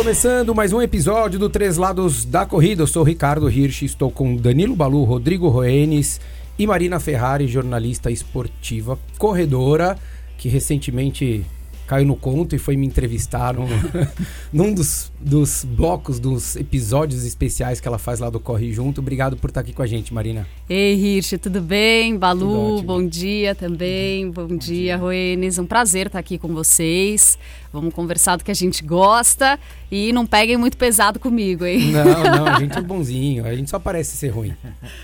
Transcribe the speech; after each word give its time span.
Começando 0.00 0.54
mais 0.54 0.72
um 0.72 0.82
episódio 0.82 1.38
do 1.38 1.48
Três 1.48 1.76
Lados 1.76 2.24
da 2.24 2.44
Corrida. 2.44 2.82
Eu 2.82 2.86
sou 2.86 3.04
Ricardo 3.04 3.50
Hirsch, 3.50 3.82
estou 3.82 4.10
com 4.10 4.34
Danilo 4.34 4.74
Balu, 4.74 5.04
Rodrigo 5.04 5.48
Roenes 5.48 6.20
e 6.58 6.66
Marina 6.66 6.98
Ferrari, 6.98 7.46
jornalista 7.46 8.10
esportiva, 8.10 8.98
corredora, 9.18 9.96
que 10.36 10.48
recentemente 10.48 11.44
caiu 11.90 12.06
no 12.06 12.14
conto 12.14 12.54
e 12.54 12.58
foi 12.58 12.76
me 12.76 12.86
entrevistar 12.86 13.52
num, 13.52 13.66
num 14.52 14.72
dos, 14.72 15.10
dos 15.20 15.64
blocos, 15.64 16.20
dos 16.20 16.54
episódios 16.54 17.24
especiais 17.24 17.80
que 17.80 17.88
ela 17.88 17.98
faz 17.98 18.20
lá 18.20 18.30
do 18.30 18.38
Corre 18.38 18.72
Junto. 18.72 19.00
Obrigado 19.00 19.36
por 19.36 19.50
estar 19.50 19.62
aqui 19.62 19.72
com 19.72 19.82
a 19.82 19.86
gente, 19.88 20.14
Marina. 20.14 20.46
Ei, 20.68 20.94
Hirsch, 20.94 21.32
tudo 21.42 21.60
bem? 21.60 22.16
Balu, 22.16 22.80
bom 22.84 23.04
dia 23.04 23.56
também. 23.56 24.30
Bom, 24.30 24.46
bom 24.46 24.56
dia, 24.56 24.72
dia, 24.72 24.96
Roenes. 24.96 25.58
Um 25.58 25.66
prazer 25.66 26.06
estar 26.06 26.20
aqui 26.20 26.38
com 26.38 26.54
vocês. 26.54 27.36
Vamos 27.72 27.92
conversar 27.92 28.36
do 28.36 28.44
que 28.44 28.52
a 28.52 28.54
gente 28.54 28.84
gosta 28.84 29.58
e 29.90 30.12
não 30.12 30.24
peguem 30.24 30.56
muito 30.56 30.76
pesado 30.76 31.18
comigo, 31.18 31.66
hein? 31.66 31.90
Não, 31.90 32.04
não, 32.04 32.46
a 32.46 32.60
gente 32.60 32.78
é 32.78 32.80
bonzinho, 32.80 33.44
a 33.44 33.54
gente 33.54 33.68
só 33.68 33.78
parece 33.78 34.16
ser 34.16 34.28
ruim. 34.28 34.54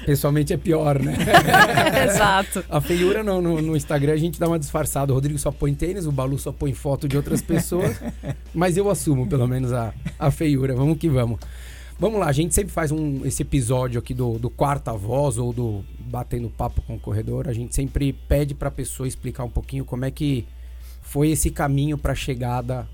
Pessoalmente 0.04 0.52
é 0.52 0.56
pior, 0.56 1.02
né? 1.02 1.16
Exato. 2.06 2.64
A 2.70 2.80
feiura 2.80 3.24
no, 3.24 3.42
no, 3.42 3.60
no, 3.60 3.76
Instagram 3.76 4.12
a 4.12 4.16
gente 4.16 4.38
dá 4.38 4.46
uma 4.46 4.58
disfarçada. 4.58 5.12
O 5.12 5.14
Rodrigo 5.14 5.38
só 5.38 5.50
põe 5.50 5.74
tênis, 5.74 6.06
o 6.06 6.12
Balu 6.12 6.38
só 6.38 6.52
põe 6.52 6.72
foto 6.72 7.08
de 7.08 7.16
outras 7.16 7.42
pessoas, 7.42 8.00
mas 8.54 8.76
eu 8.76 8.88
assumo 8.88 9.26
pelo 9.26 9.48
menos 9.48 9.72
a, 9.72 9.92
a 10.18 10.30
feiura. 10.30 10.74
Vamos 10.74 10.98
que 10.98 11.08
vamos. 11.08 11.40
Vamos 11.98 12.20
lá, 12.20 12.26
a 12.26 12.32
gente 12.32 12.54
sempre 12.54 12.72
faz 12.72 12.92
um, 12.92 13.24
esse 13.24 13.42
episódio 13.42 13.98
aqui 13.98 14.12
do, 14.12 14.38
do 14.38 14.50
Quarta 14.50 14.92
Voz 14.92 15.38
ou 15.38 15.50
do 15.50 15.82
Batendo 15.98 16.50
Papo 16.50 16.82
com 16.82 16.94
o 16.94 17.00
Corredor. 17.00 17.48
A 17.48 17.54
gente 17.54 17.74
sempre 17.74 18.12
pede 18.12 18.54
para 18.54 18.68
a 18.68 18.70
pessoa 18.70 19.08
explicar 19.08 19.44
um 19.44 19.50
pouquinho 19.50 19.82
como 19.82 20.04
é 20.04 20.10
que 20.10 20.46
foi 21.00 21.30
esse 21.30 21.50
caminho 21.50 21.96
para 21.96 22.12
a 22.12 22.14
chegada 22.14 22.86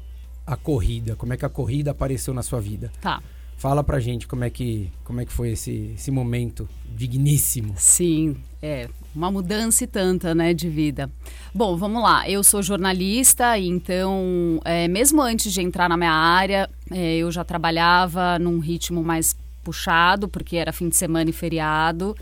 à 0.46 0.56
corrida? 0.56 1.16
Como 1.16 1.32
é 1.32 1.36
que 1.36 1.44
a 1.44 1.48
corrida 1.48 1.90
apareceu 1.90 2.32
na 2.34 2.42
sua 2.42 2.60
vida? 2.60 2.90
Tá. 3.00 3.22
Fala 3.56 3.84
pra 3.84 4.00
gente 4.00 4.26
como 4.26 4.42
é 4.42 4.50
que, 4.50 4.90
como 5.04 5.20
é 5.20 5.24
que 5.24 5.32
foi 5.32 5.50
esse, 5.50 5.92
esse 5.94 6.10
momento 6.10 6.68
digníssimo. 6.96 7.74
Sim, 7.76 8.36
é 8.60 8.88
uma 9.14 9.30
mudança 9.30 9.84
e 9.84 9.86
tanta, 9.86 10.34
né, 10.34 10.52
de 10.52 10.68
vida. 10.68 11.08
Bom, 11.54 11.76
vamos 11.76 12.02
lá. 12.02 12.28
Eu 12.28 12.42
sou 12.42 12.60
jornalista, 12.62 13.56
então, 13.58 14.60
é, 14.64 14.88
mesmo 14.88 15.22
antes 15.22 15.52
de 15.52 15.60
entrar 15.60 15.88
na 15.88 15.96
minha 15.96 16.12
área, 16.12 16.68
é, 16.90 17.18
eu 17.18 17.30
já 17.30 17.44
trabalhava 17.44 18.38
num 18.38 18.58
ritmo 18.58 19.02
mais 19.04 19.36
puxado, 19.62 20.28
porque 20.28 20.56
era 20.56 20.72
fim 20.72 20.88
de 20.88 20.96
semana 20.96 21.30
e 21.30 21.32
feriado 21.32 22.16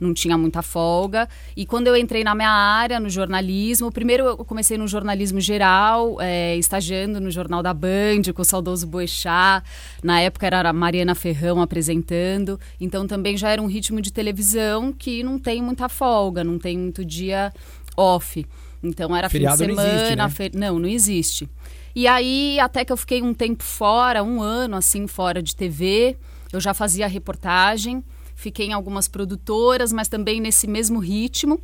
não 0.00 0.14
tinha 0.14 0.36
muita 0.38 0.62
folga. 0.62 1.28
E 1.56 1.66
quando 1.66 1.86
eu 1.86 1.96
entrei 1.96 2.24
na 2.24 2.34
minha 2.34 2.50
área, 2.50 2.98
no 2.98 3.10
jornalismo, 3.10 3.92
primeiro 3.92 4.24
eu 4.24 4.36
comecei 4.38 4.78
no 4.78 4.88
jornalismo 4.88 5.40
geral, 5.40 6.20
é, 6.20 6.56
estagiando 6.56 7.20
no 7.20 7.30
Jornal 7.30 7.62
da 7.62 7.74
Band, 7.74 8.32
com 8.34 8.42
o 8.42 8.44
saudoso 8.44 8.86
Boechat. 8.86 9.64
Na 10.02 10.20
época 10.20 10.46
era 10.46 10.68
a 10.68 10.72
Mariana 10.72 11.14
Ferrão 11.14 11.60
apresentando. 11.60 12.58
Então 12.80 13.06
também 13.06 13.36
já 13.36 13.50
era 13.50 13.60
um 13.60 13.66
ritmo 13.66 14.00
de 14.00 14.12
televisão 14.12 14.92
que 14.92 15.22
não 15.22 15.38
tem 15.38 15.62
muita 15.62 15.88
folga, 15.88 16.42
não 16.42 16.58
tem 16.58 16.78
muito 16.78 17.04
dia 17.04 17.52
off. 17.96 18.46
Então 18.82 19.14
era 19.14 19.28
Feriado 19.28 19.58
fim 19.58 19.68
de 19.68 19.76
semana. 19.76 20.16
Não, 20.16 20.26
existe, 20.26 20.56
né? 20.56 20.68
não, 20.68 20.78
não 20.78 20.88
existe. 20.88 21.48
E 21.94 22.06
aí, 22.06 22.58
até 22.60 22.84
que 22.84 22.92
eu 22.92 22.96
fiquei 22.96 23.20
um 23.20 23.34
tempo 23.34 23.62
fora, 23.62 24.22
um 24.22 24.40
ano 24.40 24.76
assim, 24.76 25.06
fora 25.06 25.42
de 25.42 25.56
TV, 25.56 26.16
eu 26.52 26.60
já 26.60 26.72
fazia 26.72 27.06
reportagem 27.06 28.02
fiquei 28.40 28.66
em 28.66 28.72
algumas 28.72 29.06
produtoras, 29.06 29.92
mas 29.92 30.08
também 30.08 30.40
nesse 30.40 30.66
mesmo 30.66 30.98
ritmo. 30.98 31.60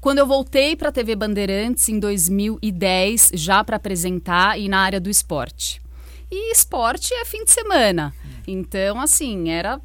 Quando 0.00 0.18
eu 0.18 0.26
voltei 0.26 0.76
para 0.76 0.88
a 0.88 0.92
TV 0.92 1.14
Bandeirantes 1.14 1.88
em 1.88 1.98
2010, 1.98 3.32
já 3.34 3.62
para 3.62 3.76
apresentar 3.76 4.58
e 4.58 4.68
na 4.68 4.80
área 4.80 5.00
do 5.00 5.10
esporte. 5.10 5.82
E 6.30 6.52
esporte 6.52 7.12
é 7.12 7.24
fim 7.24 7.44
de 7.44 7.50
semana. 7.50 8.14
Então, 8.46 9.00
assim, 9.00 9.50
era 9.50 9.80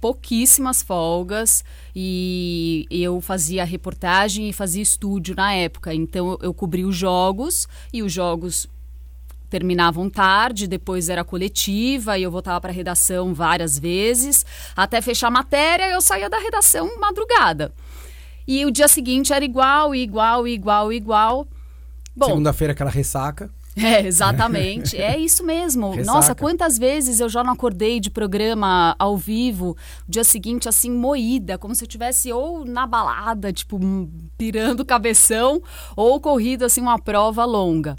pouquíssimas 0.00 0.82
folgas 0.82 1.64
e 1.94 2.86
eu 2.90 3.20
fazia 3.20 3.64
reportagem 3.64 4.48
e 4.48 4.52
fazia 4.52 4.82
estúdio 4.82 5.36
na 5.36 5.52
época. 5.52 5.94
Então 5.94 6.36
eu 6.42 6.52
cobri 6.52 6.84
os 6.84 6.96
jogos 6.96 7.68
e 7.92 8.02
os 8.02 8.12
jogos 8.12 8.66
terminavam 9.54 10.10
tarde, 10.10 10.66
depois 10.66 11.08
era 11.08 11.22
coletiva 11.22 12.18
e 12.18 12.24
eu 12.24 12.30
voltava 12.30 12.60
para 12.60 12.72
a 12.72 12.74
redação 12.74 13.32
várias 13.32 13.78
vezes, 13.78 14.44
até 14.74 15.00
fechar 15.00 15.28
a 15.28 15.30
matéria 15.30 15.88
eu 15.88 16.00
saía 16.00 16.28
da 16.28 16.38
redação 16.38 16.98
madrugada. 16.98 17.72
E 18.48 18.66
o 18.66 18.70
dia 18.72 18.88
seguinte 18.88 19.32
era 19.32 19.44
igual, 19.44 19.94
igual, 19.94 20.48
igual, 20.48 20.92
igual. 20.92 21.46
Bom, 22.16 22.26
Segunda-feira 22.26 22.72
aquela 22.72 22.90
ressaca. 22.90 23.48
É, 23.76 24.06
exatamente. 24.06 24.96
é 24.96 25.18
isso 25.18 25.44
mesmo. 25.44 25.90
Ressaca. 25.90 26.16
Nossa, 26.16 26.34
quantas 26.34 26.78
vezes 26.78 27.18
eu 27.18 27.28
já 27.28 27.42
não 27.42 27.52
acordei 27.52 27.98
de 27.98 28.08
programa 28.08 28.94
ao 29.00 29.16
vivo, 29.16 29.76
dia 30.08 30.22
seguinte, 30.22 30.68
assim, 30.68 30.92
moída, 30.92 31.58
como 31.58 31.74
se 31.74 31.82
eu 31.82 31.88
tivesse 31.88 32.32
ou 32.32 32.64
na 32.64 32.86
balada, 32.86 33.52
tipo, 33.52 33.80
pirando 34.38 34.84
cabeção, 34.84 35.60
ou 35.96 36.20
corrido, 36.20 36.64
assim, 36.64 36.80
uma 36.80 37.00
prova 37.00 37.44
longa. 37.44 37.96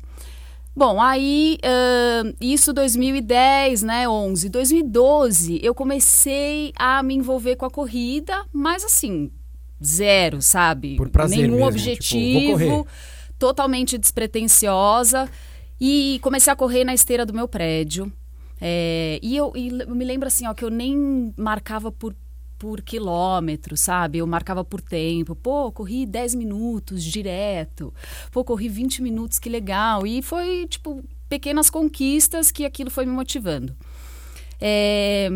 Bom, 0.76 1.02
aí 1.02 1.58
uh, 1.64 2.36
isso 2.42 2.74
2010, 2.74 3.84
né, 3.84 4.10
11, 4.10 4.50
2012 4.50 5.60
eu 5.64 5.74
comecei 5.74 6.74
a 6.76 7.02
me 7.02 7.16
envolver 7.16 7.56
com 7.56 7.66
a 7.66 7.72
corrida, 7.72 8.46
mas 8.52 8.84
assim 8.84 9.32
zero, 9.82 10.42
sabe? 10.42 10.98
Por 10.98 11.10
prazer 11.10 11.38
Nenhum 11.38 11.56
mesmo, 11.56 11.68
objetivo, 11.68 12.58
tipo, 12.60 12.88
totalmente 13.40 13.98
despretensiosa 13.98 15.30
e 15.80 16.20
comecei 16.22 16.52
a 16.52 16.56
correr 16.56 16.84
na 16.84 16.94
esteira 16.94 17.26
do 17.26 17.34
meu 17.34 17.48
prédio. 17.48 18.12
É, 18.60 19.20
e, 19.22 19.36
eu, 19.36 19.54
e 19.56 19.70
eu 19.80 19.96
me 19.96 20.04
lembro 20.04 20.28
assim, 20.28 20.48
ó, 20.48 20.54
que 20.54 20.64
eu 20.64 20.70
nem 20.70 21.34
marcava 21.38 21.92
por 21.92 22.14
por 22.58 22.82
quilômetro, 22.82 23.76
sabe? 23.78 24.20
Eu 24.20 24.28
marcava 24.28 24.64
por 24.64 24.82
tempo. 24.82 25.36
Pô, 25.36 25.72
corri 25.72 26.06
10 26.06 26.36
minutos 26.36 27.04
direto. 27.04 27.94
Pô, 28.32 28.44
corri 28.44 28.70
20 28.70 29.02
minutos, 29.02 29.40
que 29.40 29.50
legal. 29.50 30.06
E 30.06 30.22
foi, 30.22 30.66
tipo, 30.68 31.04
pequenas 31.28 31.70
conquistas 31.70 32.52
que 32.52 32.66
aquilo 32.66 32.90
foi 32.90 33.06
me 33.06 33.12
motivando. 33.12 33.76
É... 34.60 35.30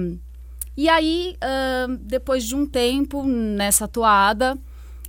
E 0.78 0.88
aí, 0.88 1.36
uh, 1.44 1.98
depois 1.98 2.46
de 2.46 2.56
um 2.56 2.66
tempo 2.66 3.24
nessa 3.26 3.86
toada, 3.86 4.58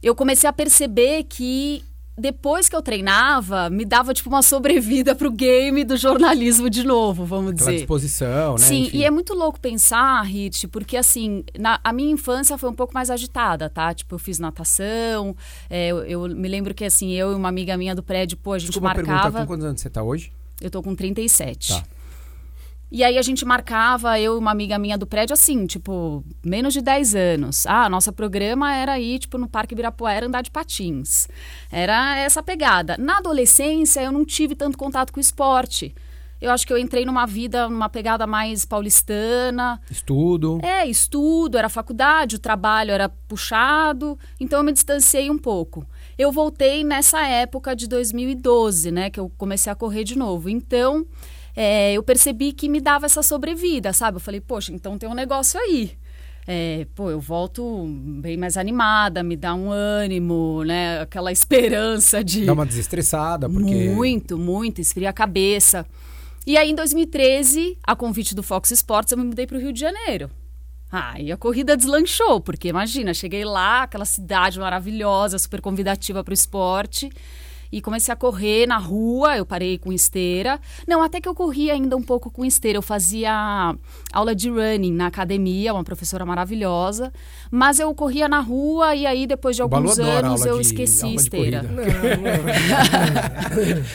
eu 0.02 0.16
comecei 0.16 0.50
a 0.50 0.52
perceber 0.52 1.24
que 1.24 1.84
depois 2.18 2.68
que 2.68 2.76
eu 2.76 2.82
treinava, 2.82 3.70
me 3.70 3.84
dava 3.84 4.12
tipo 4.12 4.28
uma 4.28 4.42
sobrevida 4.42 5.14
pro 5.14 5.30
game 5.30 5.84
do 5.84 5.96
jornalismo 5.96 6.68
de 6.68 6.84
novo, 6.84 7.24
vamos 7.24 7.52
Aquela 7.52 7.70
dizer. 7.70 7.78
disposição, 7.78 8.52
né? 8.52 8.58
Sim, 8.58 8.82
Enfim. 8.82 8.98
e 8.98 9.04
é 9.04 9.10
muito 9.10 9.34
louco 9.34 9.58
pensar, 9.58 10.20
Rit, 10.22 10.68
porque 10.68 10.96
assim, 10.96 11.44
na, 11.58 11.80
a 11.82 11.92
minha 11.92 12.10
infância 12.10 12.58
foi 12.58 12.68
um 12.68 12.74
pouco 12.74 12.92
mais 12.92 13.10
agitada, 13.10 13.70
tá? 13.70 13.94
Tipo, 13.94 14.16
eu 14.16 14.18
fiz 14.18 14.38
natação, 14.38 15.34
é, 15.68 15.88
eu, 15.88 15.98
eu, 16.04 16.28
me 16.28 16.48
lembro 16.48 16.74
que 16.74 16.84
assim, 16.84 17.12
eu 17.12 17.32
e 17.32 17.34
uma 17.34 17.48
amiga 17.48 17.76
minha 17.76 17.94
do 17.94 18.02
prédio, 18.02 18.36
pô, 18.36 18.52
a 18.52 18.58
gente 18.58 18.70
Desculpa 18.70 18.94
marcava... 18.94 19.22
Pergunta, 19.22 19.40
com 19.40 19.46
quantos 19.46 19.64
anos 19.66 19.80
você 19.80 19.90
tá 19.90 20.02
hoje? 20.02 20.32
Eu 20.60 20.70
tô 20.70 20.82
com 20.82 20.94
37. 20.94 21.68
Tá. 21.68 21.84
E 22.90 23.04
aí 23.04 23.16
a 23.16 23.22
gente 23.22 23.44
marcava, 23.44 24.18
eu 24.18 24.34
e 24.34 24.38
uma 24.38 24.50
amiga 24.50 24.76
minha 24.78 24.98
do 24.98 25.06
prédio, 25.06 25.32
assim, 25.32 25.64
tipo, 25.64 26.24
menos 26.44 26.72
de 26.72 26.80
10 26.80 27.14
anos. 27.14 27.66
Ah, 27.66 27.88
nosso 27.88 28.12
programa 28.12 28.74
era 28.74 28.98
ir, 28.98 29.20
tipo, 29.20 29.38
no 29.38 29.48
Parque 29.48 29.74
Ibirapuera 29.74 30.26
andar 30.26 30.42
de 30.42 30.50
patins. 30.50 31.28
Era 31.70 32.18
essa 32.18 32.42
pegada. 32.42 32.96
Na 32.98 33.18
adolescência, 33.18 34.02
eu 34.02 34.10
não 34.10 34.24
tive 34.24 34.56
tanto 34.56 34.76
contato 34.76 35.12
com 35.12 35.18
o 35.18 35.20
esporte. 35.20 35.94
Eu 36.40 36.50
acho 36.50 36.66
que 36.66 36.72
eu 36.72 36.78
entrei 36.78 37.04
numa 37.04 37.26
vida, 37.26 37.68
numa 37.68 37.88
pegada 37.88 38.26
mais 38.26 38.64
paulistana. 38.64 39.80
Estudo. 39.90 40.58
É, 40.62 40.86
estudo, 40.86 41.58
era 41.58 41.68
faculdade, 41.68 42.36
o 42.36 42.38
trabalho 42.38 42.92
era 42.92 43.08
puxado. 43.08 44.18
Então 44.40 44.60
eu 44.60 44.64
me 44.64 44.72
distanciei 44.72 45.30
um 45.30 45.36
pouco. 45.36 45.86
Eu 46.18 46.32
voltei 46.32 46.82
nessa 46.82 47.26
época 47.26 47.76
de 47.76 47.86
2012, 47.86 48.90
né, 48.90 49.10
que 49.10 49.20
eu 49.20 49.30
comecei 49.36 49.70
a 49.70 49.74
correr 49.74 50.02
de 50.02 50.16
novo. 50.16 50.48
Então 50.48 51.06
é, 51.62 51.92
eu 51.92 52.02
percebi 52.02 52.54
que 52.54 52.70
me 52.70 52.80
dava 52.80 53.04
essa 53.04 53.22
sobrevida, 53.22 53.92
sabe? 53.92 54.16
Eu 54.16 54.20
falei, 54.20 54.40
poxa, 54.40 54.72
então 54.72 54.96
tem 54.96 55.06
um 55.06 55.12
negócio 55.12 55.60
aí. 55.60 55.92
É, 56.46 56.86
pô, 56.94 57.10
eu 57.10 57.20
volto 57.20 57.84
bem 57.86 58.38
mais 58.38 58.56
animada, 58.56 59.22
me 59.22 59.36
dá 59.36 59.54
um 59.54 59.70
ânimo, 59.70 60.64
né? 60.64 61.02
Aquela 61.02 61.30
esperança 61.30 62.24
de. 62.24 62.46
Dá 62.46 62.54
uma 62.54 62.64
desestressada, 62.64 63.46
porque. 63.46 63.90
Muito, 63.90 64.38
muito, 64.38 64.80
esfria 64.80 65.10
a 65.10 65.12
cabeça. 65.12 65.84
E 66.46 66.56
aí, 66.56 66.70
em 66.70 66.74
2013, 66.74 67.76
a 67.82 67.94
convite 67.94 68.34
do 68.34 68.42
Fox 68.42 68.70
Sports, 68.70 69.12
eu 69.12 69.18
me 69.18 69.24
mudei 69.24 69.46
para 69.46 69.58
o 69.58 69.60
Rio 69.60 69.70
de 69.70 69.80
Janeiro. 69.80 70.30
Ah, 70.90 71.20
e 71.20 71.30
a 71.30 71.36
corrida 71.36 71.76
deslanchou, 71.76 72.40
porque 72.40 72.68
imagina, 72.68 73.12
cheguei 73.12 73.44
lá, 73.44 73.82
aquela 73.82 74.06
cidade 74.06 74.58
maravilhosa, 74.58 75.38
super 75.38 75.60
convidativa 75.60 76.24
para 76.24 76.32
o 76.32 76.34
esporte. 76.34 77.10
E 77.72 77.80
comecei 77.80 78.12
a 78.12 78.16
correr 78.16 78.66
na 78.66 78.78
rua. 78.78 79.36
Eu 79.36 79.46
parei 79.46 79.78
com 79.78 79.92
esteira. 79.92 80.60
Não, 80.86 81.02
até 81.02 81.20
que 81.20 81.28
eu 81.28 81.34
corria 81.34 81.72
ainda 81.72 81.96
um 81.96 82.02
pouco 82.02 82.30
com 82.30 82.44
esteira. 82.44 82.78
Eu 82.78 82.82
fazia 82.82 83.74
aula 84.12 84.34
de 84.34 84.48
running 84.50 84.92
na 84.92 85.06
academia, 85.06 85.72
uma 85.72 85.84
professora 85.84 86.24
maravilhosa. 86.26 87.12
Mas 87.50 87.78
eu 87.78 87.94
corria 87.94 88.28
na 88.28 88.40
rua 88.40 88.94
e 88.94 89.06
aí 89.06 89.26
depois 89.26 89.56
de 89.56 89.62
alguns 89.62 89.98
anos 89.98 90.44
eu 90.44 90.56
de, 90.56 90.62
esqueci 90.62 91.14
esteira. 91.14 91.62
Não, 91.62 91.74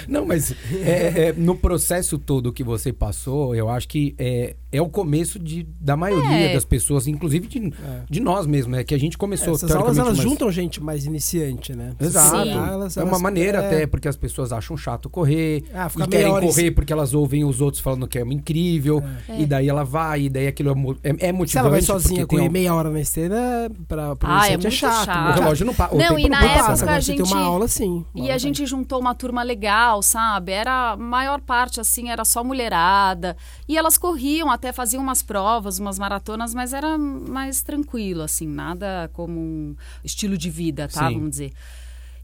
não, 0.09 0.19
não, 0.21 0.25
mas 0.27 0.53
é, 0.83 1.27
é, 1.27 1.33
no 1.33 1.55
processo 1.55 2.17
todo 2.17 2.51
que 2.51 2.63
você 2.63 2.91
passou, 2.91 3.55
eu 3.55 3.69
acho 3.69 3.87
que 3.87 4.15
é, 4.17 4.55
é 4.71 4.81
o 4.81 4.89
começo 4.89 5.39
de, 5.39 5.63
da 5.79 5.95
maioria 5.95 6.49
é. 6.49 6.53
das 6.53 6.65
pessoas, 6.65 7.07
inclusive 7.07 7.47
de, 7.47 7.67
é. 7.67 7.71
de 8.09 8.19
nós 8.19 8.45
mesmos, 8.45 8.77
né? 8.77 8.83
Que 8.83 8.93
a 8.93 8.99
gente 8.99 9.17
começou. 9.17 9.55
Essas 9.55 9.71
aulas 9.71 9.97
elas 9.97 10.17
mais... 10.17 10.29
juntam 10.29 10.51
gente 10.51 10.83
mais 10.83 11.05
iniciante, 11.05 11.73
né? 11.73 11.93
Exato. 11.99 12.49
Elas, 12.49 12.97
é 12.97 13.03
uma 13.03 13.19
maneira 13.19 13.59
é. 13.59 13.65
até, 13.65 13.87
porque 13.87 14.07
as 14.07 14.17
pessoas 14.17 14.51
acham 14.51 14.75
chato 14.75 15.09
correr. 15.09 15.63
Ah, 15.73 15.89
e 15.97 16.07
querem 16.07 16.31
correr 16.31 16.71
porque 16.71 16.91
elas 16.91 17.13
ouvem 17.13 17.45
os 17.45 17.61
outros 17.61 17.81
falando 17.81 18.07
que 18.07 18.19
é 18.19 18.21
incrível. 18.21 19.01
É. 19.29 19.41
E 19.41 19.45
daí 19.45 19.69
ela 19.69 19.83
vai, 19.83 20.04
e 20.17 20.29
daí 20.29 20.47
aquilo 20.47 20.71
é, 21.03 21.09
é, 21.09 21.29
é 21.29 21.31
motivante. 21.31 21.51
Se 21.51 21.57
ela 21.57 21.69
vai 21.69 21.81
sozinha 21.81 22.25
correr 22.25 22.43
tem... 22.43 22.49
meia 22.49 22.73
hora 22.73 22.89
na 22.89 22.99
esteira, 22.99 23.71
pra, 23.87 24.15
pra 24.15 24.41
ah, 24.41 24.49
é, 24.49 24.53
é 24.53 24.69
chato. 24.69 25.05
chato. 25.05 25.29
O 25.29 25.41
relógio 25.41 25.65
não 25.65 25.73
passa. 25.73 25.95
Não, 25.95 26.19
e 26.19 26.29
na 26.29 26.43
época 26.43 26.65
passa, 26.65 26.91
a 26.91 26.99
gente... 26.99 27.23
tem 27.23 27.25
uma 27.25 27.41
aula 27.41 27.67
sim. 27.67 28.05
E 28.13 28.31
a 28.31 28.37
gente 28.37 28.65
juntou 28.65 28.99
uma 28.99 29.15
turma 29.15 29.43
legal, 29.43 30.01
sabe? 30.01 30.51
Era 30.51 30.91
a 30.91 30.97
maior 30.97 31.41
parte, 31.41 31.79
assim, 31.79 32.09
era 32.09 32.23
só 32.25 32.43
mulherada. 32.43 33.35
E 33.67 33.77
elas 33.77 33.97
corriam, 33.97 34.49
até 34.49 34.71
faziam 34.71 35.01
umas 35.01 35.23
provas, 35.23 35.79
umas 35.79 35.97
maratonas, 35.97 36.53
mas 36.53 36.73
era 36.73 36.97
mais 36.97 37.61
tranquilo, 37.61 38.21
assim, 38.21 38.47
nada 38.47 39.09
como 39.13 39.39
um 39.39 39.75
estilo 40.03 40.37
de 40.37 40.49
vida, 40.49 40.87
tá? 40.87 41.07
Sim. 41.07 41.15
Vamos 41.15 41.29
dizer. 41.31 41.53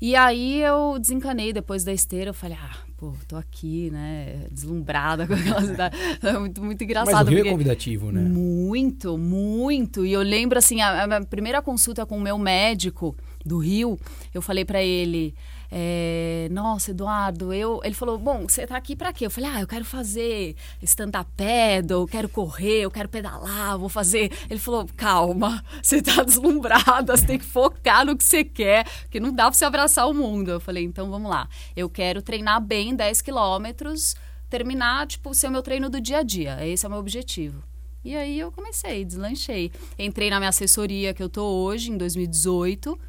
E 0.02 0.16
aí 0.16 0.64
eu 0.64 0.98
desencanei 1.00 1.54
depois 1.54 1.84
da 1.84 1.94
esteira, 1.94 2.32
eu 2.32 2.34
falei, 2.34 2.58
ah, 2.60 2.76
pô, 2.98 3.14
tô 3.28 3.36
aqui, 3.36 3.92
né, 3.92 4.48
deslumbrada 4.50 5.28
com 5.28 5.34
aquela 5.34 5.62
cidade. 5.62 5.96
É 6.24 6.34
muito, 6.40 6.64
muito 6.64 6.84
engraçado. 6.84 7.14
Mas 7.14 7.28
o 7.28 7.30
Rio 7.30 7.48
é 7.48 7.52
convidativo, 7.52 8.12
né? 8.12 8.20
Muito, 8.20 9.16
muito. 9.16 10.04
E 10.04 10.12
eu 10.12 10.24
lembro, 10.24 10.58
assim, 10.58 10.82
a, 10.82 11.04
a 11.04 11.08
minha 11.08 11.22
primeira 11.24 11.62
consulta 11.62 12.04
com 12.04 12.18
o 12.18 12.22
meu 12.22 12.40
médico 12.40 13.16
do 13.46 13.60
Rio, 13.60 14.00
eu 14.34 14.42
falei 14.42 14.66
para 14.66 14.82
ele, 14.82 15.36
é, 15.74 16.50
nossa, 16.52 16.92
Eduardo, 16.92 17.54
eu. 17.54 17.80
Ele 17.82 17.96
falou: 17.96 18.18
Bom, 18.18 18.44
você 18.44 18.68
tá 18.68 18.76
aqui 18.76 18.94
para 18.94 19.14
quê? 19.14 19.26
Eu 19.26 19.32
falei: 19.32 19.50
Ah, 19.50 19.62
eu 19.62 19.68
quero 19.68 19.86
fazer 19.86 20.54
stand-up 20.82 21.32
paddle, 21.38 22.02
eu 22.02 22.08
quero 22.08 22.28
correr, 22.28 22.82
eu 22.82 22.92
quero 22.92 23.08
pedalar, 23.08 23.78
vou 23.78 23.88
fazer. 23.88 24.30
Ele 24.50 24.60
falou: 24.60 24.86
Calma, 24.98 25.64
você 25.82 26.02
tá 26.02 26.24
deslumbrada, 26.24 27.16
você 27.16 27.26
tem 27.26 27.40
que 27.40 27.46
focar 27.46 28.06
no 28.06 28.18
que 28.18 28.24
você 28.24 28.44
quer, 28.44 28.86
porque 29.04 29.22
não 29.22 29.32
dá 29.32 29.46
pra 29.46 29.54
você 29.54 29.64
abraçar 29.64 30.10
o 30.10 30.14
mundo. 30.14 30.52
Eu 30.52 30.60
falei: 30.60 30.84
Então 30.84 31.10
vamos 31.10 31.32
lá, 31.32 31.48
eu 31.74 31.90
quero 31.90 32.22
treinar 32.22 32.60
bem 32.60 32.94
10 32.94 33.22
quilômetros, 33.22 34.18
terminar, 34.50 35.08
tipo, 35.08 35.34
ser 35.34 35.48
o 35.48 35.52
meu 35.52 35.62
treino 35.62 35.90
do 35.90 36.02
dia 36.02 36.18
a 36.18 36.24
dia. 36.24 36.68
Esse 36.68 36.86
é 36.86 36.90
o 36.90 36.92
meu 36.92 37.00
objetivo. 37.00 37.64
E 38.04 38.14
aí 38.14 38.38
eu 38.38 38.52
comecei, 38.52 39.06
deslanchei. 39.06 39.72
Entrei 39.98 40.30
na 40.30 40.38
minha 40.38 40.50
assessoria 40.50 41.14
que 41.14 41.24
eu 41.24 41.30
tô 41.30 41.46
hoje, 41.46 41.92
em 41.92 41.98
2018 41.98 43.00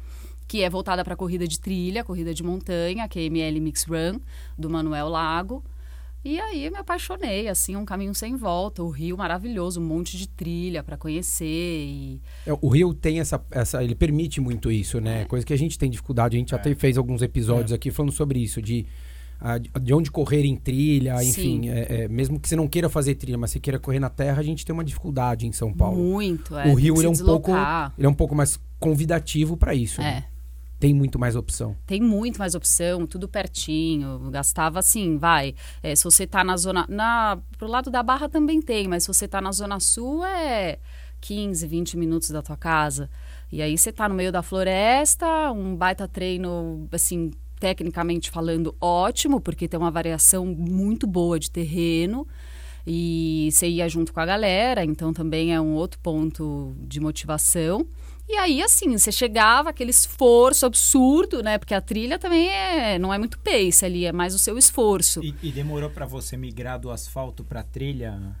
que 0.47 0.61
é 0.61 0.69
voltada 0.69 1.03
para 1.03 1.15
corrida 1.15 1.47
de 1.47 1.59
trilha, 1.59 2.03
corrida 2.03 2.33
de 2.33 2.43
montanha, 2.43 3.07
que 3.07 3.19
é 3.19 3.23
ML 3.23 3.59
Mix 3.59 3.85
Run, 3.85 4.19
do 4.57 4.69
Manuel 4.69 5.09
Lago. 5.09 5.63
E 6.25 6.39
aí 6.39 6.69
me 6.69 6.77
apaixonei, 6.77 7.49
assim, 7.49 7.75
um 7.75 7.83
caminho 7.83 8.15
sem 8.15 8.37
volta. 8.37 8.81
O 8.81 8.89
Rio 8.89 9.17
maravilhoso, 9.17 9.81
um 9.81 9.83
monte 9.83 10.17
de 10.17 10.25
trilha 10.25 10.81
para 10.81 10.95
conhecer. 10.95 11.45
E... 11.45 12.21
É, 12.47 12.53
o 12.61 12.69
Rio 12.69 12.93
tem 12.93 13.19
essa, 13.19 13.43
essa. 13.51 13.83
Ele 13.83 13.93
permite 13.93 14.39
muito 14.39 14.71
isso, 14.71 15.01
né? 15.01 15.23
É. 15.23 15.25
Coisa 15.25 15.45
que 15.45 15.51
a 15.51 15.57
gente 15.57 15.77
tem 15.77 15.89
dificuldade. 15.89 16.37
A 16.37 16.39
gente 16.39 16.53
é. 16.53 16.57
até 16.57 16.73
fez 16.75 16.97
alguns 16.97 17.21
episódios 17.21 17.73
é. 17.73 17.75
aqui 17.75 17.91
falando 17.91 18.13
sobre 18.13 18.39
isso, 18.39 18.61
de, 18.61 18.85
de 19.81 19.93
onde 19.93 20.09
correr 20.09 20.45
em 20.45 20.55
trilha, 20.55 21.21
enfim. 21.21 21.67
É, 21.67 22.03
é, 22.03 22.07
mesmo 22.07 22.39
que 22.39 22.47
você 22.47 22.55
não 22.55 22.69
queira 22.69 22.87
fazer 22.87 23.15
trilha, 23.15 23.37
mas 23.37 23.51
você 23.51 23.59
queira 23.59 23.77
correr 23.77 23.99
na 23.99 24.09
terra, 24.09 24.39
a 24.39 24.43
gente 24.43 24.65
tem 24.65 24.73
uma 24.73 24.85
dificuldade 24.85 25.45
em 25.45 25.51
São 25.51 25.73
Paulo. 25.73 26.01
Muito, 26.01 26.57
é. 26.57 26.71
O 26.71 26.73
Rio 26.73 26.95
ele 26.99 27.07
é 27.07 27.09
um 27.09 27.17
pouco. 27.17 27.51
Ele 27.97 28.07
é 28.07 28.09
um 28.09 28.13
pouco 28.13 28.33
mais 28.33 28.57
convidativo 28.79 29.57
para 29.57 29.75
isso. 29.75 29.99
É. 29.99 30.05
Né? 30.05 30.23
Tem 30.83 30.93
muito 30.93 31.17
mais 31.17 31.33
opção. 31.37 31.77
Tem 31.87 32.01
muito 32.01 32.37
mais 32.37 32.55
opção, 32.55 33.07
tudo 33.07 33.25
pertinho. 33.25 34.29
Gastava 34.29 34.79
assim, 34.79 35.17
vai. 35.17 35.55
É, 35.81 35.95
se 35.95 36.03
você 36.03 36.27
tá 36.27 36.43
na 36.43 36.57
zona. 36.57 36.85
Na, 36.89 37.39
pro 37.57 37.69
lado 37.69 37.89
da 37.89 38.03
Barra 38.03 38.27
também 38.27 38.61
tem, 38.61 38.85
mas 38.85 39.03
se 39.03 39.07
você 39.07 39.25
tá 39.25 39.39
na 39.39 39.53
Zona 39.53 39.79
Sul 39.79 40.25
é 40.25 40.79
15, 41.21 41.65
20 41.67 41.95
minutos 41.95 42.31
da 42.31 42.41
tua 42.41 42.57
casa. 42.57 43.09
E 43.49 43.61
aí 43.61 43.77
você 43.77 43.93
tá 43.93 44.09
no 44.09 44.15
meio 44.15 44.29
da 44.29 44.43
floresta, 44.43 45.53
um 45.53 45.73
baita 45.73 46.05
treino, 46.05 46.85
assim, 46.91 47.31
tecnicamente 47.61 48.29
falando, 48.29 48.75
ótimo, 48.81 49.39
porque 49.39 49.69
tem 49.69 49.79
uma 49.79 49.89
variação 49.89 50.45
muito 50.45 51.07
boa 51.07 51.39
de 51.39 51.49
terreno. 51.49 52.27
E 52.85 53.47
você 53.53 53.69
ia 53.69 53.87
junto 53.87 54.11
com 54.11 54.19
a 54.19 54.25
galera, 54.25 54.83
então 54.83 55.13
também 55.13 55.53
é 55.53 55.61
um 55.61 55.75
outro 55.75 55.97
ponto 56.01 56.75
de 56.77 56.99
motivação. 56.99 57.87
E 58.27 58.35
aí, 58.35 58.61
assim, 58.61 58.97
você 58.97 59.11
chegava, 59.11 59.69
aquele 59.69 59.91
esforço 59.91 60.65
absurdo, 60.65 61.43
né? 61.43 61.57
Porque 61.57 61.73
a 61.73 61.81
trilha 61.81 62.17
também 62.17 62.47
é, 62.49 62.97
não 62.97 63.13
é 63.13 63.17
muito 63.17 63.37
pace 63.39 63.85
ali, 63.85 64.05
é 64.05 64.11
mais 64.11 64.33
o 64.33 64.39
seu 64.39 64.57
esforço. 64.57 65.21
E, 65.23 65.35
e 65.43 65.51
demorou 65.51 65.89
para 65.89 66.05
você 66.05 66.37
migrar 66.37 66.79
do 66.79 66.89
asfalto 66.89 67.43
para 67.43 67.63
trilha 67.63 68.35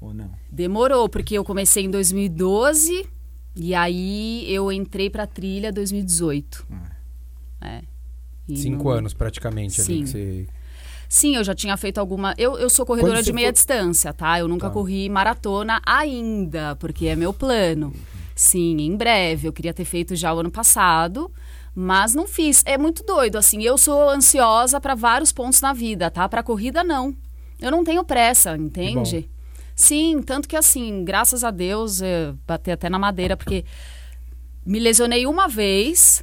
ou 0.00 0.12
não? 0.12 0.30
Demorou, 0.50 1.08
porque 1.08 1.36
eu 1.36 1.44
comecei 1.44 1.84
em 1.84 1.90
2012 1.90 3.08
e 3.56 3.74
aí 3.74 4.44
eu 4.52 4.70
entrei 4.70 5.08
para 5.08 5.26
trilha 5.26 5.68
em 5.68 5.72
2018. 5.72 6.66
Ah. 6.70 6.90
É. 7.60 7.82
Cinco 8.54 8.88
anos 8.88 9.12
praticamente 9.12 9.82
Sim. 9.82 9.92
ali 9.92 10.02
que 10.02 10.08
você 10.08 10.46
Sim, 11.08 11.36
eu 11.36 11.44
já 11.44 11.54
tinha 11.54 11.74
feito 11.76 11.98
alguma. 11.98 12.34
Eu, 12.36 12.58
eu 12.58 12.68
sou 12.68 12.84
corredora 12.84 13.22
de 13.22 13.32
meia 13.32 13.48
for... 13.48 13.54
distância, 13.54 14.12
tá? 14.12 14.38
Eu 14.38 14.46
nunca 14.46 14.68
tá. 14.68 14.72
corri 14.72 15.08
maratona 15.08 15.80
ainda, 15.84 16.76
porque 16.76 17.06
é 17.06 17.16
meu 17.16 17.32
plano. 17.32 17.94
Sim, 18.38 18.76
em 18.82 18.96
breve. 18.96 19.48
Eu 19.48 19.52
queria 19.52 19.74
ter 19.74 19.84
feito 19.84 20.14
já 20.14 20.32
o 20.32 20.38
ano 20.38 20.50
passado, 20.50 21.28
mas 21.74 22.14
não 22.14 22.28
fiz. 22.28 22.62
É 22.64 22.78
muito 22.78 23.02
doido, 23.02 23.34
assim. 23.34 23.64
Eu 23.64 23.76
sou 23.76 24.08
ansiosa 24.08 24.80
para 24.80 24.94
vários 24.94 25.32
pontos 25.32 25.60
na 25.60 25.72
vida, 25.72 26.08
tá? 26.08 26.28
Para 26.28 26.40
corrida, 26.40 26.84
não. 26.84 27.16
Eu 27.60 27.72
não 27.72 27.82
tenho 27.82 28.04
pressa, 28.04 28.56
entende? 28.56 29.28
Sim, 29.74 30.22
tanto 30.22 30.48
que 30.48 30.54
assim, 30.54 31.04
graças 31.04 31.42
a 31.42 31.50
Deus, 31.50 32.00
bater 32.46 32.70
até 32.70 32.88
na 32.88 32.96
madeira, 32.96 33.36
porque 33.36 33.64
me 34.64 34.78
lesionei 34.78 35.26
uma 35.26 35.48
vez, 35.48 36.22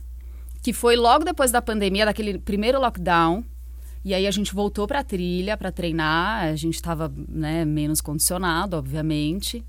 que 0.63 0.71
foi 0.71 0.95
logo 0.95 1.25
depois 1.25 1.51
da 1.51 1.61
pandemia, 1.61 2.05
daquele 2.05 2.39
primeiro 2.39 2.79
lockdown. 2.79 3.43
E 4.05 4.13
aí 4.13 4.25
a 4.25 4.31
gente 4.31 4.55
voltou 4.55 4.87
para 4.87 4.99
a 4.99 5.03
trilha 5.03 5.57
para 5.57 5.69
treinar. 5.69 6.45
A 6.45 6.55
gente 6.55 6.75
estava 6.75 7.11
né, 7.27 7.65
menos 7.65 7.99
condicionado, 7.99 8.77
obviamente. 8.77 9.65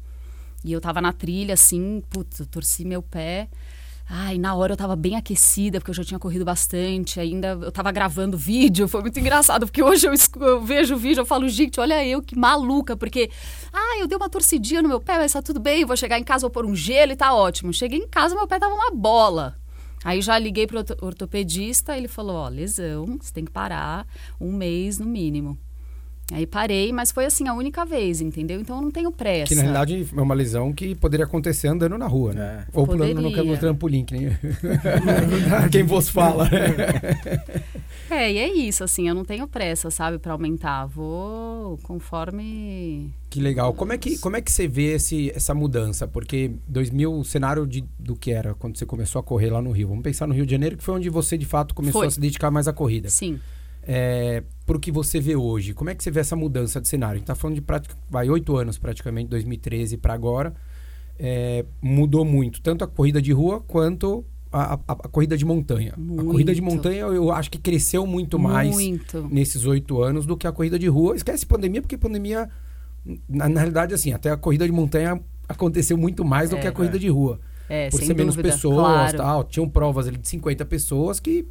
E 0.65 0.73
eu 0.73 0.81
tava 0.81 1.01
na 1.01 1.13
trilha, 1.13 1.55
assim, 1.55 2.03
putz, 2.11 2.41
eu 2.41 2.47
torci 2.47 2.85
meu 2.85 3.03
pé. 3.03 3.49
Ai, 4.09 4.39
na 4.39 4.55
hora 4.55 4.73
eu 4.73 4.77
tava 4.77 4.95
bem 4.95 5.17
aquecida, 5.17 5.81
porque 5.81 5.91
eu 5.91 5.95
já 5.95 6.05
tinha 6.05 6.19
corrido 6.19 6.45
bastante. 6.45 7.19
Ainda 7.19 7.59
eu 7.61 7.73
tava 7.73 7.91
gravando 7.91 8.37
vídeo, 8.37 8.87
foi 8.87 9.01
muito 9.01 9.19
engraçado, 9.19 9.67
porque 9.67 9.83
hoje 9.83 10.07
eu, 10.07 10.15
eu 10.41 10.63
vejo 10.63 10.95
o 10.95 10.99
vídeo, 10.99 11.23
eu 11.23 11.27
falo, 11.27 11.49
gente, 11.49 11.81
olha 11.81 12.07
eu 12.07 12.23
que 12.23 12.39
maluca, 12.39 12.97
porque, 12.97 13.31
ah, 13.73 13.99
eu 13.99 14.07
dei 14.07 14.17
uma 14.17 14.31
torcidinha 14.31 14.81
no 14.81 14.89
meu 14.89 15.01
pé, 15.01 15.19
mas 15.19 15.33
tá 15.33 15.43
tudo 15.43 15.59
bem, 15.59 15.85
vou 15.85 15.97
chegar 15.97 16.21
em 16.21 16.25
casa, 16.25 16.43
vou 16.43 16.51
pôr 16.51 16.65
um 16.65 16.75
gelo 16.75 17.13
e 17.13 17.17
tá 17.17 17.35
ótimo. 17.35 17.73
Cheguei 17.73 17.99
em 17.99 18.09
casa, 18.09 18.37
meu 18.37 18.47
pé 18.47 18.61
tava 18.61 18.75
uma 18.75 18.93
bola. 18.93 19.57
Aí 20.05 20.23
já 20.23 20.39
liguei 20.39 20.69
pro 20.69 20.85
ortopedista, 21.01 21.97
ele 21.97 22.07
falou, 22.07 22.37
ó, 22.37 22.49
lesão, 22.49 23.19
você 23.21 23.33
tem 23.33 23.45
que 23.45 23.51
parar 23.51 24.07
um 24.41 24.53
mês 24.53 25.01
no 25.01 25.07
mínimo. 25.07 25.59
Aí 26.33 26.45
parei, 26.45 26.93
mas 26.93 27.13
foi 27.13 27.25
assim 27.25 27.47
a 27.47 27.55
única 27.55 27.85
vez, 27.85 28.21
entendeu? 28.21 28.61
Então 28.61 28.77
eu 28.77 28.83
não 28.83 28.91
tenho 28.91 29.13
pressa. 29.13 29.47
Que 29.47 29.55
na 29.55 29.63
realidade 29.63 30.09
é 30.13 30.21
uma 30.21 30.35
lesão 30.35 30.73
que 30.73 30.93
poderia 30.97 31.25
acontecer 31.25 31.69
andando 31.69 31.97
na 31.97 32.07
rua, 32.07 32.33
né? 32.33 32.67
É. 32.67 32.71
Ou 32.73 32.85
poderia. 32.85 33.15
pulando 33.15 33.31
no, 33.31 33.45
no 33.45 33.57
trampolim, 33.57 34.05
que 34.05 34.15
nem 34.15 34.37
quem 35.71 35.85
vos 35.85 36.09
fala. 36.09 36.51
é, 38.11 38.33
e 38.33 38.39
é 38.39 38.53
isso, 38.53 38.83
assim, 38.83 39.09
eu 39.09 39.15
não 39.15 39.25
tenho 39.25 39.47
pressa, 39.47 39.89
sabe, 39.89 40.19
para 40.19 40.33
aumentar. 40.33 40.87
Vou 40.87 41.79
conforme. 41.85 43.15
Que 43.31 43.41
legal. 43.41 43.73
Como 43.73 43.93
é 43.93 43.99
que, 43.99 44.19
como 44.19 44.37
é 44.37 44.41
que 44.41 44.51
você 44.51 44.67
vê 44.67 44.95
esse, 44.95 45.31
essa 45.31 45.55
mudança? 45.55 46.09
Porque 46.09 46.51
2000, 46.67 47.21
o 47.21 47.25
cenário 47.25 47.65
de, 47.69 47.85
do 48.01 48.17
que 48.17 48.33
era 48.33 48.53
quando 48.55 48.77
você 48.77 48.85
começou 48.85 49.21
a 49.21 49.23
correr 49.23 49.51
lá 49.51 49.63
no 49.63 49.71
Rio. 49.71 49.89
Vamos 49.89 50.03
pensar 50.03 50.27
no 50.27 50.35
Rio 50.35 50.45
de 50.45 50.51
Janeiro, 50.51 50.77
que 50.77 50.83
foi 50.83 50.97
onde 50.97 51.09
você 51.09 51.39
de 51.39 51.47
fato 51.47 51.73
começou 51.73 52.01
foi. 52.01 52.09
a 52.09 52.11
se 52.11 52.19
dedicar 52.19 52.51
mais 52.51 52.67
à 52.67 52.73
corrida. 52.73 53.09
Sim 53.09 53.39
é, 53.87 54.43
para 54.67 54.77
o 54.77 54.81
que 54.81 54.91
você 54.91 55.21
vê 55.21 55.37
hoje? 55.37 55.73
Como 55.73 55.89
é 55.89 55.95
que 55.95 56.03
você 56.03 56.11
vê 56.11 56.19
essa 56.19 56.35
mudança 56.35 56.81
de 56.81 56.89
cenário? 56.89 57.15
A 57.15 57.19
gente 57.19 57.23
está 57.23 57.37
falando 57.37 57.55
de 57.55 57.63
prática, 57.63 57.95
vai 58.11 58.29
oito 58.29 58.57
anos 58.57 58.79
praticamente, 58.79 59.31
2013 59.31 59.97
para 59.97 60.13
agora. 60.13 60.53
É, 61.19 61.65
mudou 61.81 62.25
muito, 62.25 62.61
tanto 62.61 62.85
a 62.85 62.87
corrida 62.87 63.23
de 63.23 63.33
rua 63.33 63.61
quanto 63.61 64.25
a, 64.53 64.75
a, 64.75 64.79
a 64.89 65.09
corrida 65.09 65.37
de 65.37 65.45
montanha. 65.45 65.95
Muito. 65.97 66.21
A 66.21 66.25
corrida 66.25 66.55
de 66.55 66.61
montanha 66.61 67.01
eu 67.05 67.31
acho 67.31 67.51
que 67.51 67.59
cresceu 67.59 68.07
muito 68.07 68.39
mais 68.39 68.71
muito. 68.71 69.27
nesses 69.31 69.65
oito 69.65 70.03
anos 70.03 70.27
do 70.27 70.37
que 70.37 70.47
a 70.47 70.53
corrida 70.53 70.79
de 70.79 70.89
rua. 70.89 71.15
Esquece 71.15 71.47
pandemia, 71.47 71.81
porque 71.81 71.97
pandemia, 71.97 72.51
na, 73.29 73.49
na 73.49 73.61
realidade, 73.61 73.95
assim, 73.95 74.13
até 74.13 74.31
a 74.31 74.37
corrida 74.37 74.67
de 74.67 74.73
montanha 74.73 75.21
aconteceu 75.49 75.97
muito 75.97 76.25
mais 76.25 76.51
do 76.51 76.57
é, 76.57 76.61
que 76.61 76.67
a 76.67 76.73
corrida 76.73 76.97
é. 76.97 76.99
de 76.99 77.09
rua. 77.09 77.41
É, 77.69 77.89
por 77.89 77.99
ser 77.99 78.09
dúvida, 78.09 78.19
menos 78.19 78.37
pessoas, 78.37 79.13
claro. 79.13 79.17
tal. 79.17 79.45
Tinham 79.45 79.69
provas 79.69 80.09
ali 80.09 80.17
de 80.17 80.29
50 80.29 80.65
pessoas 80.67 81.21
que 81.21 81.47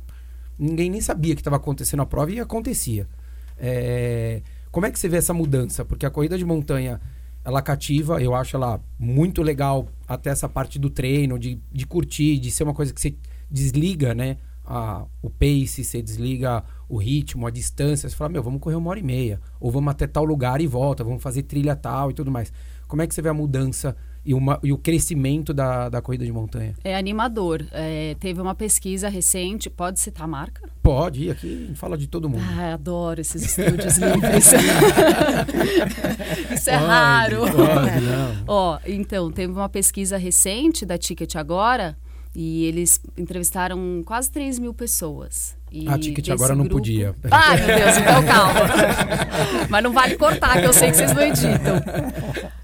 Ninguém 0.57 0.89
nem 0.89 1.01
sabia 1.01 1.35
que 1.35 1.41
estava 1.41 1.57
acontecendo 1.57 2.01
a 2.01 2.05
prova 2.05 2.31
e 2.31 2.39
acontecia. 2.39 3.07
É, 3.57 4.41
como 4.71 4.85
é 4.85 4.91
que 4.91 4.99
você 4.99 5.07
vê 5.07 5.17
essa 5.17 5.33
mudança? 5.33 5.85
Porque 5.85 6.05
a 6.05 6.09
corrida 6.09 6.37
de 6.37 6.45
montanha, 6.45 6.99
ela 7.43 7.61
cativa, 7.61 8.21
eu 8.21 8.35
acho 8.35 8.55
ela 8.55 8.81
muito 8.99 9.41
legal, 9.41 9.87
até 10.07 10.29
essa 10.29 10.49
parte 10.49 10.77
do 10.77 10.89
treino, 10.89 11.39
de, 11.39 11.59
de 11.71 11.85
curtir, 11.85 12.37
de 12.37 12.51
ser 12.51 12.63
uma 12.63 12.73
coisa 12.73 12.93
que 12.93 12.99
você 12.99 13.15
desliga, 13.49 14.13
né? 14.13 14.37
A, 14.65 15.05
o 15.21 15.29
pace, 15.29 15.83
você 15.83 16.01
desliga 16.01 16.63
o 16.87 16.97
ritmo, 16.97 17.47
a 17.47 17.51
distância, 17.51 18.07
você 18.07 18.15
fala, 18.15 18.29
meu, 18.29 18.43
vamos 18.43 18.61
correr 18.61 18.75
uma 18.75 18.89
hora 18.89 18.99
e 18.99 19.03
meia, 19.03 19.41
ou 19.59 19.71
vamos 19.71 19.91
até 19.91 20.07
tal 20.07 20.23
lugar 20.23 20.61
e 20.61 20.67
volta, 20.67 21.03
vamos 21.03 21.21
fazer 21.21 21.43
trilha 21.43 21.75
tal 21.75 22.11
e 22.11 22.13
tudo 22.13 22.31
mais. 22.31 22.51
Como 22.87 23.01
é 23.01 23.07
que 23.07 23.15
você 23.15 23.21
vê 23.21 23.29
a 23.29 23.33
mudança 23.33 23.95
e, 24.23 24.33
uma, 24.33 24.59
e 24.63 24.71
o 24.71 24.77
crescimento 24.77 25.53
da, 25.53 25.89
da 25.89 26.01
corrida 26.01 26.23
de 26.23 26.31
montanha? 26.31 26.75
É 26.83 26.95
animador. 26.95 27.65
É, 27.71 28.15
teve 28.19 28.39
uma 28.39 28.53
pesquisa 28.53 29.09
recente, 29.09 29.69
pode 29.69 29.99
citar 29.99 30.25
a 30.25 30.27
marca? 30.27 30.69
Pode, 30.83 31.31
aqui 31.31 31.71
fala 31.75 31.97
de 31.97 32.07
todo 32.07 32.29
mundo. 32.29 32.43
Ah, 32.43 32.73
adoro 32.73 33.19
esses 33.19 33.43
estúdios 33.43 33.97
livres. 33.97 34.51
Isso 36.53 36.69
é 36.69 36.77
pode, 36.77 36.85
raro. 36.85 37.39
Pode, 37.39 38.01
não. 38.01 38.43
Ó, 38.47 38.79
então, 38.85 39.31
teve 39.31 39.51
uma 39.51 39.69
pesquisa 39.69 40.17
recente 40.17 40.85
da 40.85 40.97
Ticket 40.97 41.35
Agora 41.35 41.97
e 42.35 42.65
eles 42.65 43.01
entrevistaram 43.17 44.03
quase 44.05 44.29
3 44.29 44.59
mil 44.59 44.73
pessoas. 44.73 45.57
E 45.75 45.89
a 45.89 45.99
Ticket 45.99 46.29
agora 46.29 46.53
grupo... 46.53 46.69
não 46.69 46.77
podia. 46.77 47.13
Ai, 47.29 47.57
meu 47.57 47.75
Deus, 47.75 47.97
então 47.97 48.25
calma. 48.25 48.59
Mas 49.69 49.83
não 49.83 49.91
vale 49.91 50.15
cortar, 50.15 50.61
que 50.61 50.65
eu 50.65 50.71
sei 50.71 50.89
que 50.89 50.95
vocês 50.95 51.13
não 51.13 51.21
editam. 51.21 51.75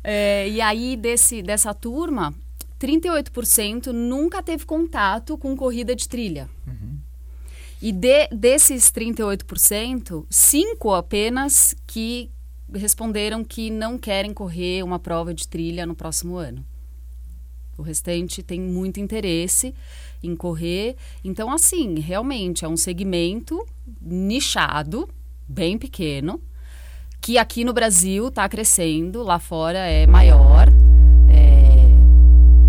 É, 0.01 0.47
e 0.47 0.61
aí, 0.61 0.95
desse, 0.95 1.41
dessa 1.41 1.73
turma, 1.73 2.33
38% 2.79 3.87
nunca 3.87 4.41
teve 4.41 4.65
contato 4.65 5.37
com 5.37 5.57
corrida 5.57 5.93
de 5.93 6.07
trilha. 6.07 6.49
Uhum. 6.65 6.97
E 7.81 7.91
de, 7.91 8.29
desses 8.29 8.85
38%, 8.85 10.25
5 10.29 10.93
apenas 10.93 11.75
que 11.85 12.31
responderam 12.73 13.43
que 13.43 13.69
não 13.69 13.97
querem 13.97 14.33
correr 14.33 14.83
uma 14.83 14.99
prova 14.99 15.33
de 15.33 15.49
trilha 15.49 15.85
no 15.85 15.95
próximo 15.95 16.37
ano. 16.37 16.63
O 17.77 17.81
restante 17.81 18.41
tem 18.41 18.61
muito 18.61 19.01
interesse 19.01 19.75
em 20.23 20.35
correr. 20.35 20.95
Então, 21.23 21.51
assim, 21.51 21.99
realmente 21.99 22.65
é 22.65 22.67
um 22.67 22.77
segmento 22.77 23.65
nichado, 24.01 25.09
bem 25.47 25.77
pequeno, 25.77 26.41
que 27.19 27.37
aqui 27.37 27.63
no 27.63 27.73
Brasil 27.73 28.29
está 28.29 28.47
crescendo, 28.49 29.21
lá 29.23 29.39
fora 29.39 29.79
é 29.79 30.07
maior. 30.07 30.67
É, 31.29 31.87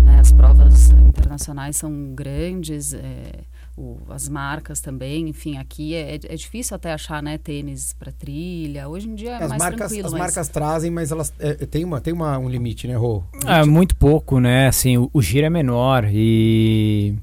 né, 0.05 0.19
as 0.19 0.31
provas 0.31 0.91
internacionais 0.91 1.77
são 1.77 2.13
grandes. 2.13 2.93
É, 2.93 3.43
o, 3.75 3.97
as 4.09 4.29
marcas 4.29 4.79
também, 4.79 5.27
enfim, 5.27 5.57
aqui 5.57 5.95
é, 5.95 6.15
é 6.15 6.35
difícil 6.35 6.75
até 6.75 6.93
achar, 6.93 7.23
né, 7.23 7.39
tênis 7.39 7.93
para 7.93 8.11
trilha. 8.11 8.87
Hoje 8.87 9.09
em 9.09 9.15
dia 9.15 9.31
é 9.31 9.43
as 9.43 9.49
mais 9.49 9.59
marcas, 9.59 9.79
tranquilo. 9.79 10.05
As 10.05 10.11
mas... 10.11 10.21
marcas 10.21 10.47
trazem, 10.49 10.91
mas 10.91 11.11
elas 11.11 11.33
é, 11.39 11.53
tem 11.65 11.83
uma 11.83 11.99
tem 11.99 12.13
uma, 12.13 12.37
um 12.37 12.47
limite, 12.47 12.87
né, 12.87 12.95
Rô? 12.95 13.23
É 13.47 13.65
muito 13.65 13.95
pouco, 13.95 14.39
né? 14.39 14.67
Assim, 14.67 14.97
o, 14.97 15.09
o 15.11 15.21
giro 15.21 15.47
é 15.47 15.49
menor 15.49 16.07
e 16.11 17.15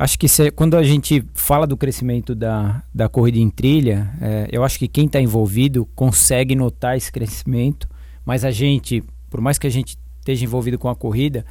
acho 0.00 0.18
que 0.18 0.26
se, 0.26 0.50
quando 0.50 0.78
a 0.78 0.82
gente 0.82 1.22
fala 1.34 1.66
do 1.66 1.76
crescimento 1.76 2.34
da, 2.34 2.82
da 2.92 3.06
corrida 3.06 3.38
em 3.38 3.50
trilha, 3.50 4.10
é, 4.18 4.48
eu 4.50 4.64
acho 4.64 4.78
que 4.78 4.88
quem 4.88 5.04
está 5.04 5.20
envolvido 5.20 5.86
consegue 5.94 6.54
notar 6.54 6.96
esse 6.96 7.12
crescimento, 7.12 7.86
mas 8.24 8.42
a 8.42 8.50
gente, 8.50 9.04
por 9.28 9.42
mais 9.42 9.58
que 9.58 9.66
a 9.66 9.70
gente 9.70 9.98
esteja 10.18 10.42
envolvido 10.42 10.78
com 10.78 10.88
a 10.88 10.96
corrida, 10.96 11.44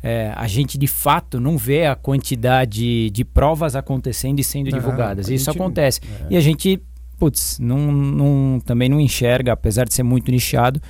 é, 0.00 0.32
a 0.36 0.46
gente 0.46 0.78
de 0.78 0.86
fato 0.86 1.40
não 1.40 1.58
vê 1.58 1.86
a 1.86 1.96
quantidade 1.96 3.10
de 3.10 3.24
provas 3.24 3.74
acontecendo 3.74 4.38
e 4.38 4.44
sendo 4.44 4.70
divulgadas. 4.70 5.28
Isso 5.28 5.50
acontece. 5.50 6.00
É. 6.22 6.34
E 6.34 6.36
a 6.36 6.40
gente, 6.40 6.80
putz, 7.18 7.58
não, 7.58 7.90
não, 7.90 8.60
também 8.60 8.88
não 8.88 9.00
enxerga, 9.00 9.52
apesar 9.52 9.84
de 9.84 9.92
ser 9.92 10.04
muito 10.04 10.30
nichado, 10.30 10.80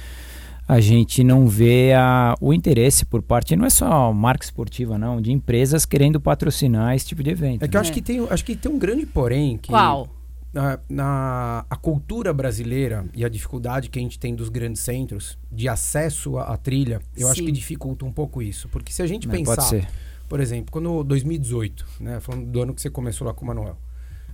a 0.68 0.80
gente 0.80 1.22
não 1.22 1.46
vê 1.46 1.92
a, 1.94 2.34
o 2.40 2.52
interesse 2.52 3.04
por 3.04 3.22
parte, 3.22 3.54
não 3.54 3.66
é 3.66 3.70
só 3.70 4.12
marca 4.12 4.44
esportiva, 4.44 4.98
não, 4.98 5.20
de 5.20 5.32
empresas 5.32 5.86
querendo 5.86 6.20
patrocinar 6.20 6.94
esse 6.94 7.06
tipo 7.06 7.22
de 7.22 7.30
evento. 7.30 7.64
É 7.64 7.68
que 7.68 7.76
eu 7.76 7.80
acho, 7.80 7.92
que 7.92 8.02
tem, 8.02 8.26
acho 8.28 8.44
que 8.44 8.56
tem 8.56 8.70
um 8.70 8.78
grande 8.78 9.06
porém. 9.06 9.56
Que, 9.56 9.68
Qual? 9.68 10.08
na, 10.56 10.78
na, 10.88 11.66
a 11.68 11.76
cultura 11.76 12.32
brasileira 12.32 13.04
e 13.14 13.24
a 13.24 13.28
dificuldade 13.28 13.90
que 13.90 13.98
a 13.98 14.02
gente 14.02 14.18
tem 14.18 14.34
dos 14.34 14.48
grandes 14.48 14.80
centros 14.80 15.38
de 15.52 15.68
acesso 15.68 16.38
à, 16.38 16.54
à 16.54 16.56
trilha, 16.56 17.00
eu 17.14 17.26
Sim. 17.26 17.32
acho 17.32 17.44
que 17.44 17.52
dificulta 17.52 18.06
um 18.06 18.12
pouco 18.12 18.40
isso. 18.40 18.66
Porque 18.70 18.90
se 18.90 19.02
a 19.02 19.06
gente 19.06 19.28
Não, 19.28 19.34
pensar, 19.34 19.86
por 20.26 20.40
exemplo, 20.40 20.72
quando 20.72 21.04
2018, 21.04 21.86
né, 22.00 22.20
falando 22.20 22.46
do 22.46 22.62
ano 22.62 22.74
que 22.74 22.80
você 22.80 22.88
começou 22.88 23.26
lá 23.26 23.34
com 23.34 23.44
o 23.44 23.48
Manuel, 23.48 23.76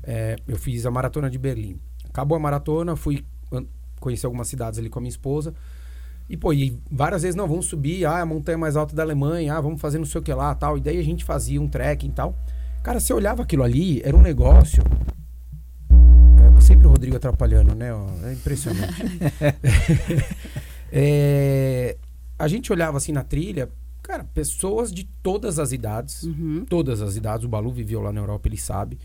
é, 0.05 0.37
eu 0.47 0.57
fiz 0.57 0.87
a 0.87 0.91
maratona 0.93 1.29
de 1.29 1.39
Berlim. 1.39 1.81
Acabou 2.09 2.37
a 2.37 2.41
maratona, 2.41 2.95
fui 2.95 3.25
conhecer 3.99 4.27
algumas 4.27 4.47
cidades 4.47 4.79
ali 4.79 4.89
com 4.89 5.01
a 5.01 5.03
minha 5.03 5.11
esposa. 5.11 5.53
E, 6.29 6.37
pô, 6.37 6.53
e 6.53 6.79
várias 6.91 7.23
vezes, 7.23 7.37
não, 7.37 7.47
vamos 7.47 7.67
subir, 7.67 8.05
ah, 8.07 8.21
a 8.21 8.27
montanha 8.27 8.57
mais 8.57 8.77
alta 8.77 8.95
da 8.95 9.03
Alemanha, 9.03 9.55
ah, 9.55 9.61
vamos 9.61 9.81
fazer 9.81 9.99
não 9.99 10.07
sei 10.07 10.21
o 10.21 10.25
que 10.25 10.33
lá, 10.33 10.55
tal. 10.55 10.79
E 10.79 10.81
daí 10.81 10.99
a 10.99 11.05
gente 11.05 11.25
fazia 11.25 11.61
um 11.61 11.69
trekking 11.69 12.09
e 12.09 12.13
tal. 12.13 12.37
Cara, 12.83 12.99
você 12.99 13.13
olhava 13.13 13.43
aquilo 13.43 13.63
ali, 13.63 14.01
era 14.05 14.17
um 14.17 14.23
negócio 14.23 14.83
sempre 16.63 16.87
o 16.87 16.91
Rodrigo 16.91 17.17
atrapalhando, 17.17 17.75
né? 17.75 17.91
É 18.25 18.33
impressionante. 18.33 18.95
é, 20.91 21.97
a 22.39 22.49
gente 22.49 22.73
olhava 22.73 22.97
assim 22.97 23.13
na 23.13 23.25
trilha, 23.25 23.69
cara, 24.03 24.25
pessoas 24.25 24.93
de 24.93 25.05
todas 25.23 25.59
as 25.59 25.73
idades, 25.73 26.23
uhum. 26.23 26.65
todas 26.69 27.03
as 27.03 27.17
idades, 27.17 27.45
o 27.45 27.49
Balu 27.49 27.73
viveu 27.73 28.01
lá 28.01 28.13
na 28.13 28.21
Europa, 28.21 28.49
ele 28.49 28.57
sabe. 28.57 28.99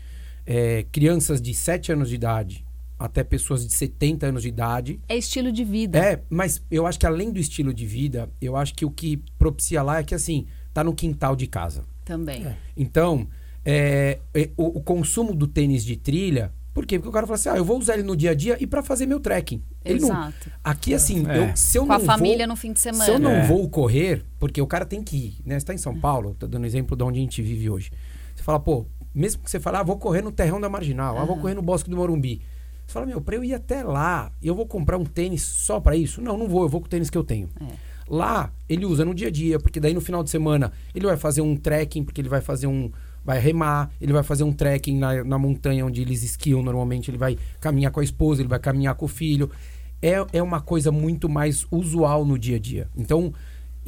É, 0.46 0.86
crianças 0.90 1.42
de 1.42 1.52
7 1.52 1.92
anos 1.92 2.08
de 2.08 2.14
idade 2.14 2.64
até 2.98 3.22
pessoas 3.22 3.66
de 3.66 3.72
70 3.72 4.26
anos 4.26 4.42
de 4.42 4.48
idade. 4.48 5.00
É 5.08 5.16
estilo 5.16 5.52
de 5.52 5.64
vida. 5.64 5.98
É, 5.98 6.22
mas 6.28 6.62
eu 6.70 6.86
acho 6.86 6.98
que 6.98 7.06
além 7.06 7.30
do 7.30 7.38
estilo 7.38 7.72
de 7.72 7.86
vida, 7.86 8.28
eu 8.40 8.56
acho 8.56 8.74
que 8.74 8.84
o 8.84 8.90
que 8.90 9.18
propicia 9.38 9.82
lá 9.82 9.98
é 9.98 10.02
que 10.02 10.14
assim, 10.14 10.46
tá 10.74 10.82
no 10.82 10.94
quintal 10.94 11.36
de 11.36 11.46
casa. 11.46 11.84
Também. 12.04 12.44
É. 12.46 12.56
Então, 12.76 13.28
é, 13.64 14.18
é 14.34 14.50
o, 14.56 14.78
o, 14.78 14.82
consumo 14.82 15.34
do 15.34 15.46
tênis 15.46 15.84
de 15.84 15.96
trilha 15.96 16.52
por 16.78 16.86
quê? 16.86 16.96
Porque 16.96 17.08
o 17.08 17.12
cara 17.12 17.26
fala 17.26 17.34
assim: 17.34 17.48
ah, 17.48 17.56
eu 17.56 17.64
vou 17.64 17.76
usar 17.76 17.94
ele 17.94 18.04
no 18.04 18.16
dia 18.16 18.30
a 18.30 18.34
dia 18.34 18.56
e 18.60 18.64
para 18.64 18.84
fazer 18.84 19.04
meu 19.04 19.18
trekking. 19.18 19.60
Ele 19.84 19.98
Exato. 19.98 20.48
Não, 20.48 20.52
aqui, 20.62 20.94
assim, 20.94 21.26
é. 21.28 21.50
eu, 21.50 21.56
se 21.56 21.76
eu 21.76 21.82
Com 21.82 21.88
não. 21.88 21.96
a 21.96 21.98
família 21.98 22.46
vou, 22.46 22.46
no 22.46 22.56
fim 22.56 22.72
de 22.72 22.78
semana. 22.78 23.04
Se 23.04 23.10
eu 23.10 23.18
não 23.18 23.32
é. 23.32 23.46
vou 23.48 23.68
correr, 23.68 24.24
porque 24.38 24.62
o 24.62 24.66
cara 24.66 24.86
tem 24.86 25.02
que 25.02 25.16
ir, 25.16 25.38
né? 25.44 25.58
Você 25.58 25.66
tá 25.66 25.74
em 25.74 25.78
São 25.78 25.98
Paulo, 25.98 26.36
tô 26.38 26.46
dando 26.46 26.64
exemplo 26.66 26.96
de 26.96 27.02
onde 27.02 27.18
a 27.18 27.22
gente 27.22 27.42
vive 27.42 27.68
hoje. 27.68 27.90
Você 28.32 28.44
fala, 28.44 28.60
pô, 28.60 28.86
mesmo 29.12 29.42
que 29.42 29.50
você 29.50 29.58
fale, 29.58 29.78
ah, 29.78 29.82
vou 29.82 29.98
correr 29.98 30.22
no 30.22 30.30
terrão 30.30 30.60
da 30.60 30.68
marginal, 30.68 31.16
uhum. 31.16 31.22
ah, 31.22 31.24
vou 31.24 31.38
correr 31.38 31.54
no 31.54 31.62
bosque 31.62 31.90
do 31.90 31.96
Morumbi. 31.96 32.42
Você 32.88 32.94
fala, 32.94 33.04
meu, 33.04 33.20
pra 33.20 33.36
eu 33.36 33.44
ir 33.44 33.52
até 33.52 33.82
lá, 33.82 34.32
eu 34.42 34.54
vou 34.54 34.64
comprar 34.64 34.96
um 34.96 35.04
tênis 35.04 35.42
só 35.42 35.78
para 35.78 35.94
isso? 35.94 36.22
Não, 36.22 36.38
não 36.38 36.48
vou, 36.48 36.62
eu 36.62 36.70
vou 36.70 36.80
com 36.80 36.86
o 36.86 36.88
tênis 36.88 37.10
que 37.10 37.18
eu 37.18 37.22
tenho. 37.22 37.50
É. 37.60 37.66
Lá, 38.08 38.50
ele 38.66 38.86
usa 38.86 39.04
no 39.04 39.14
dia 39.14 39.28
a 39.28 39.30
dia, 39.30 39.58
porque 39.58 39.78
daí 39.78 39.92
no 39.92 40.00
final 40.00 40.24
de 40.24 40.30
semana 40.30 40.72
ele 40.94 41.04
vai 41.04 41.18
fazer 41.18 41.42
um 41.42 41.54
trekking, 41.54 42.02
porque 42.02 42.18
ele 42.18 42.30
vai 42.30 42.40
fazer 42.40 42.66
um, 42.66 42.90
vai 43.22 43.38
remar, 43.38 43.90
ele 44.00 44.10
vai 44.10 44.22
fazer 44.22 44.42
um 44.42 44.54
trekking 44.54 44.96
na, 44.96 45.22
na 45.22 45.38
montanha 45.38 45.84
onde 45.84 46.00
eles 46.00 46.22
esquiam 46.22 46.62
normalmente, 46.62 47.10
ele 47.10 47.18
vai 47.18 47.36
caminhar 47.60 47.92
com 47.92 48.00
a 48.00 48.04
esposa, 48.04 48.40
ele 48.40 48.48
vai 48.48 48.58
caminhar 48.58 48.94
com 48.94 49.04
o 49.04 49.08
filho. 49.08 49.50
É, 50.00 50.24
é 50.32 50.42
uma 50.42 50.62
coisa 50.62 50.90
muito 50.90 51.28
mais 51.28 51.66
usual 51.70 52.24
no 52.24 52.38
dia 52.38 52.56
a 52.56 52.58
dia. 52.58 52.88
Então, 52.96 53.34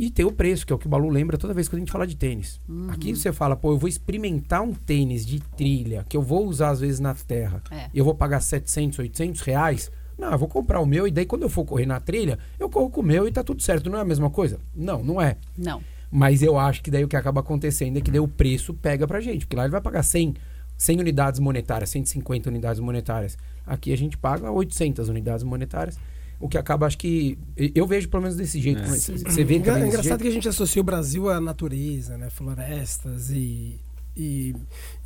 e 0.01 0.09
tem 0.09 0.25
o 0.25 0.33
preço, 0.33 0.67
que 0.67 0.73
é 0.73 0.77
o 0.77 0.79
que 0.79 0.87
o 0.87 0.89
Balu 0.89 1.11
lembra 1.11 1.37
toda 1.37 1.53
vez 1.53 1.69
que 1.69 1.77
a 1.77 1.79
gente 1.79 1.93
fala 1.93 2.07
de 2.07 2.17
tênis. 2.17 2.59
Uhum. 2.67 2.91
Aqui 2.91 3.15
você 3.15 3.35
fala, 3.35 3.55
pô, 3.55 3.73
eu 3.73 3.77
vou 3.77 3.87
experimentar 3.87 4.63
um 4.63 4.73
tênis 4.73 5.27
de 5.27 5.41
trilha, 5.41 6.07
que 6.09 6.17
eu 6.17 6.23
vou 6.23 6.47
usar 6.47 6.71
às 6.71 6.81
vezes 6.81 7.01
na 7.01 7.15
terra, 7.15 7.63
é. 7.71 7.91
eu 7.95 8.03
vou 8.03 8.15
pagar 8.15 8.41
700, 8.41 8.99
800 8.99 9.43
reais. 9.43 9.93
Não, 10.17 10.33
eu 10.33 10.39
vou 10.39 10.49
comprar 10.49 10.81
o 10.81 10.87
meu 10.87 11.07
e 11.07 11.11
daí 11.11 11.27
quando 11.27 11.43
eu 11.43 11.51
for 11.51 11.67
correr 11.67 11.85
na 11.85 12.01
trilha, 12.01 12.39
eu 12.59 12.71
corro 12.71 12.89
com 12.89 13.03
o 13.03 13.05
meu 13.05 13.29
e 13.29 13.33
tá 13.33 13.45
tudo 13.45 13.61
certo. 13.61 13.91
Não 13.91 13.99
é 13.99 14.01
a 14.01 14.05
mesma 14.05 14.31
coisa? 14.31 14.59
Não, 14.75 15.05
não 15.05 15.21
é. 15.21 15.37
Não. 15.57 15.83
Mas 16.11 16.43
eu 16.43 16.59
acho 16.59 16.83
que 16.83 16.91
daí 16.91 17.05
o 17.05 17.09
que 17.09 17.17
acaba 17.17 17.41
acontecendo 17.41 17.99
é 17.99 18.01
que 18.01 18.11
daí 18.11 18.21
o 18.21 18.29
preço 18.29 18.73
pega 18.73 19.07
pra 19.07 19.21
gente. 19.21 19.45
Porque 19.45 19.57
lá 19.57 19.65
ele 19.65 19.73
vai 19.73 19.83
pagar 19.83 20.03
100, 20.03 20.35
100 20.79 20.99
unidades 20.99 21.41
monetárias, 21.41 21.91
150 21.91 22.49
unidades 22.49 22.81
monetárias. 22.81 23.37
Aqui 23.67 23.93
a 23.93 23.97
gente 23.97 24.17
paga 24.17 24.51
800 24.51 25.11
unidades 25.11 25.45
monetárias. 25.45 25.99
O 26.41 26.49
que 26.49 26.57
acaba, 26.57 26.87
acho 26.87 26.97
que. 26.97 27.39
Eu 27.75 27.87
vejo 27.87 28.09
pelo 28.09 28.23
menos 28.23 28.37
desse 28.37 28.59
jeito. 28.59 28.83
É. 28.83 28.87
Você 28.87 29.45
vê 29.45 29.57
É 29.57 29.59
engraçado 29.59 30.03
jeito? 30.03 30.23
que 30.23 30.29
a 30.29 30.33
gente 30.33 30.49
associa 30.49 30.81
o 30.81 30.85
Brasil 30.85 31.29
à 31.29 31.39
natureza, 31.39 32.17
né? 32.17 32.31
Florestas 32.31 33.31
e. 33.31 33.79
E, 34.17 34.55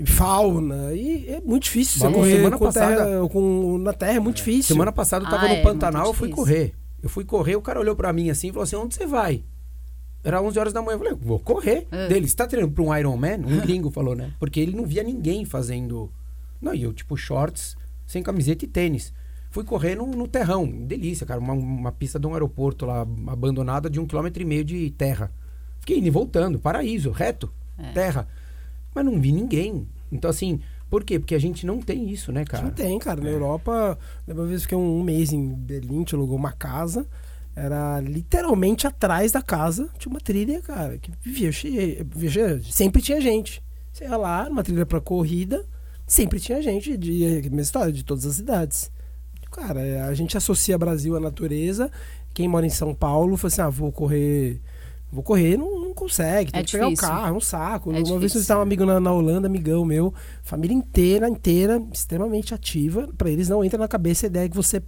e, 0.01 0.07
fauna. 0.07 0.95
E 0.95 1.29
é 1.29 1.41
muito 1.41 1.65
difícil 1.65 2.01
você 2.01 2.11
correr 2.11 2.37
semana 2.37 2.59
com 2.59 2.65
passada, 2.65 3.05
terra, 3.05 3.29
com, 3.29 3.79
na 3.79 3.93
terra, 3.93 4.15
é 4.15 4.21
muito 4.21 4.37
é. 4.37 4.39
difícil. 4.39 4.75
Semana 4.75 4.93
passada 4.93 5.25
eu 5.25 5.31
tava 5.31 5.45
ah, 5.45 5.49
no 5.49 5.55
é, 5.55 5.63
Pantanal, 5.63 6.07
eu 6.07 6.15
fui 6.15 6.31
correr. 6.31 6.73
Eu 7.03 7.09
fui 7.09 7.25
correr, 7.25 7.55
o 7.55 7.61
cara 7.61 7.79
olhou 7.79 7.95
para 7.95 8.13
mim 8.13 8.31
assim 8.31 8.49
e 8.49 8.51
falou 8.51 8.63
assim: 8.63 8.77
onde 8.77 8.95
você 8.95 9.07
vai? 9.07 9.45
Era 10.25 10.41
11 10.41 10.59
horas 10.59 10.73
da 10.73 10.81
manhã. 10.81 10.95
Eu 10.95 10.99
falei, 10.99 11.15
vou 11.21 11.39
correr. 11.39 11.87
É. 11.91 12.09
Dele, 12.09 12.27
você 12.27 12.35
tá 12.35 12.47
treinando 12.47 12.73
pra 12.73 12.83
um 12.83 12.97
Ironman? 12.97 13.45
Um 13.45 13.61
gringo 13.61 13.91
falou, 13.91 14.17
né? 14.17 14.33
Porque 14.41 14.59
ele 14.59 14.75
não 14.75 14.87
via 14.87 15.03
ninguém 15.03 15.45
fazendo. 15.45 16.11
Não, 16.63 16.75
e 16.75 16.83
eu, 16.83 16.93
tipo, 16.95 17.15
shorts, 17.15 17.77
sem 18.07 18.23
camiseta 18.23 18.65
e 18.65 18.69
tênis. 18.69 19.13
Fui 19.55 19.63
correr 19.63 19.95
no, 19.95 20.05
no 20.05 20.27
terrão. 20.27 20.67
Delícia, 20.67 21.25
cara. 21.25 21.39
Uma, 21.39 21.53
uma, 21.53 21.93
pista 21.93 22.19
de 22.19 22.27
um 22.27 22.33
aeroporto 22.33 22.85
lá, 22.85 23.03
abandonada 23.29 23.89
de 23.89 24.01
um 24.01 24.07
quilômetro 24.07 24.43
e 24.43 24.45
meio 24.45 24.65
de 24.65 24.91
terra. 24.91 25.31
Fiquei 25.79 25.99
indo 25.99 26.09
e 26.09 26.11
voltando. 26.11 26.59
Paraíso, 26.59 27.13
reto. 27.13 27.49
É. 27.79 27.93
Terra. 27.93 28.27
Mas 28.93 29.05
não 29.05 29.21
vi 29.21 29.31
ninguém. 29.31 29.87
Então, 30.11 30.29
assim, 30.29 30.61
Por 30.91 31.05
quê? 31.05 31.21
Porque 31.21 31.37
a 31.37 31.39
gente 31.39 31.65
não 31.65 31.81
tem 31.81 32.11
isso, 32.11 32.33
né, 32.33 32.45
cara? 32.45 32.65
Não 32.65 32.73
tem, 32.73 32.99
cara. 32.99 33.21
Na 33.21 33.29
é. 33.29 33.33
Europa, 33.33 33.97
uma 34.27 34.45
vez 34.45 34.63
fiquei 34.63 34.77
um, 34.77 35.05
mês 35.05 35.33
em 35.33 35.55
Berlim, 35.55 36.03
te 36.03 36.17
alugou 36.17 36.37
uma 36.37 36.51
casa. 36.51 37.07
Era 37.55 38.01
literalmente 38.01 38.89
atrás 38.89 39.31
da 39.31 39.41
casa, 39.41 39.89
tinha 39.97 40.11
uma 40.11 40.21
trilha, 40.21 40.61
cara, 40.63 40.99
que 40.99 41.13
vivia 41.23 41.53
cheia, 41.53 42.05
vivia, 42.05 42.61
sempre 42.65 43.01
tinha 43.01 43.21
gente. 43.21 43.63
Você 43.93 44.03
ia 44.03 44.17
lá, 44.17 44.49
uma 44.51 44.65
trilha 44.65 44.85
para 44.85 45.01
corrida, 45.01 45.65
sempre 46.05 46.41
tinha 46.41 46.61
gente, 46.61 46.97
de, 46.97 47.43
mesma 47.45 47.61
história, 47.61 47.93
de 47.93 48.03
todas 48.03 48.27
as 48.27 48.35
cidades. 48.35 48.91
Cara, 49.55 50.07
a 50.07 50.15
gente 50.15 50.37
associa 50.37 50.77
Brasil 50.77 51.17
à 51.17 51.21
natureza. 51.21 51.91
Quem 52.33 52.49
mora 52.49 52.67
em 52.67 52.71
São 52.71 52.95
Paulo, 52.95 53.37
fala 53.37 53.49
assim: 53.49 53.63
ah, 53.63 53.71
vou 53.71 53.93
correr 53.93 54.61
Vou 55.15 55.23
correr, 55.23 55.57
não, 55.57 55.81
não 55.81 55.95
consegue. 55.95 56.51
Tem 56.51 56.61
é 56.61 56.65
que 56.65 56.73
difícil. 56.73 56.97
pegar 56.97 57.09
o 57.09 57.11
carro, 57.11 57.29
é 57.29 57.37
um 57.37 57.41
saco. 57.41 57.91
É 57.91 57.93
Uma 57.93 57.99
difícil. 57.99 58.19
vez 58.19 58.35
eu 58.35 58.41
estava 58.41 58.61
um 58.61 58.63
amigo 58.65 58.85
na, 58.85 58.99
na, 58.99 59.13
Holanda, 59.13 59.47
amigão 59.47 59.85
meu, 59.85 60.13
família 60.43 60.75
inteira, 60.75 61.29
inteira, 61.29 61.81
extremamente 61.93 62.53
ativa. 62.53 63.09
Para 63.17 63.31
eles 63.31 63.49
não 63.49 63.65
entra 63.65 63.79
na 63.79 63.87
cabeça 63.87 64.27
a 64.27 64.29
ideia 64.29 64.49
que 64.49 64.57
você 64.57 64.83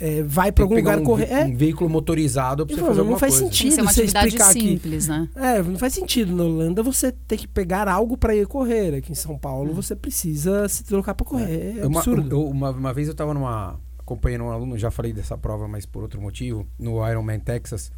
é, 0.00 0.22
vai 0.22 0.50
para 0.50 0.64
algum 0.64 0.74
lugar 0.74 0.98
um, 0.98 1.04
correr. 1.04 1.30
É. 1.30 1.44
Um 1.44 1.54
veículo 1.54 1.90
motorizado 1.90 2.66
para 2.66 2.76
você 2.76 2.82
fazer 2.82 3.02
Não 3.02 3.18
faz 3.18 3.34
coisa. 3.34 3.44
sentido 3.44 3.84
você 3.84 4.04
explicar 4.04 4.52
simples, 4.54 5.10
aqui. 5.10 5.20
Né? 5.20 5.28
É, 5.36 5.62
não 5.62 5.78
faz 5.78 5.92
sentido 5.92 6.34
na 6.34 6.44
Holanda 6.44 6.82
você 6.82 7.12
ter 7.12 7.36
que 7.36 7.46
pegar 7.46 7.88
algo 7.88 8.16
para 8.16 8.34
ir 8.34 8.46
correr. 8.46 8.94
Aqui 8.94 9.12
em 9.12 9.14
São 9.14 9.36
Paulo 9.36 9.72
hum. 9.72 9.74
você 9.74 9.94
precisa 9.94 10.66
se 10.66 10.82
trocar 10.82 11.14
para 11.14 11.26
correr. 11.26 11.76
É, 11.76 11.80
é 11.80 11.84
absurdo. 11.84 12.40
Uma, 12.40 12.70
uma, 12.70 12.78
uma 12.78 12.94
vez 12.94 13.06
eu 13.06 13.12
estava 13.12 13.34
numa 13.34 13.78
acompanhando 14.08 14.44
um 14.44 14.50
aluno, 14.50 14.78
já 14.78 14.90
falei 14.90 15.12
dessa 15.12 15.36
prova, 15.36 15.68
mas 15.68 15.84
por 15.84 16.02
outro 16.02 16.18
motivo, 16.18 16.66
no 16.78 17.06
Ironman 17.06 17.38
Texas. 17.38 17.92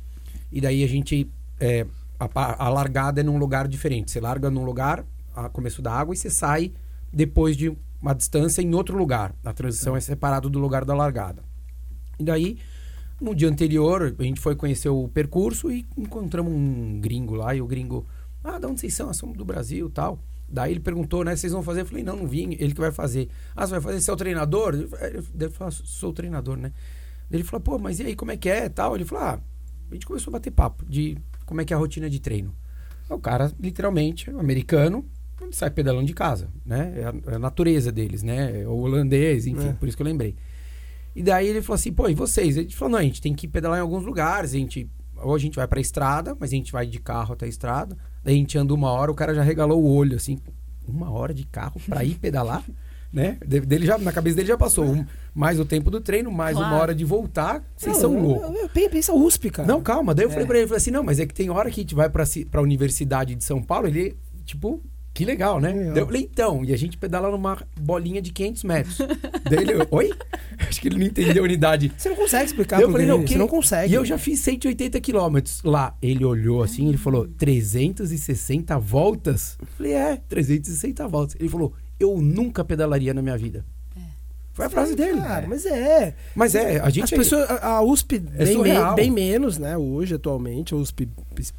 E 0.50 0.61
daí 0.61 0.83
a 0.83 0.88
gente 0.88 1.31
é, 1.61 1.87
a, 2.19 2.64
a, 2.67 2.69
largada 2.69 3.21
é 3.21 3.23
num 3.23 3.38
lugar 3.38 3.69
diferente. 3.69 4.11
Você 4.11 4.21
larga 4.21 4.50
num 4.50 4.64
lugar, 4.64 5.05
a 5.35 5.49
começo 5.49 5.81
da 5.81 5.93
água, 5.93 6.12
e 6.12 6.17
você 6.17 6.29
sai 6.29 6.73
depois 7.12 7.57
de 7.57 7.73
uma 8.02 8.12
distância 8.12 8.61
em 8.61 8.75
outro 8.75 8.99
lugar. 8.99 9.33
A 9.45 9.52
transição 9.52 9.97
é, 9.97 10.00
separado 10.00 10.50
do 10.50 10.59
lugar 10.59 10.85
da 10.85 10.95
largada. 10.95 11.45
E 12.19 12.25
daí, 12.25 12.59
no 13.21 13.33
dia 13.33 13.49
anterior, 13.49 14.14
a 14.19 14.23
gente 14.23 14.40
foi 14.40 14.57
conhecer 14.57 14.88
o 14.88 15.07
percurso 15.07 15.71
e 15.71 15.87
encontramos 15.97 16.52
um 16.52 17.00
gringo 17.00 17.37
lá. 17.37 17.55
E 17.55 17.62
o 17.62 17.67
gringo, 17.69 18.05
ah, 18.43 18.59
de 18.59 18.67
onde 18.67 18.81
vocês 18.81 18.95
são? 18.95 19.09
Ah, 19.09 19.14
somos 19.14 19.37
do 19.37 19.45
Brasil 19.45 19.88
tal. 19.88 20.19
Daí 20.50 20.73
ele 20.73 20.80
perguntou, 20.80 21.25
né? 21.25 21.37
Vocês 21.37 21.52
vão 21.52 21.62
fazer? 21.62 21.83
Eu 21.83 21.87
falei, 21.87 22.02
não, 22.02 22.16
não 22.16 22.26
vim. 22.26 22.57
Ele 22.59 22.75
que 22.75 22.80
vai 22.80 22.90
fazer. 22.90 23.28
Ah, 23.54 23.66
você 23.66 23.73
vai 23.73 23.80
fazer? 23.80 24.00
Você 24.00 24.11
é 24.11 24.14
o 24.14 24.16
treinador? 24.16 24.75
Ele 24.75 25.50
falou, 25.50 25.71
sou 25.71 26.11
o 26.11 26.12
treinador, 26.12 26.57
né? 26.57 26.73
Ele 27.30 27.45
falou, 27.45 27.61
pô, 27.61 27.78
mas 27.78 28.00
e 28.00 28.07
aí, 28.07 28.16
como 28.16 28.33
é 28.33 28.37
que 28.37 28.49
é? 28.49 28.69
Tal. 28.69 28.97
Ele 28.97 29.04
falou, 29.04 29.25
ah, 29.25 29.40
a 29.90 29.95
gente 29.95 30.07
começou 30.07 30.33
a 30.33 30.33
bater 30.33 30.50
papo 30.50 30.85
de 30.87 31.16
como 31.47 31.61
é 31.61 31.64
que 31.64 31.73
é 31.73 31.76
a 31.76 31.78
rotina 31.78 32.11
de 32.11 32.19
treino. 32.19 32.54
O 33.09 33.19
cara, 33.19 33.52
literalmente, 33.59 34.30
americano, 34.30 35.04
ele 35.40 35.52
sai 35.52 35.71
pedalando 35.71 36.07
de 36.07 36.14
casa, 36.14 36.49
né? 36.64 36.95
É 36.97 37.04
a, 37.04 37.33
é 37.33 37.35
a 37.37 37.38
natureza 37.38 37.90
deles, 37.90 38.23
né? 38.23 38.62
É 38.62 38.66
o 38.66 38.76
holandês, 38.76 39.47
enfim, 39.47 39.69
é. 39.69 39.73
por 39.73 39.88
isso 39.88 39.97
que 39.97 40.02
eu 40.02 40.07
lembrei. 40.07 40.37
E 41.14 41.23
daí 41.23 41.49
ele 41.49 41.61
falou 41.61 41.75
assim, 41.75 41.92
pô, 41.92 42.09
e 42.09 42.14
vocês? 42.14 42.57
Ele 42.57 42.71
falou, 42.71 42.92
não, 42.92 42.99
a 42.99 43.02
gente 43.02 43.21
tem 43.21 43.35
que 43.35 43.49
pedalar 43.49 43.78
em 43.78 43.83
alguns 43.83 44.04
lugares, 44.04 44.54
a 44.54 44.59
gente, 44.59 44.88
ou 45.16 45.35
a 45.35 45.38
gente 45.38 45.57
vai 45.57 45.66
pra 45.66 45.80
estrada, 45.80 46.37
mas 46.38 46.52
a 46.52 46.57
gente 46.57 46.71
vai 46.71 46.87
de 46.87 47.00
carro 47.00 47.33
até 47.33 47.47
a 47.47 47.49
estrada, 47.49 47.97
daí 48.23 48.35
a 48.35 48.39
gente 48.39 48.57
anda 48.59 48.75
uma 48.75 48.91
hora, 48.91 49.11
o 49.11 49.15
cara 49.15 49.35
já 49.35 49.43
regalou 49.43 49.83
o 49.83 49.95
olho, 49.95 50.17
assim, 50.17 50.39
uma 50.87 51.11
hora 51.11 51.33
de 51.35 51.45
carro 51.45 51.81
pra 51.87 52.05
ir 52.05 52.15
pedalar? 52.21 52.65
né? 53.12 53.39
Dele 53.45 53.87
já, 53.87 53.99
na 53.99 54.12
cabeça 54.12 54.37
dele 54.37 54.49
já 54.49 54.57
passou 54.57 54.85
um, 54.85 55.05
mais 55.35 55.59
o 55.59 55.65
tempo 55.65 55.91
do 55.91 56.00
treino, 56.00 56.31
mais 56.31 56.57
claro. 56.57 56.73
uma 56.73 56.81
hora 56.81 56.95
de 56.95 57.05
voltar. 57.05 57.62
Vocês 57.77 57.97
são 57.97 58.21
loucos. 58.21 58.71
Pensa 58.73 59.12
USP, 59.12 59.50
cara. 59.50 59.67
Não, 59.67 59.83
calma. 59.83 60.15
Daí 60.15 60.25
eu 60.25 60.31
é. 60.31 60.33
falei 60.33 60.47
pra 60.47 60.59
ele, 60.59 60.67
falei 60.67 60.79
assim, 60.79 60.91
não, 60.91 61.03
mas 61.03 61.19
é 61.19 61.27
que 61.27 61.35
tem 61.35 61.50
hora 61.50 61.71
que 61.71 61.81
a 61.81 61.83
gente 61.83 61.95
vai 61.95 62.09
pra, 62.09 62.25
pra 62.50 62.62
Universidade 62.62 63.35
de 63.35 63.45
São 63.45 63.61
Paulo, 63.61 63.89
ele, 63.89 64.17
tipo, 64.45 64.81
que 65.12 65.25
legal, 65.25 65.61
né? 65.61 65.73
Legal. 65.73 65.97
Eu 65.97 66.07
falei, 66.07 66.23
então, 66.23 66.64
e 66.64 66.73
a 66.73 66.76
gente 66.76 66.97
pedala 66.97 67.31
numa 67.31 67.59
bolinha 67.79 68.23
de 68.23 68.33
500 68.33 68.64
metros. 68.64 68.99
Daí 69.49 69.59
ele, 69.59 69.87
oi? 69.90 70.11
Acho 70.69 70.81
que 70.81 70.88
ele 70.88 70.99
não 70.99 71.07
entendeu 71.07 71.43
a 71.43 71.47
unidade. 71.47 71.93
Você 71.97 72.09
não 72.09 72.17
consegue 72.17 72.45
explicar 72.45 72.81
eu 72.81 72.90
falei, 72.90 73.07
não, 73.07 73.23
que... 73.23 73.33
você 73.33 73.38
não 73.38 73.49
consegue. 73.49 73.93
E 73.93 73.97
eu 73.97 74.05
já 74.05 74.17
fiz 74.17 74.40
180 74.40 75.00
quilômetros 75.00 75.62
lá. 75.64 75.97
Ele 76.00 76.25
olhou 76.25 76.62
assim, 76.62 76.88
ele 76.88 76.97
falou, 76.99 77.26
360 77.26 78.79
voltas? 78.79 79.59
Eu 79.61 79.67
falei, 79.76 79.93
é, 79.95 80.17
360 80.17 81.09
voltas. 81.09 81.37
Ele 81.40 81.49
falou, 81.49 81.75
eu 81.99 82.21
nunca 82.21 82.64
pedalaria 82.64 83.13
na 83.13 83.21
minha 83.21 83.37
vida. 83.37 83.65
É. 84.61 84.65
Foi 84.65 84.67
a 84.67 84.71
frase 84.71 84.95
dele. 84.95 85.21
Cara, 85.21 85.47
mas 85.49 85.65
é. 85.65 86.15
Mas 86.35 86.55
é, 86.55 86.81
a 86.81 86.91
gente. 86.91 87.05
As 87.05 87.11
pessoas, 87.11 87.49
a 87.63 87.83
USP 87.83 88.23
é 88.35 88.45
bem, 88.45 88.95
bem, 88.95 89.11
menos, 89.11 89.59
né? 89.59 89.77
Hoje, 89.77 90.15
atualmente, 90.15 90.75
a 90.75 90.77
USP, 90.77 91.09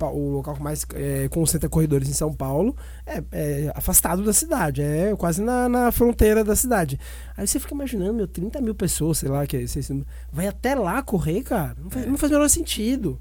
o 0.01 0.29
local 0.29 0.55
que 0.55 0.61
mais 0.61 0.85
é, 0.93 1.27
concentra 1.29 1.67
corredores 1.67 2.07
em 2.09 2.13
São 2.13 2.33
Paulo, 2.33 2.75
é, 3.05 3.23
é, 3.31 3.71
afastado 3.75 4.23
da 4.23 4.33
cidade, 4.33 4.81
é 4.81 5.15
quase 5.15 5.41
na, 5.41 5.67
na, 5.67 5.91
fronteira 5.91 6.43
da 6.43 6.55
cidade. 6.55 6.99
Aí 7.35 7.47
você 7.47 7.59
fica 7.59 7.73
imaginando, 7.73 8.13
meu, 8.13 8.27
30 8.27 8.61
mil 8.61 8.75
pessoas, 8.75 9.17
sei 9.19 9.29
lá, 9.29 9.45
que 9.47 9.67
você, 9.67 9.81
vai 10.31 10.47
até 10.47 10.75
lá 10.75 11.01
correr, 11.01 11.41
cara. 11.43 11.75
Não 11.81 11.89
faz, 11.89 12.05
é. 12.05 12.09
não 12.09 12.17
faz 12.17 12.31
o 12.31 12.35
menor 12.35 12.49
sentido. 12.49 13.19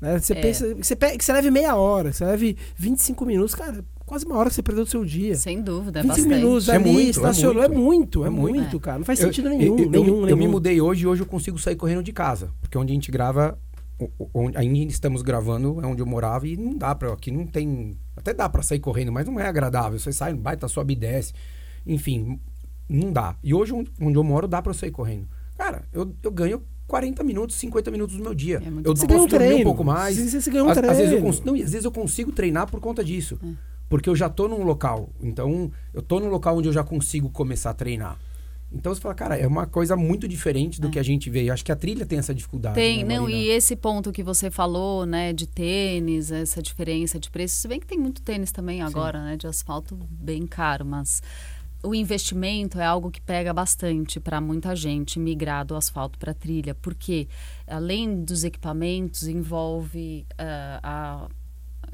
Né? 0.00 0.18
Você 0.18 0.32
é. 0.32 0.40
pensa 0.40 0.74
você, 0.74 0.96
que 0.96 1.24
você 1.24 1.32
leve 1.32 1.50
meia 1.50 1.74
hora, 1.74 2.12
você 2.12 2.24
leve 2.24 2.56
25 2.76 3.26
minutos, 3.26 3.54
cara 3.54 3.84
quase 4.10 4.26
uma 4.26 4.36
hora 4.36 4.48
que 4.48 4.56
você 4.56 4.62
perdeu 4.62 4.82
do 4.82 4.90
seu 4.90 5.04
dia. 5.04 5.36
Sem 5.36 5.62
dúvida, 5.62 6.00
é 6.00 6.02
25 6.02 6.22
bastante. 6.28 6.42
minutos 6.42 6.68
é 6.68 6.74
ali, 6.74 6.90
muito, 6.90 7.10
estacionou, 7.10 7.62
é 7.62 7.68
muito, 7.68 8.24
é 8.24 8.28
muito, 8.28 8.56
é 8.56 8.58
muito 8.58 8.80
cara. 8.80 8.98
Não 8.98 9.04
faz 9.04 9.20
sentido 9.20 9.46
eu, 9.46 9.56
nenhum, 9.56 9.78
eu, 9.78 9.88
nenhum, 9.88 9.92
eu, 9.92 10.02
nenhum. 10.02 10.28
Eu 10.28 10.36
me 10.36 10.48
mudei 10.48 10.80
hoje 10.80 11.04
e 11.04 11.06
hoje 11.06 11.22
eu 11.22 11.26
consigo 11.26 11.56
sair 11.60 11.76
correndo 11.76 12.02
de 12.02 12.12
casa. 12.12 12.52
Porque 12.60 12.76
onde 12.76 12.90
a 12.90 12.94
gente 12.94 13.08
grava, 13.08 13.56
onde 14.34 14.58
ainda 14.58 14.90
estamos 14.90 15.22
gravando, 15.22 15.80
é 15.80 15.86
onde 15.86 16.02
eu 16.02 16.06
morava 16.06 16.48
e 16.48 16.56
não 16.56 16.76
dá 16.76 16.92
pra. 16.92 17.12
Aqui 17.12 17.30
não 17.30 17.46
tem. 17.46 17.96
Até 18.16 18.34
dá 18.34 18.48
pra 18.48 18.62
sair 18.62 18.80
correndo, 18.80 19.12
mas 19.12 19.24
não 19.28 19.38
é 19.38 19.46
agradável. 19.46 19.96
Você 19.96 20.12
sai, 20.12 20.34
baita, 20.34 20.66
sobe 20.66 20.94
e 20.94 20.96
desce. 20.96 21.32
Enfim, 21.86 22.40
não 22.88 23.12
dá. 23.12 23.36
E 23.44 23.54
hoje, 23.54 23.72
onde 23.72 24.18
eu 24.18 24.24
moro, 24.24 24.48
dá 24.48 24.60
pra 24.60 24.70
eu 24.70 24.74
sair 24.74 24.90
correndo. 24.90 25.28
Cara, 25.56 25.84
eu, 25.92 26.12
eu 26.20 26.32
ganho 26.32 26.60
40 26.88 27.22
minutos, 27.22 27.54
50 27.54 27.88
minutos 27.92 28.16
do 28.16 28.24
meu 28.24 28.34
dia. 28.34 28.60
É 28.60 28.88
eu 28.88 28.96
você 28.96 29.06
posso 29.06 29.24
um 29.24 29.28
dormir 29.28 29.60
um 29.60 29.62
pouco 29.62 29.84
mais. 29.84 30.16
Você, 30.16 30.40
você 30.40 30.50
ganha 30.50 30.64
um 30.64 30.72
treino. 30.72 30.90
Às 30.90 30.98
vezes, 30.98 31.12
eu 31.12 31.44
não, 31.44 31.54
às 31.54 31.70
vezes 31.70 31.84
eu 31.84 31.92
consigo 31.92 32.32
treinar 32.32 32.68
por 32.68 32.80
conta 32.80 33.04
disso. 33.04 33.38
É 33.40 33.69
porque 33.90 34.08
eu 34.08 34.14
já 34.16 34.28
estou 34.28 34.48
num 34.48 34.62
local. 34.62 35.10
Então, 35.20 35.70
eu 35.92 36.00
estou 36.00 36.20
num 36.20 36.30
local 36.30 36.56
onde 36.56 36.68
eu 36.68 36.72
já 36.72 36.84
consigo 36.84 37.28
começar 37.28 37.70
a 37.70 37.74
treinar. 37.74 38.18
Então 38.72 38.94
você 38.94 39.00
fala, 39.00 39.16
cara, 39.16 39.36
é 39.36 39.48
uma 39.48 39.66
coisa 39.66 39.96
muito 39.96 40.28
diferente 40.28 40.80
do 40.80 40.86
é. 40.86 40.90
que 40.92 40.98
a 41.00 41.02
gente 41.02 41.28
vê. 41.28 41.48
Eu 41.48 41.52
acho 41.52 41.64
que 41.64 41.72
a 41.72 41.76
trilha 41.76 42.06
tem 42.06 42.20
essa 42.20 42.32
dificuldade. 42.32 42.76
Tem, 42.76 43.02
né, 43.02 43.16
não, 43.16 43.28
e 43.28 43.48
esse 43.48 43.74
ponto 43.74 44.12
que 44.12 44.22
você 44.22 44.48
falou, 44.48 45.04
né, 45.04 45.32
de 45.32 45.44
tênis, 45.44 46.30
essa 46.30 46.62
diferença 46.62 47.18
de 47.18 47.28
preço. 47.28 47.56
Se 47.56 47.66
bem 47.66 47.80
que 47.80 47.86
tem 47.86 47.98
muito 47.98 48.22
tênis 48.22 48.52
também 48.52 48.80
agora, 48.80 49.18
Sim. 49.18 49.24
né, 49.24 49.36
de 49.36 49.48
asfalto 49.48 49.98
bem 50.08 50.46
caro, 50.46 50.86
mas 50.86 51.20
o 51.82 51.94
investimento 51.96 52.78
é 52.78 52.84
algo 52.84 53.10
que 53.10 53.20
pega 53.20 53.52
bastante 53.52 54.20
para 54.20 54.40
muita 54.40 54.76
gente 54.76 55.18
migrar 55.18 55.66
do 55.66 55.74
asfalto 55.74 56.16
para 56.16 56.32
trilha, 56.32 56.72
porque 56.74 57.26
além 57.66 58.22
dos 58.22 58.44
equipamentos, 58.44 59.26
envolve 59.26 60.26
uh, 60.34 60.80
a 60.80 61.28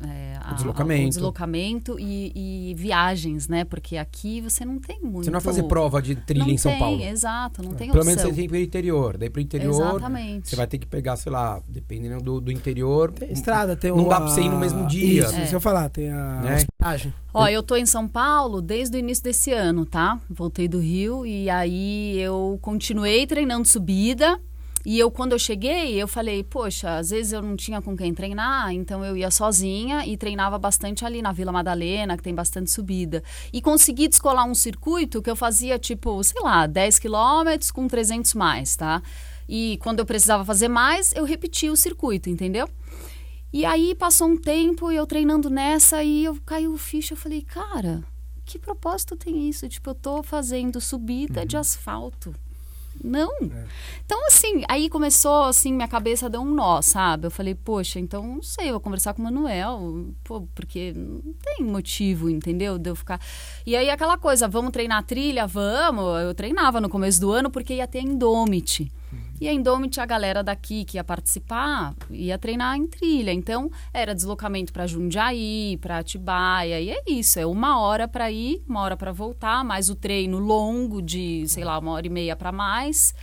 é, 0.04 0.38
a, 0.42 0.52
o 0.52 0.54
deslocamento, 0.54 1.06
o 1.06 1.08
deslocamento 1.08 1.96
e, 1.98 2.70
e, 2.70 2.74
viagens, 2.74 3.48
né? 3.48 3.64
Porque 3.64 3.96
aqui 3.96 4.40
você 4.40 4.64
não 4.64 4.78
tem 4.78 5.00
muito. 5.00 5.24
Você 5.24 5.30
não 5.30 5.40
vai 5.40 5.54
fazer 5.54 5.62
prova 5.62 6.02
de 6.02 6.14
trilha 6.14 6.44
não 6.44 6.52
em 6.52 6.58
São 6.58 6.72
tem, 6.72 6.78
Paulo. 6.78 7.02
Exato, 7.02 7.62
não 7.62 7.70
tem 7.70 7.90
Pelo 7.90 8.00
opção. 8.00 8.04
menos 8.04 8.22
você 8.22 8.28
tem 8.28 8.34
que 8.34 8.42
ir 8.42 8.48
para 8.48 8.58
o 8.58 8.60
interior. 8.60 9.16
Daí 9.16 9.30
para 9.30 9.38
o 9.38 9.42
interior, 9.42 9.70
Exatamente. 9.70 10.48
você 10.50 10.56
vai 10.56 10.66
ter 10.66 10.78
que 10.78 10.86
pegar, 10.86 11.16
sei 11.16 11.32
lá, 11.32 11.62
dependendo 11.66 12.22
do, 12.22 12.40
do 12.40 12.52
interior. 12.52 13.10
Tem 13.12 13.32
estrada, 13.32 13.74
tem 13.74 13.90
Não 13.90 14.06
dá 14.06 14.20
para 14.20 14.28
você 14.28 14.42
ir 14.42 14.50
no 14.50 14.58
mesmo 14.58 14.86
dia. 14.86 15.22
Isso, 15.24 15.34
é. 15.34 15.44
isso 15.44 15.54
eu 15.54 15.60
falar, 15.60 15.88
tem 15.88 16.10
a 16.10 16.40
né? 16.42 16.56
hospedagem. 16.56 17.14
Ó, 17.32 17.46
eu 17.48 17.62
tô 17.62 17.76
em 17.76 17.86
São 17.86 18.06
Paulo 18.06 18.60
desde 18.60 18.96
o 18.96 18.98
início 18.98 19.24
desse 19.24 19.52
ano, 19.52 19.86
tá? 19.86 20.20
Voltei 20.28 20.68
do 20.68 20.78
Rio 20.78 21.24
e 21.24 21.48
aí 21.48 22.18
eu 22.18 22.58
continuei 22.60 23.26
treinando 23.26 23.66
subida. 23.66 24.38
E 24.88 25.00
eu, 25.00 25.10
quando 25.10 25.32
eu 25.32 25.38
cheguei, 25.40 26.00
eu 26.00 26.06
falei, 26.06 26.44
poxa, 26.44 26.98
às 26.98 27.10
vezes 27.10 27.32
eu 27.32 27.42
não 27.42 27.56
tinha 27.56 27.82
com 27.82 27.96
quem 27.96 28.14
treinar, 28.14 28.72
então 28.72 29.04
eu 29.04 29.16
ia 29.16 29.32
sozinha 29.32 30.06
e 30.06 30.16
treinava 30.16 30.56
bastante 30.60 31.04
ali 31.04 31.20
na 31.20 31.32
Vila 31.32 31.50
Madalena, 31.50 32.16
que 32.16 32.22
tem 32.22 32.32
bastante 32.32 32.70
subida. 32.70 33.20
E 33.52 33.60
consegui 33.60 34.06
descolar 34.06 34.44
um 34.44 34.54
circuito 34.54 35.20
que 35.20 35.28
eu 35.28 35.34
fazia, 35.34 35.76
tipo, 35.76 36.22
sei 36.22 36.40
lá, 36.40 36.68
10 36.68 37.00
quilômetros 37.00 37.72
com 37.72 37.88
300 37.88 38.34
mais, 38.34 38.76
tá? 38.76 39.02
E 39.48 39.76
quando 39.82 39.98
eu 39.98 40.06
precisava 40.06 40.44
fazer 40.44 40.68
mais, 40.68 41.12
eu 41.16 41.24
repetia 41.24 41.72
o 41.72 41.76
circuito, 41.76 42.30
entendeu? 42.30 42.68
E 43.52 43.64
aí 43.64 43.92
passou 43.92 44.28
um 44.28 44.36
tempo 44.36 44.92
eu 44.92 45.04
treinando 45.04 45.50
nessa 45.50 46.04
e 46.04 46.22
eu 46.22 46.38
caiu 46.46 46.72
o 46.72 46.78
ficha, 46.78 47.14
eu 47.14 47.18
falei, 47.18 47.42
cara, 47.42 48.04
que 48.44 48.56
propósito 48.56 49.16
tem 49.16 49.48
isso? 49.48 49.68
Tipo, 49.68 49.90
eu 49.90 49.94
tô 49.96 50.22
fazendo 50.22 50.80
subida 50.80 51.40
uhum. 51.40 51.46
de 51.46 51.56
asfalto 51.56 52.32
não. 53.02 53.30
É. 53.42 53.64
Então, 54.04 54.26
assim, 54.26 54.62
aí 54.68 54.88
começou, 54.88 55.44
assim, 55.44 55.72
minha 55.72 55.88
cabeça 55.88 56.30
deu 56.30 56.40
um 56.40 56.54
nó, 56.54 56.80
sabe? 56.80 57.26
Eu 57.26 57.30
falei, 57.30 57.54
poxa, 57.54 57.98
então 57.98 58.26
não 58.26 58.42
sei, 58.42 58.68
eu 58.68 58.72
vou 58.72 58.80
conversar 58.80 59.14
com 59.14 59.22
o 59.22 59.24
Manuel, 59.24 60.06
pô, 60.22 60.42
porque 60.54 60.92
não 60.94 61.34
tem 61.42 61.66
motivo, 61.66 62.30
entendeu? 62.30 62.78
De 62.78 62.90
eu 62.90 62.96
ficar. 62.96 63.20
E 63.64 63.74
aí 63.74 63.90
aquela 63.90 64.16
coisa, 64.16 64.46
vamos 64.46 64.72
treinar 64.72 65.02
trilha? 65.04 65.46
Vamos. 65.46 66.22
Eu 66.22 66.34
treinava 66.34 66.80
no 66.80 66.88
começo 66.88 67.20
do 67.20 67.32
ano 67.32 67.50
porque 67.50 67.74
ia 67.74 67.86
ter 67.86 68.00
Indomit. 68.00 68.90
E 69.40 69.48
a 69.48 69.52
Indomit, 69.52 70.00
a 70.00 70.06
galera 70.06 70.42
daqui 70.42 70.84
que 70.84 70.96
ia 70.96 71.04
participar, 71.04 71.94
ia 72.10 72.38
treinar 72.38 72.76
em 72.76 72.86
trilha. 72.86 73.32
Então, 73.32 73.70
era 73.92 74.14
deslocamento 74.14 74.72
para 74.72 74.86
Jundiaí, 74.86 75.78
para 75.80 75.98
Atibaia. 75.98 76.80
E 76.80 76.90
é 76.90 77.02
isso, 77.06 77.38
é 77.38 77.44
uma 77.44 77.78
hora 77.78 78.08
para 78.08 78.30
ir, 78.30 78.62
uma 78.66 78.80
hora 78.80 78.96
para 78.96 79.12
voltar, 79.12 79.62
mais 79.62 79.90
o 79.90 79.94
treino 79.94 80.38
longo 80.38 81.02
de, 81.02 81.46
sei 81.48 81.64
lá, 81.64 81.78
uma 81.78 81.92
hora 81.92 82.06
e 82.06 82.10
meia 82.10 82.34
para 82.34 82.50
mais. 82.50 83.14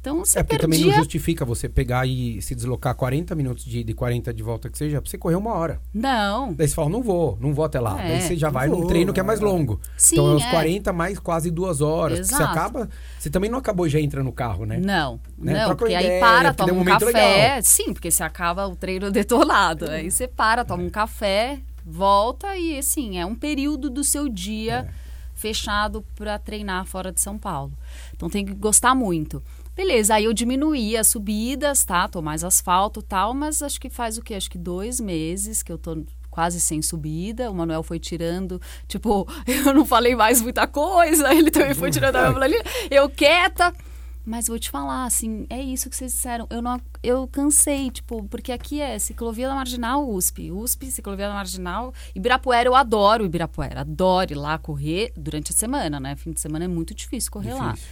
Então 0.00 0.24
você 0.24 0.38
É 0.38 0.42
porque 0.42 0.56
perdia... 0.56 0.78
também 0.78 0.90
não 0.90 0.98
justifica 0.98 1.44
você 1.44 1.68
pegar 1.68 2.06
e 2.06 2.40
se 2.40 2.54
deslocar 2.54 2.94
40 2.94 3.34
minutos 3.34 3.64
de 3.64 3.80
ida 3.80 3.90
e 3.90 3.94
40 3.94 4.32
de 4.32 4.42
volta 4.42 4.70
que 4.70 4.78
seja, 4.78 5.00
pra 5.00 5.10
você 5.10 5.18
correr 5.18 5.34
uma 5.36 5.52
hora. 5.52 5.78
Não. 5.92 6.54
Daí 6.54 6.66
você 6.66 6.74
fala, 6.74 6.88
não 6.88 7.02
vou, 7.02 7.36
não 7.40 7.52
vou 7.52 7.64
até 7.66 7.78
lá. 7.78 8.02
É, 8.02 8.08
Daí 8.08 8.20
você 8.22 8.36
já 8.36 8.48
vai 8.48 8.66
num 8.66 8.78
vou, 8.78 8.86
treino 8.86 9.12
que 9.12 9.20
é 9.20 9.22
mais 9.22 9.40
é. 9.40 9.44
longo. 9.44 9.78
Sim, 9.98 10.14
então 10.16 10.32
é 10.32 10.34
os 10.36 10.42
é. 10.44 10.50
40 10.50 10.92
mais 10.92 11.18
quase 11.18 11.50
duas 11.50 11.80
horas. 11.82 12.18
porque 12.20 12.34
Você 12.34 12.42
Exato. 12.42 12.50
acaba. 12.58 12.88
Você 13.18 13.28
também 13.28 13.50
não 13.50 13.58
acabou 13.58 13.86
e 13.86 13.90
já 13.90 14.00
entra 14.00 14.22
no 14.22 14.32
carro, 14.32 14.64
né? 14.64 14.78
Não, 14.78 15.20
Né? 15.36 15.52
não, 15.52 15.60
Troca 15.66 15.76
porque 15.76 15.92
uma 15.92 15.98
aí 16.00 16.06
ideia, 16.06 16.20
para, 16.20 16.54
toma 16.54 16.72
um 16.72 16.80
um 16.80 16.84
café. 16.84 17.04
legal. 17.06 17.62
Sim, 17.62 17.92
porque 17.92 18.10
você 18.10 18.22
acaba 18.22 18.66
o 18.66 18.74
treino 18.74 19.10
detonado. 19.12 19.90
Aí 19.90 20.10
você 20.10 20.26
para, 20.26 20.64
toma 20.64 20.82
um 20.82 20.88
café, 20.90 21.60
volta 21.84 22.56
e 22.56 22.78
assim, 22.78 23.18
é 23.18 23.26
um 23.26 23.34
período 23.34 23.90
do 23.90 24.02
seu 24.02 24.28
dia 24.30 24.88
É. 25.06 25.09
fechado 25.40 26.04
para 26.14 26.38
treinar 26.38 26.84
fora 26.84 27.10
de 27.10 27.20
São 27.20 27.38
Paulo. 27.38 27.72
Então 28.14 28.28
tem 28.28 28.44
que 28.44 28.54
gostar 28.54 28.94
muito. 28.94 29.42
Beleza, 29.74 30.14
aí 30.14 30.24
eu 30.24 30.32
diminuí 30.34 30.96
as 30.96 31.06
subidas, 31.06 31.84
tá? 31.84 32.06
Tô 32.06 32.20
mais 32.20 32.44
asfalto 32.44 33.00
tal, 33.00 33.32
mas 33.32 33.62
acho 33.62 33.80
que 33.80 33.88
faz 33.88 34.18
o 34.18 34.22
quê? 34.22 34.34
Acho 34.34 34.50
que 34.50 34.58
dois 34.58 35.00
meses 35.00 35.62
que 35.62 35.72
eu 35.72 35.78
tô 35.78 36.04
quase 36.30 36.60
sem 36.60 36.82
subida. 36.82 37.50
O 37.50 37.54
Manuel 37.54 37.82
foi 37.82 37.98
tirando, 37.98 38.60
tipo, 38.86 39.26
eu 39.46 39.72
não 39.72 39.86
falei 39.86 40.14
mais 40.14 40.42
muita 40.42 40.66
coisa, 40.66 41.32
ele 41.32 41.50
também 41.50 41.74
foi 41.74 41.90
tirando 41.90 42.16
a 42.16 42.22
minha 42.22 42.34
planilha. 42.34 42.64
Eu 42.90 43.08
quieta. 43.08 43.72
Mas 44.24 44.48
vou 44.48 44.58
te 44.58 44.70
falar, 44.70 45.06
assim, 45.06 45.46
é 45.48 45.60
isso 45.60 45.88
que 45.88 45.96
vocês 45.96 46.12
disseram. 46.12 46.46
Eu 46.50 46.60
não, 46.60 46.78
eu 47.02 47.26
cansei, 47.26 47.90
tipo, 47.90 48.22
porque 48.24 48.52
aqui 48.52 48.80
é 48.80 48.98
ciclovia 48.98 49.48
da 49.48 49.54
Marginal, 49.54 50.08
USP. 50.08 50.50
USP, 50.52 50.90
ciclovia 50.90 51.26
da 51.28 51.34
Marginal. 51.34 51.92
Ibirapuera, 52.14 52.68
eu 52.68 52.74
adoro 52.74 53.24
Ibirapuera. 53.24 53.80
Adoro 53.80 54.32
ir 54.32 54.34
lá 54.36 54.58
correr 54.58 55.12
durante 55.16 55.52
a 55.52 55.54
semana, 55.54 55.98
né? 55.98 56.14
Fim 56.16 56.32
de 56.32 56.40
semana 56.40 56.66
é 56.66 56.68
muito 56.68 56.94
difícil 56.94 57.30
correr 57.32 57.54
lá. 57.54 57.72
Difícil. 57.72 57.90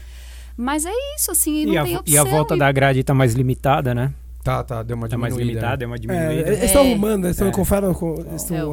Mas 0.56 0.84
é 0.84 0.92
isso, 1.16 1.30
assim, 1.30 1.64
não 1.66 1.72
E 1.74 1.78
a, 1.78 1.82
tem 1.84 1.94
vo- 1.94 2.00
opção. 2.00 2.14
e 2.14 2.18
a 2.18 2.24
volta 2.24 2.54
e- 2.54 2.58
da 2.58 2.70
grade 2.72 3.02
tá 3.02 3.14
mais 3.14 3.32
limitada, 3.34 3.94
né? 3.94 4.12
Tá, 4.44 4.62
tá, 4.62 4.82
deu 4.82 4.96
uma 4.96 5.08
Tá 5.08 5.16
mais 5.18 5.32
diminuída. 5.34 5.60
limitada, 5.60 5.72
né? 5.72 5.76
deu 5.78 5.88
uma 5.88 5.96
É, 5.96 5.98
diminuída. 5.98 6.48
eles 6.50 6.62
estão 6.64 6.82
É. 6.82 6.90
arrumando, 6.90 7.24
eles 7.24 7.36
estão 7.36 7.48
É. 7.48 7.52
com 7.52 7.64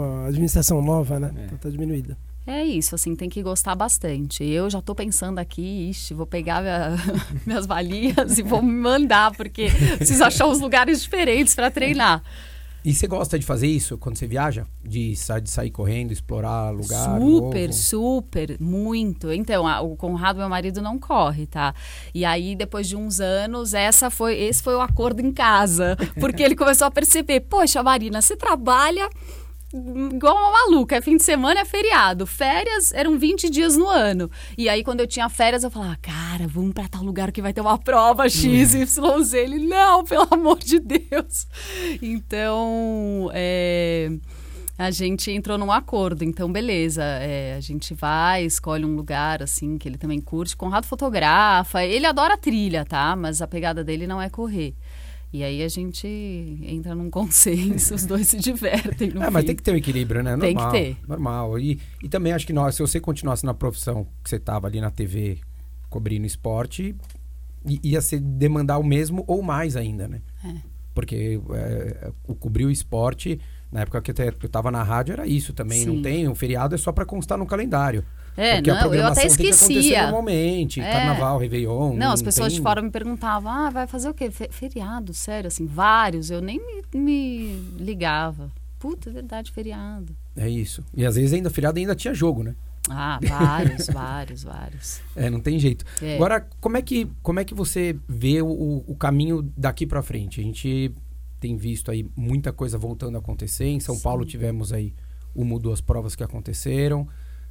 É. 0.04 0.26
a 0.26 0.28
administração 0.28 0.82
nova, 0.82 1.20
né? 1.20 1.32
É. 1.38 1.46
Então 1.46 1.58
tá 1.58 1.70
diminuída. 1.70 2.18
É 2.48 2.64
isso, 2.64 2.94
assim, 2.94 3.16
tem 3.16 3.28
que 3.28 3.42
gostar 3.42 3.74
bastante. 3.74 4.44
Eu 4.44 4.70
já 4.70 4.80
tô 4.82 4.94
pensando 4.94 5.40
aqui, 5.40 5.90
ixi, 5.90 6.14
vou 6.14 6.28
pegar 6.28 6.62
minha- 6.62 6.96
minhas 7.46 7.66
valias 7.66 8.38
e 8.38 8.44
vou 8.44 8.62
me 8.62 8.72
mandar, 8.72 9.32
porque 9.36 9.68
preciso 9.98 10.24
achar 10.24 10.46
uns 10.46 10.60
lugares 10.60 11.02
diferentes 11.02 11.56
para 11.56 11.72
treinar. 11.72 12.22
E 12.84 12.94
você 12.94 13.08
gosta 13.08 13.40
de 13.40 13.44
fazer 13.44 13.66
isso 13.66 13.98
quando 13.98 14.16
você 14.16 14.28
viaja? 14.28 14.68
De, 14.84 15.16
sa- 15.16 15.40
de 15.40 15.50
sair 15.50 15.72
correndo, 15.72 16.12
explorar 16.12 16.70
lugar? 16.70 17.20
Super, 17.20 17.62
novo? 17.70 17.74
super, 17.74 18.58
muito. 18.60 19.32
Então, 19.32 19.66
a- 19.68 19.82
o 19.82 19.96
Conrado, 19.96 20.38
meu 20.38 20.48
marido, 20.48 20.84
não 20.84 21.00
corre, 21.00 21.48
tá? 21.48 21.74
E 22.14 22.24
aí, 22.24 22.56
depois 22.56 22.88
de 22.88 22.96
uns 22.96 23.20
anos, 23.20 23.74
essa 23.74 24.12
foi, 24.12 24.36
esse 24.38 24.62
foi 24.62 24.76
o 24.76 24.82
acordo 24.82 25.20
em 25.20 25.32
casa. 25.34 25.98
Porque 26.20 26.44
ele 26.44 26.56
começou 26.56 26.86
a 26.86 26.92
perceber, 26.92 27.40
poxa, 27.40 27.82
Marina, 27.82 28.22
você 28.22 28.38
trabalha 28.38 29.10
igual 30.14 30.36
uma 30.36 30.52
maluca. 30.52 30.96
É 30.96 31.02
fim 31.02 31.18
de 31.18 31.24
semana, 31.24 31.62
é 31.62 31.66
feriado. 31.66 32.26
Férias 32.26 32.94
eram 32.94 33.18
20 33.18 33.50
dias 33.50 33.76
no 33.76 33.88
ano. 33.88 34.30
E 34.58 34.70
aí, 34.70 34.84
quando 34.84 35.02
eu 35.02 35.08
tinha 35.08 35.28
férias, 35.30 35.64
eu 35.64 35.72
falava, 35.72 35.98
cara, 36.02 36.48
vamos 36.48 36.74
pra 36.74 36.88
tal 36.88 37.04
lugar 37.04 37.32
que 37.32 37.42
vai 37.42 37.54
ter 37.54 37.62
uma 37.62 37.78
prova 37.78 38.30
X, 38.30 38.74
Y, 38.74 39.24
Z. 39.24 39.38
Ele, 39.38 39.60
não, 39.60 40.04
pelo 40.04 40.28
amor 40.32 40.60
de 40.60 40.80
Deus. 40.80 41.48
Então, 42.02 43.30
é, 43.34 44.12
a 44.78 44.92
gente 44.92 45.32
entrou 45.32 45.58
num 45.58 45.72
acordo. 45.72 46.24
Então, 46.24 46.52
beleza, 46.52 47.04
é, 47.04 47.56
a 47.56 47.62
gente 47.62 47.94
vai, 47.94 48.46
escolhe 48.46 48.86
um 48.86 48.96
lugar, 48.96 49.44
assim, 49.44 49.78
que 49.78 49.88
ele 49.88 49.98
também 49.98 50.22
curte. 50.22 50.56
Conrado 50.56 50.86
fotografa, 50.86 51.84
ele 51.84 52.06
adora 52.06 52.38
trilha, 52.38 52.86
tá? 52.86 53.16
Mas 53.16 53.42
a 53.42 53.48
pegada 53.48 53.84
dele 53.84 54.08
não 54.08 54.22
é 54.22 54.30
correr. 54.30 54.74
E 55.36 55.44
aí 55.44 55.62
a 55.64 55.68
gente 55.68 56.08
entra 56.64 56.96
num 56.96 57.10
consenso, 57.10 57.94
os 57.94 58.06
dois 58.06 58.28
se 58.30 58.38
divertem. 58.40 59.10
No 59.10 59.22
É, 59.22 59.30
mas 59.30 59.42
fim. 59.42 59.48
tem 59.48 59.56
que 59.58 59.64
ter 59.64 59.72
um 59.74 59.76
equilíbrio, 59.76 60.24
né? 60.24 60.38
Tem 60.38 60.50
que 60.56 60.62
Normal, 60.62 60.72
ter. 60.72 60.98
Normal. 61.08 61.60
E, 61.60 61.80
e 62.02 62.08
também 62.08 62.32
acho 62.32 62.48
que 62.48 62.54
nós, 62.54 62.76
se 62.76 62.82
você 62.82 63.00
continuasse 63.02 63.46
na 63.46 63.54
profissão 63.54 64.08
que 64.24 64.30
você 64.30 64.40
tava 64.40 64.68
ali 64.68 64.80
na 64.80 64.90
TV 64.90 65.40
cobrindo 65.90 66.26
esporte, 66.26 66.96
ia 67.84 68.00
ser 68.02 68.20
demandar 68.22 68.78
o 68.78 68.84
mesmo 68.84 69.24
ou 69.28 69.42
mais 69.42 69.76
ainda, 69.76 70.08
né? 70.08 70.22
É. 70.44 70.54
Porque 70.94 71.42
é, 71.54 72.12
o 72.26 72.34
cobrir 72.34 72.66
o 72.66 72.72
esporte, 72.72 73.38
na 73.70 73.82
época 73.82 74.02
que 74.02 74.12
eu 74.12 74.16
te- 74.16 74.38
eu 74.44 74.50
tava 74.50 74.72
na 74.72 74.84
rádio, 74.84 75.12
era 75.14 75.28
isso 75.28 75.52
também. 75.54 75.82
Sim. 75.82 75.96
Não 75.96 76.02
tem, 76.02 76.28
um 76.30 76.36
feriado 76.36 76.76
é 76.76 76.78
só 76.78 76.94
pra 76.94 77.04
constar 77.06 77.38
no 77.38 77.46
calendário. 77.46 78.06
É, 78.38 78.56
Porque 78.56 78.70
a 78.70 78.74
não, 78.74 78.82
eu 78.82 78.88
programação 78.90 79.24
até 79.24 79.30
tem 79.30 79.38
que 79.38 79.44
acontecer 79.48 79.74
esquecia. 79.74 80.04
normalmente. 80.04 80.82
É. 80.82 80.92
Carnaval, 80.92 81.38
Réveillon. 81.40 81.94
Não, 81.96 82.12
as 82.12 82.22
pessoas 82.22 82.50
tem- 82.50 82.58
de 82.58 82.62
fora 82.64 82.82
me 82.82 82.92
perguntavam, 82.92 83.52
ah, 83.52 83.70
vai 83.70 83.88
fazer 83.88 84.10
o 84.10 84.14
quê? 84.14 84.30
Fe- 84.30 84.50
feriado, 84.52 85.14
sério, 85.14 85.48
assim, 85.48 85.66
vários. 85.66 86.30
Eu 86.30 86.42
nem 86.42 86.60
me, 86.60 87.00
me 87.00 87.56
ligava. 87.78 88.52
Puta, 88.80 89.10
é 89.10 89.14
verdade, 89.14 89.52
feriado. 89.52 90.16
É 90.36 90.50
isso. 90.50 90.84
E 90.94 91.06
às 91.06 91.16
vezes 91.16 91.32
ainda 91.34 91.50
feriado 91.50 91.80
ainda 91.80 91.96
tinha 91.96 92.14
jogo, 92.14 92.44
né? 92.44 92.56
Ah, 92.90 93.20
vários, 93.24 93.88
vários, 93.88 94.44
vários. 94.44 95.02
É, 95.16 95.30
não 95.30 95.40
tem 95.40 95.58
jeito. 95.58 95.84
É. 96.02 96.16
Agora, 96.16 96.46
como 96.60 96.78
é 96.78 96.82
que, 96.82 97.08
como 97.24 97.40
é 97.40 97.46
que 97.46 97.54
você 97.56 97.98
vê 98.08 98.42
o, 98.42 98.84
o 98.86 98.96
caminho 98.96 99.50
daqui 99.58 99.88
pra 99.88 100.04
frente? 100.04 100.40
A 100.42 100.44
gente 100.44 100.92
tem 101.40 101.56
visto 101.56 101.90
aí 101.90 102.06
muita 102.16 102.52
coisa 102.52 102.78
voltando 102.78 103.16
a 103.16 103.20
acontecer. 103.20 103.66
Em 103.66 103.80
São 103.80 103.96
Sim. 103.96 104.04
Paulo 104.04 104.26
tivemos 104.26 104.72
aí 104.74 104.94
uma 105.34 105.54
ou 105.54 105.60
duas 105.60 105.80
provas 105.82 106.16
que 106.16 106.24
aconteceram. 106.24 107.08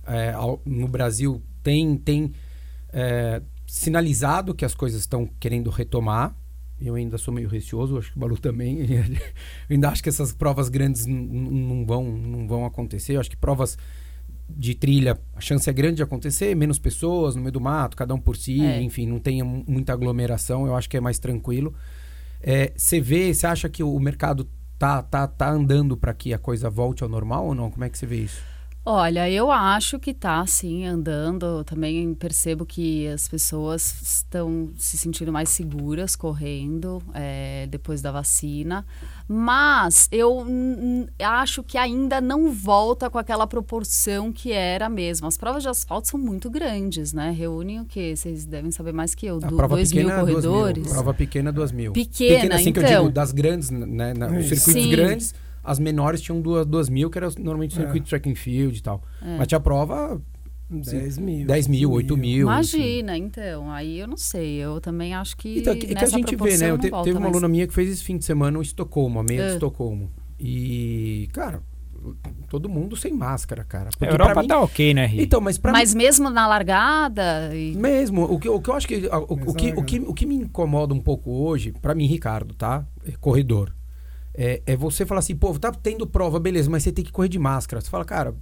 É, 0.07 0.33
ao- 0.33 0.61
no 0.65 0.87
Brasil 0.89 1.43
tem, 1.63 1.97
tem 1.97 2.33
é, 2.93 3.43
sinalizado 3.67 4.55
que 4.55 4.65
as 4.65 4.75
coisas 4.75 5.01
estão 5.01 5.27
querendo 5.41 5.71
retomar. 5.71 6.37
Eu 6.81 6.97
ainda 6.97 7.17
sou 7.19 7.33
meio 7.33 7.49
receoso, 7.49 7.97
acho 7.99 8.11
que 8.13 8.17
o 8.17 8.21
Balu 8.21 8.37
também. 8.39 8.79
Eu 8.91 9.05
ainda 9.71 9.89
acho 9.89 10.03
que 10.03 10.09
essas 10.09 10.33
provas 10.33 10.69
grandes 10.69 11.07
não 11.07 11.87
vão, 11.87 12.05
não 12.05 12.47
vão 12.49 12.65
acontecer. 12.67 13.15
Eu 13.17 13.21
acho 13.21 13.31
que 13.31 13.37
provas 13.37 13.79
de 14.49 14.75
trilha, 14.75 15.19
a 15.35 15.41
chance 15.41 15.69
é 15.71 15.73
grande 15.73 15.97
de 15.97 16.03
acontecer, 16.03 16.55
menos 16.55 16.79
pessoas 16.79 17.35
no 17.35 17.41
meio 17.41 17.53
do 17.53 17.61
mato, 17.61 17.97
cada 17.97 18.13
um 18.15 18.21
por 18.21 18.37
si, 18.37 18.61
É. 18.63 18.83
enfim, 18.83 19.07
não 19.07 19.19
tem 19.19 19.43
mu- 19.43 19.65
muita 19.67 19.93
aglomeração, 19.95 20.67
eu 20.67 20.77
acho 20.77 20.89
que 20.91 20.99
é 20.99 21.01
mais 21.01 21.19
tranquilo. 21.19 21.75
É, 22.43 22.71
Você 22.77 23.01
vê, 23.01 23.33
você 23.33 23.47
acha 23.47 23.71
que 23.71 23.83
o 23.83 23.99
mercado 23.99 24.47
tá, 24.79 25.01
tá, 25.03 25.27
tá 25.27 25.51
andando 25.51 25.97
para 25.97 26.13
que 26.13 26.35
a 26.35 26.39
coisa 26.39 26.69
volte 26.69 27.03
ao 27.03 27.09
normal 27.09 27.47
ou 27.47 27.55
não? 27.55 27.71
Como 27.71 27.85
é 27.85 27.89
que 27.89 27.97
você 27.97 28.05
vê 28.07 28.17
isso? 28.19 28.43
Olha, 28.87 29.31
eu 29.31 29.51
acho 29.51 29.99
que 29.99 30.13
tá 30.13 30.47
sim 30.47 30.85
andando. 30.85 31.65
Também 31.65 32.13
percebo 32.13 32.67
que 32.67 33.09
as 33.09 33.27
pessoas 33.27 33.95
estão 34.03 34.71
se 34.77 34.99
sentindo 34.99 35.33
mais 35.33 35.49
seguras 35.49 36.15
correndo 36.15 37.03
é, 37.15 37.67
depois 37.71 38.03
da 38.03 38.13
vacina. 38.13 38.85
Mas 39.27 40.07
eu 40.13 40.45
acho 41.19 41.63
que 41.63 41.79
ainda 41.79 42.21
não 42.21 42.53
volta 42.53 43.09
com 43.09 43.17
aquela 43.17 43.47
proporção 43.47 44.31
que 44.31 44.53
era 44.53 44.87
mesmo. 44.91 45.27
As 45.27 45.39
provas 45.39 45.63
de 45.63 45.69
asfalto 45.71 46.09
são 46.09 46.21
muito 46.21 46.51
grandes, 46.51 47.15
né? 47.15 47.31
Reúnem 47.31 47.81
o 47.81 47.87
quê? 47.87 48.15
Vocês 48.15 48.45
devem 48.45 48.71
saber 48.71 48.93
mais 48.93 49.15
que 49.15 49.25
eu. 49.25 49.41
Du- 49.41 49.57
prova 49.57 49.77
dois 49.77 49.91
mil 49.93 50.03
pequena 50.05 50.21
é 50.21 50.25
duas 50.27 50.45
corredores. 50.45 50.89
Prova 50.93 51.15
pequena, 51.15 51.51
duas 51.51 51.73
mil. 51.73 51.93
Pequena, 51.95 52.57
assim 52.57 52.71
que 52.71 52.81
eu 52.81 52.83
então. 52.85 53.03
digo, 53.05 53.15
das 53.15 53.33
grandes, 53.33 53.71
né? 53.71 54.13
na- 54.13 54.29
circuitos 54.43 54.63
Sim. 54.75 54.91
grandes, 54.91 55.35
as 55.65 55.79
menores 55.79 56.21
tinham 56.21 56.41
duas, 56.41 56.67
duas 56.67 56.89
mil, 56.89 57.09
que 57.11 57.17
era 57.19 57.29
normalmente 57.39 57.77
o 57.77 57.81
É. 57.81 57.83
circuito 57.85 58.09
track 58.09 58.31
and 58.31 58.35
field 58.37 58.79
e 58.79 58.83
tal. 58.83 59.03
É. 59.23 59.39
Mas 59.39 59.47
tinha 59.49 59.59
prova 59.59 60.21
10 60.71 61.19
mil. 61.19 61.47
10 61.47 61.69
mil, 61.69 61.91
8 61.93 62.17
mil. 62.17 62.33
enfim. 62.33 62.43
Imagina, 62.43 63.17
então. 63.19 63.71
Aí 63.71 63.99
eu 63.99 64.07
não 64.07 64.17
sei. 64.17 64.57
Eu 64.57 64.81
também 64.81 65.15
acho 65.15 65.37
que. 65.37 65.59
Então, 65.61 65.75
que, 65.77 65.87
que 65.95 66.05
a 66.05 66.07
gente 66.07 66.37
vê, 66.37 66.57
né? 66.59 66.71
Eu 66.71 66.79
te- 66.79 66.91
volta 66.91 67.05
teve 67.05 67.17
uma 67.17 67.23
mais. 67.25 67.33
aluna 67.35 67.49
minha 67.49 67.67
que 67.67 67.73
fez 67.75 67.91
esse 67.91 68.03
fim 68.05 68.17
de 68.19 68.25
semana 68.25 68.59
em 68.59 68.63
Estocolmo, 68.63 69.19
a 69.21 69.23
meia 69.23 69.43
de 69.43 69.49
Ah. 69.51 69.53
Estocolmo. 69.55 70.11
E, 70.39 71.29
cara, 71.33 71.63
todo 72.51 72.69
mundo 72.69 72.97
sem 72.97 73.13
máscara, 73.13 73.65
cara. 73.65 73.89
A 74.01 74.05
Europa 74.05 74.33
pra 74.33 74.43
mim- 74.43 74.49
tá 74.49 74.61
ok, 74.61 74.93
né, 74.95 75.07
Ri? 75.07 75.23
Então, 75.23 75.41
mas 75.41 75.57
pra 75.59 75.73
Mas 75.73 75.95
mesmo 75.95 76.29
na 76.29 76.47
largada. 76.47 77.51
e- 77.55 77.75
mim, 77.75 77.81
mesmo, 77.81 78.25
o 78.25 78.39
que, 78.39 78.49
o 78.49 78.61
que 78.61 78.69
eu 78.71 78.75
acho 78.75 78.87
que. 78.89 79.07
O, 79.07 79.33
o 79.51 79.55
que, 79.55 79.73
o, 79.77 79.83
que, 79.85 79.99
o 80.01 80.13
que 80.15 80.27
me 80.27 80.35
incomoda 80.35 80.93
um 80.93 81.01
pouco 81.01 81.31
hoje, 81.31 81.73
pra 81.81 81.95
mim, 81.95 82.07
Ricardo, 82.07 82.55
tá? 82.55 82.87
É 83.07 83.13
corredor. 83.13 83.73
É, 84.37 84.63
é 84.67 84.77
você 84.77 85.07
falar 85.07 85.21
assim, 85.21 85.37
pô, 85.37 85.57
tá 85.59 85.71
tendo 85.71 86.07
prova, 86.07 86.41
beleza, 86.41 86.69
mas 86.69 86.83
você 86.83 86.91
tem 86.93 87.05
que 87.05 87.13
correr 87.13 87.29
de 87.29 87.39
máscara. 87.39 87.81
Você 87.81 87.89
fala, 87.89 88.05
cara. 88.05 88.35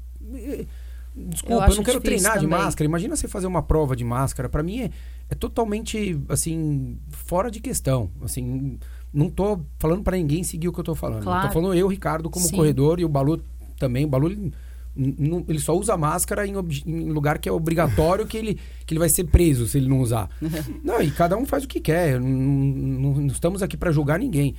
Desculpa, 1.14 1.54
eu, 1.54 1.60
acho 1.60 1.76
não 1.76 1.84
quero 1.84 2.00
treinar 2.00 2.38
de 2.38 2.44
também. 2.46 2.58
máscara. 2.58 2.86
Imagina 2.88 3.14
você 3.14 3.28
fazer 3.28 3.46
uma 3.46 3.62
prova 3.62 3.94
de 3.94 4.02
máscara. 4.04 4.48
Pra 4.48 4.62
mim 4.62 4.80
é, 4.80 4.90
é 5.28 5.34
totalmente, 5.34 6.18
assim, 6.28 6.96
fora 7.10 7.50
de 7.50 7.60
questão. 7.60 8.10
Assim, 8.22 8.78
não 9.12 9.28
tô 9.28 9.60
falando 9.78 10.02
pra 10.02 10.16
ninguém 10.16 10.42
seguir 10.42 10.68
o 10.68 10.72
que 10.72 10.80
eu 10.80 10.84
tô 10.84 10.94
falando. 10.94 11.18
Eu 11.18 11.24
Claro. 11.24 11.48
tô 11.48 11.52
falando 11.52 11.74
eu, 11.74 11.86
Ricardo, 11.86 12.30
como 12.30 12.46
Sim. 12.46 12.56
corredor 12.56 12.98
e 12.98 13.04
o 13.04 13.08
Balu 13.10 13.42
também. 13.78 14.06
O 14.06 14.08
Balu, 14.08 14.28
ele 14.28 14.52
não- 14.96 15.44
ele 15.46 15.58
só 15.58 15.76
usa 15.76 15.94
máscara 15.98 16.46
em, 16.46 16.54
em 16.86 17.10
lugar 17.10 17.38
que 17.38 17.46
é 17.48 17.52
obrigatório 17.52 18.26
que 18.26 18.38
ele, 18.38 18.58
que 18.86 18.94
ele 18.94 18.98
vai 18.98 19.10
ser 19.10 19.24
preso 19.24 19.66
se 19.68 19.76
ele 19.76 19.88
não 19.88 20.00
usar. 20.00 20.30
não, 20.82 21.02
e 21.02 21.10
cada 21.10 21.36
um 21.36 21.44
faz 21.44 21.64
o 21.64 21.68
que 21.68 21.78
quer. 21.80 22.18
Não, 22.18 22.26
não- 22.30 23.14
não 23.16 23.26
estamos 23.26 23.62
aqui 23.62 23.76
para 23.76 23.92
julgar 23.92 24.18
ninguém. 24.18 24.54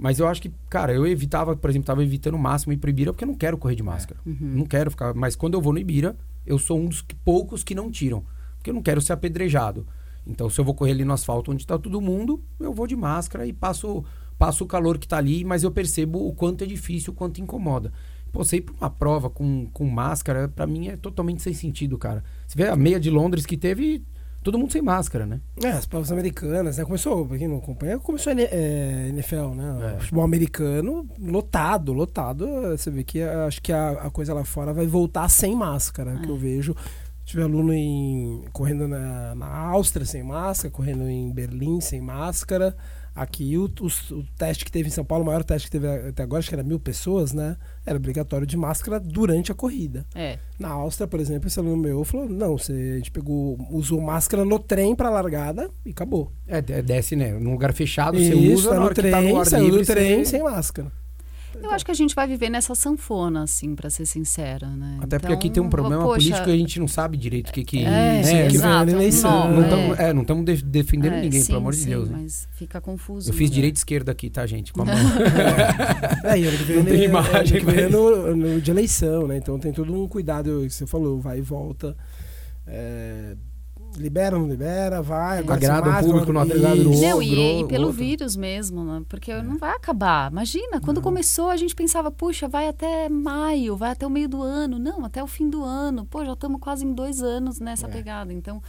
Mas 0.00 0.18
eu 0.18 0.26
acho 0.26 0.40
que, 0.40 0.50
cara, 0.70 0.92
eu 0.94 1.06
evitava, 1.06 1.54
por 1.54 1.68
exemplo, 1.68 1.86
tava 1.86 2.02
evitando 2.02 2.34
o 2.34 2.38
máximo 2.38 2.72
ir 2.72 2.78
pro 2.78 2.88
Ibira 2.88 3.12
porque 3.12 3.24
eu 3.24 3.28
não 3.28 3.34
quero 3.34 3.58
correr 3.58 3.74
de 3.74 3.82
máscara. 3.82 4.18
Não 4.24 4.64
quero 4.64 4.90
ficar. 4.90 5.12
Mas 5.14 5.36
quando 5.36 5.54
eu 5.54 5.60
vou 5.60 5.72
no 5.74 5.78
Ibira, 5.78 6.16
eu 6.46 6.58
sou 6.58 6.78
um 6.80 6.86
dos 6.86 7.02
que- 7.02 7.14
poucos 7.14 7.62
que 7.62 7.74
não 7.74 7.90
tiram. 7.90 8.24
Porque 8.56 8.70
eu 8.70 8.74
não 8.74 8.82
quero 8.82 9.00
ser 9.00 9.12
apedrejado. 9.12 9.86
Então, 10.26 10.48
se 10.48 10.58
eu 10.60 10.64
vou 10.64 10.74
correr 10.74 10.92
ali 10.92 11.04
no 11.04 11.12
asfalto 11.12 11.50
onde 11.52 11.66
tá 11.66 11.78
todo 11.78 12.00
mundo, 12.00 12.42
eu 12.58 12.72
vou 12.72 12.86
de 12.86 12.96
máscara 12.96 13.46
e 13.46 13.52
passo, 13.52 14.04
passo 14.38 14.64
o 14.64 14.66
calor 14.66 14.96
que 14.98 15.06
tá 15.08 15.18
ali, 15.18 15.44
mas 15.44 15.62
eu 15.62 15.70
percebo 15.70 16.26
o 16.26 16.32
quanto 16.34 16.64
é 16.64 16.66
difícil, 16.66 17.12
o 17.12 17.16
quanto 17.16 17.40
incomoda. 17.40 17.92
Pô, 18.32 18.44
você 18.44 18.58
ir 18.58 18.60
pra 18.60 18.74
uma 18.80 18.90
prova 18.90 19.28
com, 19.28 19.66
com 19.72 19.84
máscara, 19.88 20.48
pra 20.48 20.66
mim 20.66 20.88
é 20.88 20.96
totalmente 20.96 21.42
sem 21.42 21.52
sentido, 21.52 21.98
cara. 21.98 22.22
Você 22.46 22.56
vê 22.56 22.68
a 22.68 22.76
meia 22.76 23.00
de 23.00 23.10
Londres 23.10 23.44
que 23.44 23.56
teve, 23.56 24.02
todo 24.42 24.58
mundo 24.58 24.72
sem 24.72 24.82
máscara, 24.82 25.26
né? 25.26 25.40
É, 25.62 25.68
as 25.68 25.86
provas 25.86 26.10
americanas, 26.10 26.78
né? 26.78 26.84
Começou, 26.84 27.26
pra 27.26 27.38
quem 27.38 27.48
não 27.48 27.58
acompanha, 27.58 27.98
começou 27.98 28.32
a 28.32 28.36
é, 28.40 29.08
NFL, 29.08 29.54
né? 29.54 29.94
É. 29.96 30.00
Futebol 30.00 30.24
americano, 30.24 31.08
lotado, 31.18 31.92
lotado. 31.92 32.46
Você 32.70 32.90
vê 32.90 33.04
que 33.04 33.22
acho 33.22 33.60
que 33.60 33.72
a, 33.72 33.90
a 33.90 34.10
coisa 34.10 34.32
lá 34.32 34.44
fora 34.44 34.72
vai 34.72 34.86
voltar 34.86 35.28
sem 35.28 35.54
máscara, 35.54 36.16
que 36.18 36.28
eu 36.28 36.36
vejo. 36.36 36.74
Tive 37.24 37.42
aluno 37.42 37.72
em, 37.72 38.42
correndo 38.52 38.88
na, 38.88 39.34
na 39.34 39.46
Áustria 39.46 40.04
sem 40.04 40.22
máscara, 40.22 40.72
correndo 40.72 41.08
em 41.08 41.30
Berlim 41.30 41.80
sem 41.80 42.00
máscara. 42.00 42.76
Aqui 43.14 43.58
o, 43.58 43.68
os- 43.80 44.10
o 44.10 44.24
teste 44.38 44.64
que 44.64 44.70
teve 44.70 44.88
em 44.88 44.92
São 44.92 45.04
Paulo, 45.04 45.24
o 45.24 45.26
maior 45.26 45.42
teste 45.44 45.68
que 45.68 45.72
teve 45.78 45.86
até 46.08 46.22
agora, 46.22 46.38
acho 46.38 46.48
que 46.48 46.54
era 46.54 46.62
mil 46.62 46.78
pessoas, 46.78 47.32
né? 47.32 47.56
Era 47.84 47.96
obrigatório 47.96 48.46
de 48.46 48.56
máscara 48.56 49.00
durante 49.00 49.50
a 49.50 49.54
corrida. 49.54 50.06
É. 50.14 50.38
Na 50.58 50.68
Áustria, 50.70 51.06
por 51.06 51.18
exemplo, 51.20 51.48
esse 51.48 51.58
aluno 51.58 51.76
meu 51.76 52.04
falou: 52.04 52.28
não, 52.28 52.56
você, 52.56 52.72
a 52.72 52.96
gente 52.96 53.10
pegou, 53.10 53.58
usou 53.70 54.00
máscara 54.00 54.44
no 54.44 54.58
trem 54.58 54.94
pra 54.94 55.10
largada 55.10 55.68
e 55.84 55.90
acabou. 55.90 56.32
É, 56.46 56.60
de- 56.60 56.82
desce, 56.82 57.16
né? 57.16 57.32
Num 57.32 57.52
lugar 57.52 57.72
fechado, 57.72 58.16
você 58.18 58.32
usa, 58.54 58.70
tá 58.70 58.80
no 58.80 58.94
trem, 58.94 59.10
tá 59.10 59.20
no 59.20 59.38
ar 59.40 59.46
saiu 59.46 59.70
do 59.70 59.84
trem 59.84 60.24
sem 60.24 60.42
máscara. 60.42 60.92
Eu 61.62 61.70
acho 61.72 61.84
que 61.84 61.90
a 61.90 61.94
gente 61.94 62.14
vai 62.14 62.26
viver 62.26 62.48
nessa 62.48 62.74
sanfona, 62.74 63.42
assim, 63.42 63.74
pra 63.74 63.90
ser 63.90 64.06
sincera, 64.06 64.68
né? 64.68 64.98
Até 65.00 65.18
porque 65.18 65.32
aqui 65.32 65.50
tem 65.50 65.62
um 65.62 65.66
Então, 65.66 65.70
problema 65.70 66.02
poxa, 66.02 66.14
político 66.18 66.44
que 66.44 66.50
a 66.50 66.56
gente 66.56 66.80
não 66.80 66.88
sabe 66.88 67.16
direito 67.16 67.50
o 67.50 67.52
que 67.52 67.64
que... 67.64 67.78
É, 67.80 67.82
né? 67.90 68.22
sim, 68.22 68.48
que 68.48 68.58
vem 68.58 68.60
na 68.68 68.82
eleição. 68.82 69.50
Não 69.50 69.62
é. 69.62 70.12
estamos 70.22 70.48
é, 70.48 70.54
de- 70.56 70.64
defendendo 70.64 71.12
É, 71.14 71.20
ninguém, 71.22 71.40
sim, 71.40 71.46
pelo 71.48 71.58
amor 71.58 71.72
de 71.72 71.78
sim, 71.80 71.88
Deus. 71.88 72.08
né? 72.08 72.18
Mas 72.22 72.48
fica 72.52 72.80
confuso. 72.80 73.30
Eu 73.30 73.34
fiz 73.34 73.50
né? 73.50 73.54
direita 73.54 73.78
e 73.78 73.80
esquerda 73.80 74.12
aqui, 74.12 74.30
tá, 74.30 74.46
gente? 74.46 74.72
Com 74.72 74.82
a 74.82 74.84
mão. 74.86 74.94
É, 76.24 76.38
e 76.38 76.42
vem, 76.44 76.76
Não 76.76 76.84
tem 76.84 76.98
né, 76.98 77.04
imagem, 77.04 77.58
que 77.60 77.64
vem 77.66 77.74
é 77.76 77.82
mas- 77.82 77.92
no, 77.92 78.36
no 78.36 78.60
de 78.60 78.70
eleição, 78.70 79.26
né? 79.26 79.36
Então 79.38 79.58
tem 79.58 79.72
todo 79.72 79.92
um 79.94 80.06
cuidado 80.08 80.62
que 80.66 80.70
você 80.70 80.86
falou, 80.86 81.20
vai 81.20 81.38
e 81.38 81.42
volta. 81.42 81.96
É, 82.66 83.34
libera, 83.96 84.38
não 84.38 84.48
libera, 84.48 85.02
vai, 85.02 85.38
agora 85.38 85.56
Agrada 85.56 85.86
máscara, 85.86 86.06
público, 86.06 86.32
não 86.32 86.40
agrada 86.40 86.74
o 86.74 86.92
outro. 86.92 87.00
Não, 87.00 87.22
e, 87.22 87.60
e 87.60 87.66
pelo 87.66 87.86
outro. 87.86 87.98
vírus 87.98 88.36
mesmo, 88.36 88.84
né? 88.84 89.02
Porque 89.08 89.34
não 89.42 89.58
vai 89.58 89.72
acabar. 89.72 90.30
Imagina, 90.30 90.80
quando 90.80 91.00
começou 91.00 91.50
a 91.50 91.56
gente 91.56 91.74
pensava, 91.74 92.10
puxa, 92.10 92.48
vai 92.48 92.68
até 92.68 93.08
maio, 93.08 93.76
vai 93.76 93.90
até 93.90 94.06
o 94.06 94.10
meio 94.10 94.28
do 94.28 94.42
ano. 94.42 94.78
Não, 94.78 95.04
até 95.04 95.22
o 95.22 95.26
fim 95.26 95.48
do 95.48 95.62
ano. 95.64 96.06
Pô, 96.06 96.24
já 96.24 96.32
estamos 96.32 96.60
quase 96.60 96.84
em 96.84 96.92
dois 96.92 97.22
anos 97.22 97.60
nessa 97.60 97.88
pegada. 97.88 98.32
Então, 98.32 98.62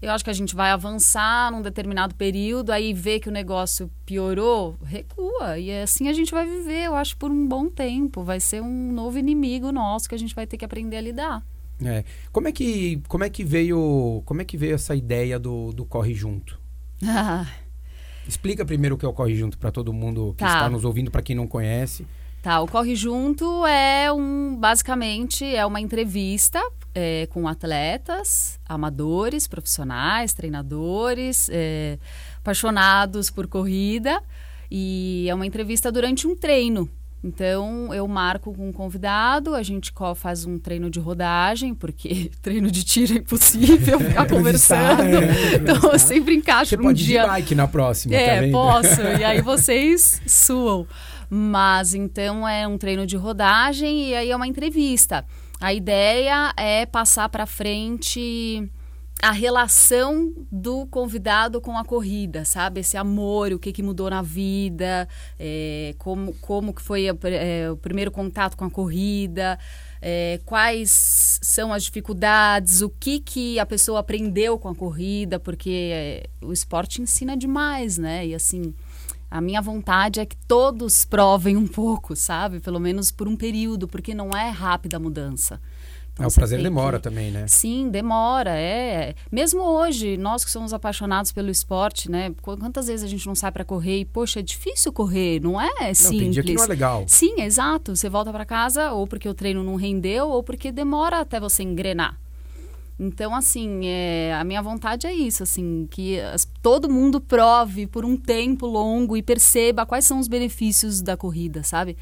eu 0.00 0.12
acho 0.12 0.22
que 0.22 0.30
a 0.30 0.34
gente 0.34 0.54
vai 0.54 0.70
avançar 0.70 1.50
num 1.50 1.62
determinado 1.62 2.14
período, 2.14 2.70
aí 2.70 2.92
vê 2.92 3.18
que 3.18 3.28
o 3.28 3.32
negócio 3.32 3.90
piorou, 4.04 4.76
recua. 4.84 5.58
E 5.58 5.72
assim 5.72 6.08
a 6.08 6.12
gente 6.12 6.32
vai 6.32 6.44
viver, 6.44 6.84
eu 6.84 6.94
acho, 6.94 7.16
por 7.16 7.30
um 7.30 7.46
bom 7.46 7.68
tempo. 7.68 8.22
Vai 8.22 8.40
ser 8.40 8.60
um 8.60 8.92
novo 8.92 9.18
inimigo 9.18 9.72
nosso 9.72 10.08
que 10.08 10.14
a 10.14 10.18
gente 10.18 10.34
vai 10.34 10.46
ter 10.46 10.56
que 10.56 10.64
aprender 10.64 10.96
a 10.96 11.00
lidar. 11.00 11.42
É. 11.84 12.04
Como 12.32 12.48
é 12.48 12.52
que 12.52 13.02
como 13.06 13.24
é 13.24 13.28
que 13.30 13.44
veio 13.44 14.22
como 14.24 14.40
é 14.40 14.44
que 14.44 14.56
veio 14.56 14.74
essa 14.74 14.94
ideia 14.94 15.38
do, 15.38 15.72
do 15.72 15.84
corre 15.84 16.14
junto? 16.14 16.58
Explica 18.26 18.64
primeiro 18.64 18.96
o 18.96 18.98
que 18.98 19.04
é 19.04 19.08
o 19.08 19.12
corre 19.12 19.36
junto 19.36 19.56
para 19.58 19.70
todo 19.70 19.92
mundo 19.92 20.34
que 20.36 20.44
Tá. 20.44 20.52
está 20.54 20.70
nos 20.70 20.84
ouvindo, 20.84 21.10
para 21.10 21.22
quem 21.22 21.36
não 21.36 21.46
conhece. 21.46 22.06
Tá, 22.42 22.60
o 22.60 22.68
Corre 22.68 22.94
Junto 22.94 23.66
é 23.66 24.12
um, 24.12 24.54
basicamente, 24.56 25.44
é 25.44 25.66
uma 25.66 25.80
entrevista 25.80 26.62
é, 26.94 27.26
com 27.26 27.48
atletas, 27.48 28.60
amadores, 28.68 29.48
profissionais, 29.48 30.32
treinadores, 30.32 31.48
é, 31.52 31.98
apaixonados 32.38 33.30
por 33.30 33.48
corrida. 33.48 34.22
E 34.70 35.26
é 35.28 35.34
uma 35.34 35.44
entrevista 35.44 35.90
durante 35.90 36.28
um 36.28 36.36
treino. 36.36 36.88
Então, 37.24 37.92
eu 37.92 38.06
marco 38.06 38.54
com 38.54 38.68
um 38.68 38.72
convidado, 38.72 39.54
a 39.54 39.62
gente 39.62 39.92
faz 40.14 40.44
um 40.44 40.58
treino 40.58 40.88
de 40.88 41.00
rodagem, 41.00 41.74
porque 41.74 42.30
treino 42.40 42.70
de 42.70 42.84
tiro 42.84 43.14
é 43.14 43.16
impossível 43.16 43.98
ficar 43.98 44.24
Entrevistar, 44.24 44.96
conversando. 44.96 45.02
é, 45.02 45.54
então, 45.56 45.92
eu 45.92 45.98
sempre 45.98 46.34
encaixo 46.36 46.70
Você 46.70 46.76
num 46.76 46.82
pode 46.84 47.04
dia... 47.04 47.22
de 47.22 47.28
bike 47.28 47.54
na 47.54 47.66
próxima, 47.66 48.14
tá 48.14 48.20
É, 48.20 48.40
vendo? 48.42 48.52
posso. 48.52 49.00
E 49.00 49.24
aí 49.24 49.40
vocês 49.42 50.20
suam. 50.26 50.86
Mas 51.28 51.94
então 51.94 52.46
é 52.46 52.68
um 52.68 52.78
treino 52.78 53.04
de 53.04 53.16
rodagem 53.16 54.10
e 54.10 54.14
aí 54.14 54.30
é 54.30 54.36
uma 54.36 54.46
entrevista. 54.46 55.24
A 55.60 55.72
ideia 55.74 56.52
é 56.56 56.86
passar 56.86 57.28
para 57.28 57.46
frente 57.46 58.70
a 59.22 59.32
relação 59.32 60.32
do 60.52 60.86
convidado 60.86 61.60
com 61.60 61.76
a 61.76 61.84
corrida, 61.84 62.44
sabe? 62.44 62.80
Esse 62.80 62.96
amor, 62.96 63.52
o 63.52 63.58
que, 63.58 63.72
que 63.72 63.82
mudou 63.82 64.10
na 64.10 64.20
vida, 64.20 65.08
é, 65.38 65.94
como, 65.98 66.34
como 66.34 66.74
que 66.74 66.82
foi 66.82 67.08
a 67.08 67.16
é, 67.24 67.70
o 67.70 67.76
primeiro 67.76 68.10
contato 68.10 68.56
com 68.56 68.64
a 68.64 68.70
corrida, 68.70 69.58
é, 70.02 70.38
quais 70.44 71.40
são 71.42 71.72
as 71.72 71.84
dificuldades, 71.84 72.82
o 72.82 72.90
que, 72.90 73.18
que 73.18 73.58
a 73.58 73.64
pessoa 73.64 74.00
aprendeu 74.00 74.58
com 74.58 74.68
a 74.68 74.74
corrida, 74.74 75.40
porque 75.40 75.90
é, 75.92 76.26
o 76.42 76.52
esporte 76.52 77.00
ensina 77.00 77.36
demais, 77.36 77.96
né? 77.96 78.26
E 78.26 78.34
assim, 78.34 78.74
a 79.30 79.40
minha 79.40 79.62
vontade 79.62 80.20
é 80.20 80.26
que 80.26 80.36
todos 80.46 81.04
provem 81.04 81.56
um 81.56 81.66
pouco, 81.66 82.14
sabe? 82.14 82.60
Pelo 82.60 82.78
menos 82.78 83.10
por 83.10 83.26
um 83.26 83.36
período, 83.36 83.88
porque 83.88 84.14
não 84.14 84.30
é 84.30 84.50
rápida 84.50 84.98
a 84.98 85.00
mudança. 85.00 85.60
Então, 86.18 86.24
É, 86.24 86.28
o 86.28 86.32
prazer 86.32 86.62
demora 86.62 86.96
que- 86.96 87.02
também, 87.02 87.30
né? 87.30 87.46
Sim, 87.46 87.90
demora, 87.90 88.50
é. 88.50 89.14
Mesmo 89.30 89.60
hoje, 89.60 90.16
nós 90.16 90.46
que 90.46 90.50
somos 90.50 90.72
apaixonados 90.72 91.30
pelo 91.30 91.50
esporte, 91.50 92.10
né? 92.10 92.32
Qu- 92.40 92.56
Quantas 92.56 92.86
vezes 92.86 93.04
a 93.04 93.06
gente 93.06 93.26
não 93.26 93.34
sai 93.34 93.52
para 93.52 93.64
correr 93.66 93.98
e, 94.00 94.04
poxa, 94.06 94.40
é 94.40 94.42
difícil 94.42 94.90
correr, 94.94 95.40
não 95.42 95.60
é 95.60 95.68
Não, 95.88 95.94
simples. 95.94 96.18
tem 96.20 96.30
dia 96.30 96.42
que 96.42 96.54
não 96.54 96.64
é 96.64 96.66
legal. 96.66 97.04
Sim, 97.06 97.42
exato. 97.42 97.94
Você 97.94 98.08
volta 98.08 98.32
para 98.32 98.46
casa 98.46 98.92
ou 98.92 99.06
porque 99.06 99.28
o 99.28 99.34
treino 99.34 99.62
não 99.62 99.74
rendeu 99.76 100.30
ou 100.30 100.42
porque 100.42 100.72
demora 100.72 101.20
até 101.20 101.38
você 101.38 101.62
engrenar. 101.62 102.18
Então, 102.98 103.34
assim, 103.34 103.80
é, 103.84 104.34
a 104.34 104.42
minha 104.42 104.62
vontade 104.62 105.06
é 105.06 105.12
isso, 105.12 105.42
assim, 105.42 105.86
que 105.90 106.18
as- 106.18 106.48
todo 106.62 106.88
mundo 106.88 107.20
prove 107.20 107.86
por 107.86 108.06
um 108.06 108.16
tempo 108.16 108.66
longo 108.66 109.16
e 109.16 109.22
perceba 109.22 109.84
quais 109.84 110.06
são 110.06 110.18
os 110.18 110.28
benefícios 110.28 111.02
da 111.02 111.14
corrida, 111.14 111.62
sabe? 111.62 111.94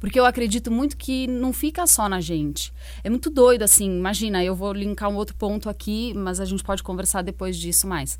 Porque 0.00 0.18
eu 0.18 0.24
acredito 0.24 0.70
muito 0.70 0.96
que 0.96 1.26
não 1.26 1.52
fica 1.52 1.86
só 1.86 2.08
na 2.08 2.18
gente. 2.20 2.72
É 3.04 3.10
muito 3.10 3.28
doido, 3.28 3.62
assim, 3.62 3.94
imagina, 3.98 4.42
eu 4.42 4.54
vou 4.54 4.72
linkar 4.72 5.10
um 5.10 5.16
outro 5.16 5.36
ponto 5.36 5.68
aqui, 5.68 6.14
mas 6.14 6.40
a 6.40 6.46
gente 6.46 6.64
pode 6.64 6.82
conversar 6.82 7.20
depois 7.20 7.54
disso 7.56 7.86
mais. 7.86 8.18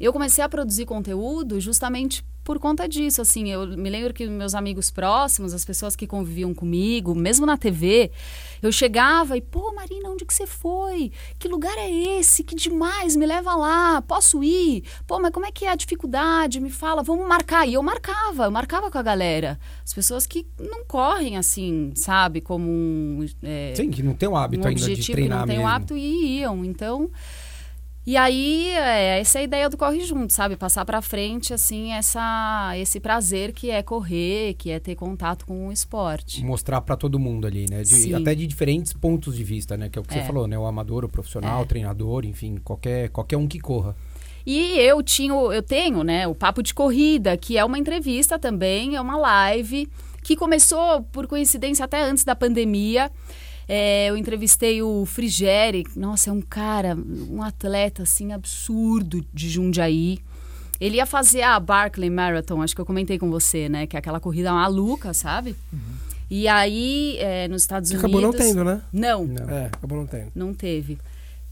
Eu 0.00 0.12
comecei 0.12 0.42
a 0.42 0.48
produzir 0.48 0.86
conteúdo 0.86 1.60
justamente 1.60 2.24
por 2.48 2.58
conta 2.58 2.88
disso, 2.88 3.20
assim, 3.20 3.50
eu 3.50 3.66
me 3.76 3.90
lembro 3.90 4.14
que 4.14 4.26
meus 4.26 4.54
amigos 4.54 4.90
próximos, 4.90 5.52
as 5.52 5.66
pessoas 5.66 5.94
que 5.94 6.06
conviviam 6.06 6.54
comigo, 6.54 7.14
mesmo 7.14 7.44
na 7.44 7.58
TV, 7.58 8.10
eu 8.62 8.72
chegava 8.72 9.36
e, 9.36 9.42
pô, 9.42 9.70
Marina, 9.74 10.08
onde 10.08 10.24
que 10.24 10.32
você 10.32 10.46
foi? 10.46 11.12
Que 11.38 11.46
lugar 11.46 11.76
é 11.76 11.90
esse? 11.90 12.42
Que 12.42 12.54
demais, 12.54 13.14
me 13.16 13.26
leva 13.26 13.54
lá, 13.54 14.00
posso 14.00 14.42
ir? 14.42 14.82
Pô, 15.06 15.20
mas 15.20 15.30
como 15.30 15.44
é 15.44 15.52
que 15.52 15.66
é 15.66 15.70
a 15.70 15.74
dificuldade? 15.74 16.58
Me 16.58 16.70
fala, 16.70 17.02
vamos 17.02 17.28
marcar. 17.28 17.68
E 17.68 17.74
eu 17.74 17.82
marcava, 17.82 18.44
eu 18.44 18.50
marcava 18.50 18.90
com 18.90 18.96
a 18.96 19.02
galera. 19.02 19.60
As 19.84 19.92
pessoas 19.92 20.26
que 20.26 20.46
não 20.58 20.86
correm 20.86 21.36
assim, 21.36 21.92
sabe, 21.94 22.40
como 22.40 22.66
um... 22.66 23.26
é, 23.42 23.74
Sim, 23.76 23.90
que 23.90 24.02
não 24.02 24.14
tem 24.14 24.26
o 24.26 24.34
hábito 24.34 24.64
um 24.64 24.68
ainda 24.68 24.80
de 24.80 24.84
objetivo 24.86 25.06
que 25.06 25.12
treinar 25.12 25.40
não 25.40 25.46
tem 25.46 25.56
mesmo. 25.58 25.70
o 25.70 25.70
hábito 25.70 25.96
e 25.98 26.38
iam. 26.38 26.64
Então, 26.64 27.10
e 28.10 28.16
aí 28.16 28.70
é, 28.70 29.20
essa 29.20 29.38
é 29.38 29.40
a 29.40 29.44
ideia 29.44 29.68
do 29.68 29.76
corre 29.76 30.00
junto, 30.00 30.32
sabe? 30.32 30.56
Passar 30.56 30.84
para 30.84 31.02
frente 31.02 31.52
assim 31.52 31.92
essa 31.92 32.72
esse 32.78 32.98
prazer 33.00 33.52
que 33.52 33.70
é 33.70 33.82
correr, 33.82 34.54
que 34.54 34.70
é 34.70 34.78
ter 34.80 34.94
contato 34.94 35.44
com 35.44 35.68
o 35.68 35.72
esporte. 35.72 36.42
Mostrar 36.44 36.80
pra 36.80 36.96
todo 36.96 37.18
mundo 37.18 37.46
ali, 37.46 37.66
né? 37.68 37.82
De- 37.82 38.14
até 38.14 38.34
de 38.34 38.46
diferentes 38.46 38.92
pontos 38.94 39.36
de 39.36 39.44
vista, 39.44 39.76
né? 39.76 39.88
Que 39.90 39.98
é 39.98 40.00
o 40.00 40.04
que 40.04 40.12
você 40.14 40.20
É. 40.20 40.24
falou, 40.24 40.46
né? 40.46 40.58
O 40.58 40.64
amador, 40.64 41.04
o 41.04 41.08
profissional, 41.08 41.60
É. 41.60 41.62
o 41.62 41.66
treinador, 41.66 42.24
enfim, 42.24 42.56
qualquer, 42.64 43.10
qualquer 43.10 43.36
um 43.36 43.46
que 43.46 43.58
corra. 43.60 43.94
E 44.46 44.78
eu 44.78 45.02
tinha, 45.02 45.32
eu 45.34 45.62
tenho, 45.62 46.02
né, 46.02 46.26
o 46.26 46.34
papo 46.34 46.62
de 46.62 46.72
corrida, 46.72 47.36
que 47.36 47.58
é 47.58 47.64
uma 47.64 47.78
entrevista 47.78 48.38
também, 48.38 48.96
é 48.96 49.00
uma 49.00 49.18
live 49.18 49.86
que 50.22 50.34
começou 50.34 51.02
por 51.12 51.26
coincidência 51.26 51.84
até 51.84 52.00
antes 52.02 52.24
da 52.24 52.34
pandemia. 52.34 53.10
É, 53.68 54.08
eu 54.08 54.16
entrevistei 54.16 54.80
o 54.82 55.04
Frigeri, 55.04 55.84
nossa, 55.94 56.30
é 56.30 56.32
um 56.32 56.40
cara, 56.40 56.96
um 57.30 57.42
atleta 57.42 58.02
assim 58.04 58.32
absurdo 58.32 59.22
de 59.32 59.48
Jundiaí. 59.50 60.18
Ele 60.80 60.96
ia 60.96 61.06
fazer 61.06 61.42
a 61.42 61.58
Barclay 61.60 62.08
Marathon, 62.08 62.62
acho 62.62 62.74
que 62.74 62.80
eu 62.80 62.86
comentei 62.86 63.18
com 63.18 63.28
você, 63.30 63.68
né, 63.68 63.86
que 63.86 63.96
é 63.96 63.98
aquela 63.98 64.20
corrida 64.20 64.52
maluca, 64.52 65.12
sabe? 65.12 65.54
E 66.30 66.46
aí, 66.46 67.16
é, 67.18 67.48
nos 67.48 67.62
Estados 67.62 67.90
Que 67.90 67.96
Unidos. 67.96 68.14
acabou 68.14 68.32
não 68.32 68.38
tendo, 68.38 68.64
né? 68.64 68.80
Não, 68.92 69.24
Não. 69.26 69.50
É, 69.50 69.66
acabou 69.66 69.98
não 69.98 70.06
tendo. 70.06 70.30
não 70.34 70.54
teve. 70.54 70.98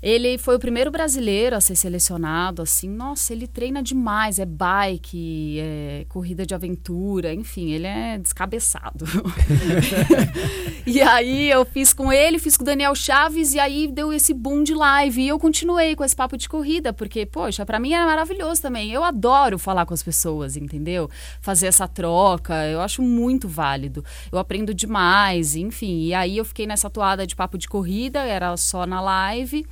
Ele 0.07 0.39
foi 0.39 0.55
o 0.55 0.59
primeiro 0.61 0.89
brasileiro 0.89 1.57
a 1.57 1.61
ser 1.61 1.75
selecionado, 1.75 2.63
assim, 2.63 2.89
nossa, 2.89 3.33
ele 3.33 3.49
treina 3.49 3.83
demais, 3.83 4.39
é 4.39 4.47
bike, 4.47 5.59
é 5.59 6.07
corrida 6.09 6.47
de 6.47 6.55
aventura, 6.55 7.35
enfim, 7.35 7.73
ele 7.73 7.89
é 7.89 8.17
descabeçado. 8.17 9.05
e 10.87 11.03
aí 11.03 11.51
eu 11.51 11.65
fiz 11.65 11.93
com 11.93 12.13
ele, 12.13 12.39
fiz 12.39 12.57
com 12.57 12.63
o 12.63 12.67
Daniel 12.67 12.95
Chaves 12.95 13.53
e 13.53 13.59
aí 13.59 13.89
deu 13.89 14.13
esse 14.13 14.33
boom 14.33 14.63
de 14.63 14.75
live 14.75 15.23
e 15.23 15.27
eu 15.27 15.41
continuei 15.41 15.97
com 15.97 16.05
esse 16.05 16.15
papo 16.15 16.37
de 16.37 16.49
corrida, 16.49 16.93
porque, 16.93 17.27
poxa, 17.27 17.67
pra 17.67 17.81
mim 17.81 17.93
era 17.93 18.07
maravilhoso 18.07 18.63
também. 18.63 18.93
Eu 18.93 19.03
adoro 19.03 19.59
falar 19.59 19.87
com 19.87 19.95
as 19.95 20.05
pessoas, 20.05 20.57
entendeu? 20.57 21.11
Fazer 21.41 21.67
essa 21.67 21.89
troca, 21.89 22.55
eu 22.69 22.81
acho 22.81 23.03
muito 23.03 23.49
válido. 23.49 24.05
Eu 24.31 24.39
aprendo 24.39 24.73
demais, 24.73 25.57
enfim. 25.57 26.05
E 26.05 26.15
aí 26.15 26.37
eu 26.37 26.45
fiquei 26.45 26.65
nessa 26.65 26.89
toada 26.89 27.27
de 27.27 27.35
papo 27.35 27.59
de 27.59 27.67
corrida, 27.67 28.21
era 28.21 28.57
só 28.57 28.87
na 28.87 29.01
live. 29.01 29.67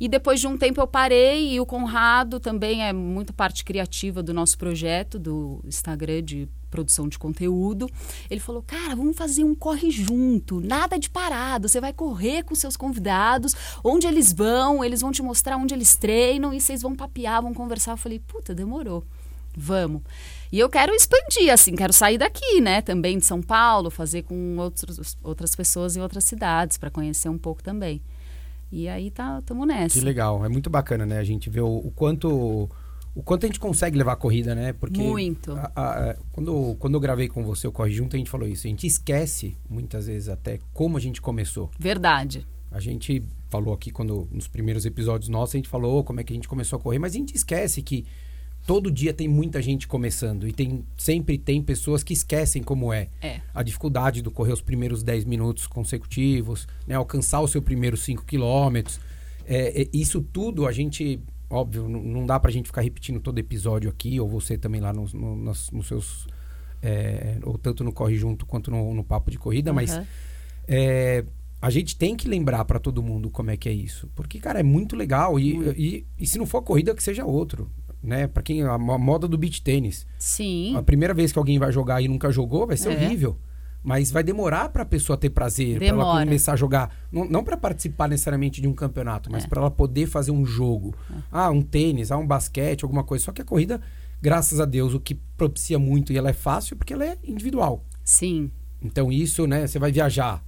E 0.00 0.08
depois 0.08 0.40
de 0.40 0.46
um 0.46 0.56
tempo 0.56 0.80
eu 0.80 0.86
parei 0.86 1.52
e 1.52 1.60
o 1.60 1.66
Conrado 1.66 2.40
também 2.40 2.82
é 2.82 2.90
muito 2.90 3.34
parte 3.34 3.62
criativa 3.62 4.22
do 4.22 4.32
nosso 4.32 4.56
projeto, 4.56 5.18
do 5.18 5.60
Instagram 5.62 6.22
de 6.22 6.48
produção 6.70 7.06
de 7.06 7.18
conteúdo. 7.18 7.86
Ele 8.30 8.40
falou: 8.40 8.62
"Cara, 8.62 8.96
vamos 8.96 9.14
fazer 9.14 9.44
um 9.44 9.54
corre 9.54 9.90
junto, 9.90 10.58
nada 10.58 10.98
de 10.98 11.10
parado. 11.10 11.68
Você 11.68 11.82
vai 11.82 11.92
correr 11.92 12.44
com 12.44 12.54
seus 12.54 12.78
convidados, 12.78 13.54
onde 13.84 14.06
eles 14.06 14.32
vão, 14.32 14.82
eles 14.82 15.02
vão 15.02 15.12
te 15.12 15.22
mostrar 15.22 15.58
onde 15.58 15.74
eles 15.74 15.94
treinam 15.94 16.54
e 16.54 16.60
vocês 16.60 16.80
vão 16.80 16.96
papear, 16.96 17.42
vão 17.42 17.52
conversar". 17.52 17.92
Eu 17.92 17.98
falei: 17.98 18.18
"Puta, 18.20 18.54
demorou. 18.54 19.04
Vamos". 19.54 20.00
E 20.50 20.58
eu 20.58 20.68
quero 20.70 20.94
expandir, 20.94 21.52
assim, 21.52 21.76
quero 21.76 21.92
sair 21.92 22.16
daqui, 22.16 22.60
né? 22.60 22.80
Também 22.80 23.18
de 23.18 23.26
São 23.26 23.42
Paulo, 23.42 23.90
fazer 23.90 24.22
com 24.22 24.56
outros, 24.56 25.18
outras 25.22 25.54
pessoas 25.54 25.94
em 25.94 26.00
outras 26.00 26.24
cidades, 26.24 26.78
para 26.78 26.90
conhecer 26.90 27.28
um 27.28 27.38
pouco 27.38 27.62
também. 27.62 28.00
E 28.72 28.88
aí 28.88 29.10
tá, 29.10 29.40
tamo 29.42 29.64
nessa. 29.66 29.98
Que 29.98 30.04
legal, 30.04 30.44
é 30.44 30.48
muito 30.48 30.70
bacana, 30.70 31.04
né? 31.04 31.18
A 31.18 31.24
gente 31.24 31.50
vê 31.50 31.60
o, 31.60 31.66
o 31.78 31.90
quanto 31.90 32.68
o 33.12 33.22
quanto 33.24 33.44
a 33.44 33.48
gente 33.48 33.58
consegue 33.58 33.98
levar 33.98 34.12
a 34.12 34.16
corrida, 34.16 34.54
né? 34.54 34.72
Porque 34.72 35.00
Muito. 35.02 35.52
a- 35.52 35.72
a- 35.74 36.16
quando, 36.30 36.76
quando 36.78 36.94
eu 36.94 37.00
gravei 37.00 37.28
com 37.28 37.42
você 37.44 37.66
o 37.66 37.72
Corre 37.72 37.90
Junto, 37.90 38.14
a 38.14 38.18
gente 38.18 38.30
falou 38.30 38.46
isso. 38.46 38.68
A 38.68 38.70
gente 38.70 38.86
esquece, 38.86 39.56
muitas 39.68 40.06
vezes 40.06 40.28
até, 40.28 40.60
como 40.72 40.96
a 40.96 41.00
gente 41.00 41.20
começou. 41.20 41.70
Verdade. 41.76 42.46
A 42.70 42.78
gente 42.78 43.24
falou 43.48 43.74
aqui, 43.74 43.90
quando 43.90 44.28
nos 44.30 44.46
primeiros 44.46 44.86
episódios 44.86 45.28
nossos, 45.28 45.56
a 45.56 45.58
gente 45.58 45.68
falou 45.68 46.04
como 46.04 46.20
é 46.20 46.24
que 46.24 46.32
a 46.32 46.36
gente 46.36 46.46
começou 46.48 46.78
a 46.78 46.80
correr, 46.80 47.00
mas 47.00 47.12
a 47.12 47.16
gente 47.16 47.34
esquece 47.34 47.82
que 47.82 48.06
todo 48.66 48.90
dia 48.90 49.12
tem 49.12 49.26
muita 49.26 49.60
gente 49.60 49.88
começando 49.88 50.46
e 50.46 50.52
tem 50.52 50.84
sempre 50.96 51.36
tem 51.38 51.60
pessoas 51.62 52.02
que 52.02 52.12
esquecem 52.12 52.62
como 52.62 52.92
é. 52.92 53.08
É. 53.20 53.40
A 53.54 53.62
dificuldade 53.62 54.22
do 54.22 54.30
correr 54.30 54.52
os 54.52 54.60
primeiros 54.62 55.02
10 55.02 55.24
minutos 55.24 55.66
consecutivos, 55.66 56.68
né, 56.86 56.94
alcançar 56.94 57.40
o 57.40 57.48
seu 57.48 57.60
primeiro 57.62 57.96
5 57.96 58.24
quilômetros. 58.24 59.00
É, 59.46 59.82
é, 59.82 59.88
isso 59.92 60.20
tudo 60.20 60.66
a 60.66 60.72
gente, 60.72 61.18
óbvio, 61.48 61.88
não, 61.88 62.24
dá 62.26 62.38
pra 62.38 62.50
gente 62.52 62.66
ficar 62.66 62.82
repetindo 62.82 63.18
todo 63.20 63.38
episódio 63.38 63.90
aqui, 63.90 64.20
ou 64.20 64.28
você 64.28 64.56
também 64.56 64.80
lá 64.80 64.92
nos, 64.92 65.12
no- 65.12 65.36
nas- 65.36 65.70
nos 65.70 65.86
seus. 65.88 66.26
é, 66.82 67.38
ou 67.42 67.58
tanto 67.58 67.82
no 67.84 67.92
Corre 67.92 68.16
Junto 68.16 68.46
quanto 68.46 68.70
no, 68.70 68.94
no 68.94 69.02
Papo 69.04 69.30
de 69.30 69.38
Corrida, 69.38 69.72
mas 69.72 69.90
Aham. 69.90 70.06
é, 70.68 71.24
a 71.60 71.68
gente 71.70 71.96
tem 71.96 72.16
que 72.16 72.26
lembrar 72.28 72.64
pra 72.64 72.78
todo 72.78 73.02
mundo 73.02 73.28
como 73.30 73.50
é 73.50 73.56
que 73.56 73.68
é 73.68 73.72
isso. 73.72 74.08
Porque, 74.14 74.38
cara, 74.38 74.60
é 74.60 74.62
muito 74.62 74.96
legal. 74.96 75.38
E, 75.38 75.56
e, 75.76 76.06
e 76.18 76.26
se 76.26 76.38
não 76.38 76.46
for 76.46 76.62
corrida, 76.62 76.94
que 76.94 77.02
seja 77.02 77.24
outro. 77.24 77.70
Né? 78.02 78.26
Pra 78.26 78.42
quem. 78.42 78.62
A 78.62 78.78
mo- 78.78 78.98
moda 78.98 79.28
do 79.28 79.36
beach 79.36 79.62
tênis. 79.62 80.06
Sim. 80.18 80.74
A 80.76 80.82
primeira 80.82 81.12
vez 81.12 81.32
que 81.32 81.38
alguém 81.38 81.58
vai 81.58 81.70
jogar 81.72 82.00
e 82.00 82.08
nunca 82.08 82.30
jogou, 82.32 82.66
vai 82.66 82.76
ser 82.76 82.90
É. 82.92 82.96
horrível. 82.96 83.36
Mas 83.82 84.10
vai 84.10 84.22
demorar 84.22 84.68
pra 84.68 84.84
pessoa 84.84 85.16
ter 85.16 85.30
prazer, 85.30 85.78
pra 85.78 85.86
ela 85.86 86.20
começar 86.24 86.52
a 86.52 86.56
jogar. 86.56 86.94
Não, 87.10 87.24
não 87.24 87.42
para 87.42 87.56
participar 87.56 88.08
necessariamente 88.08 88.60
de 88.60 88.68
um 88.68 88.74
campeonato, 88.74 89.30
mas 89.32 89.44
É. 89.44 89.48
pra 89.48 89.60
ela 89.60 89.70
poder 89.70 90.06
fazer 90.06 90.30
um 90.30 90.44
jogo. 90.44 90.94
Ah, 91.32 91.50
um 91.50 91.62
tênis, 91.62 92.10
ah, 92.12 92.18
um 92.18 92.26
basquete, 92.26 92.82
alguma 92.84 93.02
coisa. 93.02 93.24
Só 93.24 93.32
que 93.32 93.40
a 93.40 93.44
corrida, 93.44 93.80
graças 94.20 94.60
a 94.60 94.66
Deus, 94.66 94.92
o 94.92 95.00
que 95.00 95.14
propicia 95.14 95.78
muito 95.78 96.12
e 96.12 96.18
ela 96.18 96.28
é 96.28 96.34
fácil 96.34 96.76
porque 96.76 96.92
ela 96.92 97.06
é 97.06 97.16
individual. 97.24 97.82
Sim. 98.04 98.50
Então 98.82 99.10
isso, 99.10 99.46
né? 99.46 99.66
Você 99.66 99.78
vai 99.78 99.90
viajar, 99.90 100.44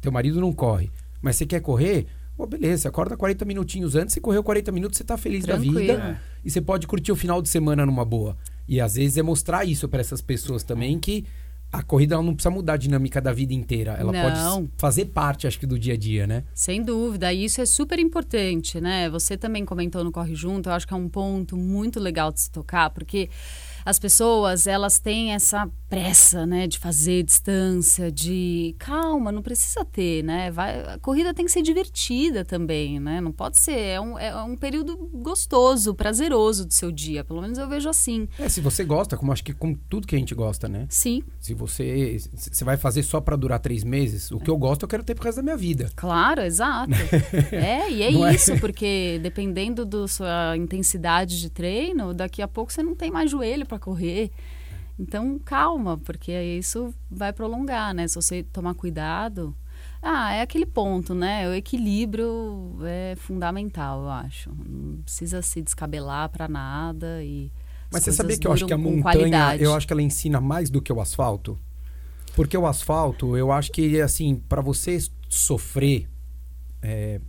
teu 0.00 0.12
marido 0.12 0.38
não 0.40 0.52
corre, 0.52 0.90
mas 1.22 1.36
você 1.36 1.46
quer 1.46 1.60
correr, 1.60 2.06
pô, 2.40 2.46
beleza, 2.46 2.82
você 2.82 2.88
acorda 2.88 3.18
40 3.18 3.44
minutinhos 3.44 3.94
antes, 3.94 4.14
você 4.14 4.20
correu 4.20 4.42
40 4.42 4.72
minutos, 4.72 4.96
você 4.96 5.04
tá 5.04 5.18
feliz 5.18 5.44
da 5.44 5.54
Tranquilo. 5.58 5.78
vida 5.78 6.18
e 6.42 6.50
você 6.50 6.58
pode 6.58 6.86
curtir 6.86 7.12
o 7.12 7.16
final 7.16 7.42
de 7.42 7.50
semana 7.50 7.84
numa 7.84 8.02
boa. 8.02 8.34
E 8.66 8.80
às 8.80 8.94
vezes 8.94 9.18
é 9.18 9.22
mostrar 9.22 9.66
isso 9.66 9.86
para 9.90 10.00
essas 10.00 10.22
pessoas 10.22 10.62
também 10.62 10.98
que 10.98 11.26
a 11.70 11.82
corrida 11.82 12.14
ela 12.14 12.22
não 12.24 12.34
precisa 12.34 12.50
mudar 12.50 12.72
a 12.72 12.76
dinâmica 12.78 13.20
da 13.20 13.30
vida 13.32 13.52
inteira, 13.52 13.92
ela 13.92 14.10
Não. 14.10 14.22
pode 14.22 14.70
fazer 14.78 15.04
parte, 15.06 15.46
acho 15.46 15.58
que 15.58 15.66
do 15.66 15.78
dia 15.78 15.94
a 15.94 15.96
dia, 15.98 16.26
né? 16.26 16.44
Sem 16.54 16.82
dúvida, 16.82 17.30
e 17.30 17.44
isso 17.44 17.60
é 17.60 17.66
super 17.66 17.98
importante, 17.98 18.80
né? 18.80 19.10
Você 19.10 19.36
também 19.36 19.64
comentou 19.64 20.02
no 20.02 20.10
Corre 20.10 20.34
Junto, 20.34 20.70
eu 20.70 20.72
acho 20.72 20.88
que 20.88 20.94
é 20.94 20.96
um 20.96 21.08
ponto 21.10 21.58
muito 21.58 22.00
legal 22.00 22.32
de 22.32 22.40
se 22.40 22.50
tocar, 22.50 22.88
porque 22.90 23.28
as 23.84 23.98
pessoas, 23.98 24.66
elas 24.66 24.98
têm 24.98 25.32
essa 25.32 25.70
pressa, 25.88 26.46
né, 26.46 26.68
de 26.68 26.78
fazer 26.78 27.24
distância, 27.24 28.12
de 28.12 28.76
calma, 28.78 29.32
não 29.32 29.42
precisa 29.42 29.84
ter, 29.84 30.22
né? 30.22 30.50
Vai, 30.50 30.80
a 30.82 30.98
corrida 30.98 31.34
tem 31.34 31.44
que 31.44 31.50
ser 31.50 31.62
divertida 31.62 32.44
também, 32.44 33.00
né? 33.00 33.20
Não 33.20 33.32
pode 33.32 33.60
ser, 33.60 33.76
é 33.76 34.00
um, 34.00 34.16
é 34.16 34.34
um 34.42 34.56
período 34.56 34.96
gostoso, 34.96 35.92
prazeroso 35.92 36.64
do 36.64 36.72
seu 36.72 36.92
dia, 36.92 37.24
pelo 37.24 37.42
menos 37.42 37.58
eu 37.58 37.68
vejo 37.68 37.88
assim. 37.88 38.28
É, 38.38 38.48
se 38.48 38.60
você 38.60 38.84
gosta, 38.84 39.16
como 39.16 39.32
acho 39.32 39.42
que 39.42 39.52
com 39.52 39.74
tudo 39.74 40.06
que 40.06 40.14
a 40.14 40.18
gente 40.18 40.34
gosta, 40.34 40.68
né? 40.68 40.86
Sim, 40.88 41.24
Se 41.40 41.54
você, 41.54 42.18
você 42.34 42.64
vai 42.64 42.76
fazer 42.76 43.02
só 43.02 43.20
para 43.20 43.34
durar 43.34 43.58
três 43.58 43.82
meses, 43.82 44.30
o 44.30 44.38
que 44.38 44.48
eu 44.50 44.56
gosto 44.56 44.82
eu 44.82 44.88
quero 44.88 45.02
ter 45.02 45.14
pro 45.14 45.24
resto 45.24 45.38
da 45.38 45.42
minha 45.42 45.56
vida. 45.56 45.90
Claro, 45.96 46.42
exato. 46.42 46.92
é, 47.52 47.90
e 47.90 48.02
é 48.02 48.12
Não 48.12 48.26
é? 48.26 48.34
isso, 48.34 48.56
porque 48.60 49.18
dependendo 49.22 49.84
da 49.84 50.06
sua 50.06 50.56
intensidade 50.56 51.40
de 51.40 51.50
treino, 51.50 52.14
daqui 52.14 52.40
a 52.42 52.48
pouco 52.48 52.72
você 52.72 52.82
não 52.82 52.94
tem 52.94 53.10
mais 53.10 53.30
joelho 53.30 53.66
para 53.70 53.78
correr. 53.78 54.30
Então, 54.98 55.38
calma, 55.38 55.96
porque 55.96 56.32
isso 56.32 56.92
vai 57.10 57.32
prolongar, 57.32 57.94
né? 57.94 58.06
Se 58.06 58.16
você 58.16 58.42
tomar 58.42 58.74
cuidado. 58.74 59.54
Ah, 60.02 60.32
é 60.34 60.42
aquele 60.42 60.66
ponto, 60.66 61.14
né? 61.14 61.48
O 61.48 61.54
equilíbrio 61.54 62.76
é 62.82 63.14
fundamental, 63.16 64.02
eu 64.02 64.10
acho. 64.10 64.50
Não 64.50 65.02
precisa 65.02 65.40
se 65.40 65.62
descabelar 65.62 66.28
para 66.28 66.48
nada 66.48 67.22
e 67.22 67.50
Mas 67.90 68.00
as 68.00 68.04
você 68.04 68.12
sabia 68.12 68.38
que 68.38 68.46
eu 68.46 68.52
acho 68.52 68.66
que 68.66 68.72
a 68.72 68.78
montanha, 68.78 69.02
qualidade. 69.02 69.62
eu 69.62 69.74
acho 69.74 69.86
que 69.86 69.92
ela 69.92 70.02
ensina 70.02 70.40
mais 70.40 70.68
do 70.68 70.82
que 70.82 70.92
o 70.92 71.00
asfalto? 71.00 71.58
Porque 72.34 72.56
o 72.56 72.66
asfalto, 72.66 73.36
eu 73.36 73.50
acho 73.52 73.70
que, 73.72 74.00
assim, 74.00 74.36
para 74.48 74.60
você 74.60 74.98
sofrer. 75.28 76.08
É, 76.82 77.20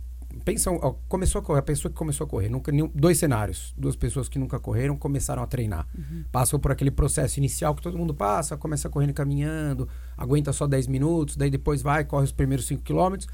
pensa, 0.44 0.70
ó, 0.70 0.92
começou 1.08 1.38
a 1.40 1.42
correr, 1.42 1.58
a 1.60 1.62
pessoa 1.62 1.90
que 1.90 1.96
começou 1.96 2.24
a 2.26 2.28
correr, 2.28 2.48
nunca, 2.48 2.70
nenhum, 2.72 2.90
dois 2.94 3.18
cenários. 3.18 3.72
Duas 3.76 3.96
pessoas 3.96 4.28
que 4.28 4.38
nunca 4.38 4.58
correram 4.60 4.96
começaram 4.96 5.42
a 5.42 5.46
treinar. 5.46 5.86
Uhum. 5.96 6.24
Passam 6.30 6.58
por 6.60 6.70
aquele 6.72 6.90
processo 6.90 7.38
inicial 7.38 7.74
que 7.74 7.82
todo 7.82 7.96
mundo 7.98 8.14
passa, 8.14 8.56
começa 8.56 8.88
correndo 8.88 9.12
caminhando, 9.14 9.88
aguenta 10.16 10.52
só 10.52 10.66
10 10.66 10.86
minutos, 10.86 11.36
daí 11.36 11.50
depois 11.50 11.82
vai, 11.82 12.04
corre 12.04 12.24
os 12.24 12.32
primeiros 12.32 12.66
5 12.66 12.82
quilômetros. 12.82 13.28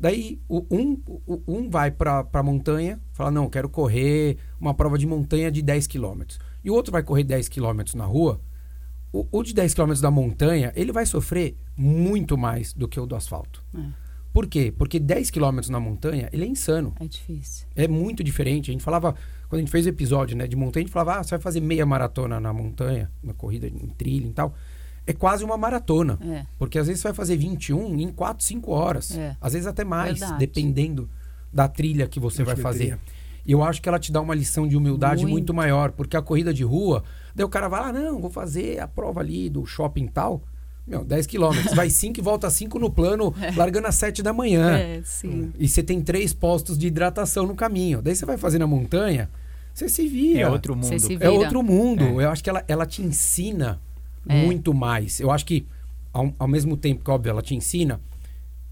Daí 0.00 0.40
o, 0.48 0.64
um, 0.70 1.00
o- 1.26 1.42
um 1.48 1.68
vai 1.68 1.90
pra, 1.90 2.22
pra 2.22 2.42
montanha, 2.42 3.00
fala, 3.12 3.30
não, 3.30 3.48
quero 3.50 3.68
correr 3.68 4.36
uma 4.60 4.72
prova 4.72 4.96
de 4.96 5.06
montanha 5.06 5.50
de 5.50 5.60
10 5.60 5.86
quilômetros. 5.88 6.38
E 6.64 6.70
o 6.70 6.74
outro 6.74 6.92
vai 6.92 7.02
correr 7.02 7.24
10 7.24 7.48
quilômetros 7.48 7.94
na 7.94 8.04
rua. 8.04 8.40
O, 9.12 9.26
o 9.32 9.42
de 9.42 9.54
10 9.54 9.74
quilômetros 9.74 10.00
da 10.00 10.10
montanha, 10.10 10.72
ele 10.76 10.92
vai 10.92 11.04
sofrer 11.06 11.56
muito 11.76 12.36
mais 12.38 12.72
do 12.74 12.86
que 12.86 13.00
o 13.00 13.06
do 13.06 13.16
asfalto. 13.16 13.64
É. 13.74 14.07
Por 14.38 14.46
quê? 14.46 14.72
Porque 14.78 15.00
10 15.00 15.30
quilômetros 15.32 15.68
na 15.68 15.80
montanha, 15.80 16.28
ele 16.32 16.44
é 16.44 16.46
insano. 16.46 16.94
É 17.00 17.08
difícil. 17.08 17.66
É 17.74 17.88
muito 17.88 18.22
diferente. 18.22 18.70
A 18.70 18.72
gente 18.72 18.84
falava, 18.84 19.12
quando 19.48 19.58
a 19.58 19.62
gente 19.62 19.70
fez 19.72 19.84
o 19.84 19.88
episódio 19.88 20.36
né, 20.36 20.46
de 20.46 20.54
montanha, 20.54 20.84
a 20.84 20.86
gente 20.86 20.92
falava, 20.92 21.18
ah, 21.18 21.24
você 21.24 21.30
vai 21.30 21.40
fazer 21.40 21.60
meia 21.60 21.84
maratona 21.84 22.38
na 22.38 22.52
montanha, 22.52 23.10
na 23.20 23.34
corrida 23.34 23.66
em 23.66 23.88
trilha 23.98 24.28
e 24.28 24.32
tal. 24.32 24.54
É 25.04 25.12
quase 25.12 25.42
uma 25.42 25.56
maratona. 25.56 26.20
É. 26.22 26.46
Porque 26.56 26.78
às 26.78 26.86
vezes 26.86 27.02
você 27.02 27.08
vai 27.08 27.16
fazer 27.16 27.36
21 27.36 27.98
em 27.98 28.12
4, 28.12 28.44
5 28.44 28.70
horas. 28.70 29.18
É. 29.18 29.36
Às 29.40 29.54
vezes 29.54 29.66
até 29.66 29.82
mais, 29.82 30.20
Verdade. 30.20 30.38
dependendo 30.38 31.10
da 31.52 31.66
trilha 31.66 32.06
que 32.06 32.20
você 32.20 32.44
vai 32.44 32.54
fazer. 32.54 32.96
E 33.44 33.50
eu 33.50 33.60
acho 33.64 33.82
que 33.82 33.88
ela 33.88 33.98
te 33.98 34.12
dá 34.12 34.20
uma 34.20 34.36
lição 34.36 34.68
de 34.68 34.76
humildade 34.76 35.22
muito. 35.22 35.32
Muito. 35.32 35.54
maior, 35.54 35.90
porque 35.90 36.16
a 36.16 36.22
corrida 36.22 36.54
de 36.54 36.62
rua, 36.62 37.02
daí 37.34 37.44
o 37.44 37.48
cara 37.48 37.66
vai 37.66 37.80
lá, 37.80 37.92
não, 37.92 38.20
vou 38.20 38.30
fazer 38.30 38.78
a 38.78 38.86
prova 38.86 39.18
ali 39.18 39.50
do 39.50 39.66
shopping 39.66 40.06
tal. 40.06 40.44
Meu, 40.88 41.04
10 41.04 41.26
quilômetros, 41.26 41.74
vai 41.74 41.90
5 41.90 42.18
e 42.18 42.22
volta 42.22 42.48
5 42.48 42.78
no 42.78 42.88
plano, 42.90 43.34
largando 43.56 43.86
às 43.88 43.94
7 43.96 44.22
da 44.22 44.32
manhã. 44.32 44.70
É, 44.78 45.02
sim. 45.04 45.52
E 45.58 45.68
você 45.68 45.82
tem 45.82 46.00
três 46.00 46.32
postos 46.32 46.78
de 46.78 46.86
hidratação 46.86 47.46
no 47.46 47.54
caminho. 47.54 48.00
Daí 48.00 48.16
você 48.16 48.24
vai 48.24 48.38
fazer 48.38 48.58
na 48.58 48.66
montanha, 48.66 49.28
você 49.74 49.88
se 49.88 50.08
vira. 50.08 50.40
É 50.40 50.48
outro 50.48 50.74
mundo. 50.74 50.86
Você 50.86 50.98
se 50.98 51.18
É 51.20 51.28
outro 51.28 51.62
mundo. 51.62 52.02
É. 52.04 52.24
Eu 52.24 52.30
acho 52.30 52.42
que 52.42 52.48
ela, 52.48 52.64
ela 52.66 52.86
te 52.86 53.02
ensina 53.02 53.78
É. 54.26 54.42
muito 54.44 54.72
mais. 54.72 55.20
Eu 55.20 55.30
acho 55.30 55.44
que, 55.44 55.66
ao, 56.12 56.32
ao 56.38 56.48
mesmo 56.48 56.74
tempo 56.76 57.04
que, 57.04 57.10
óbvio, 57.10 57.30
ela 57.30 57.42
te 57.42 57.54
ensina, 57.54 58.00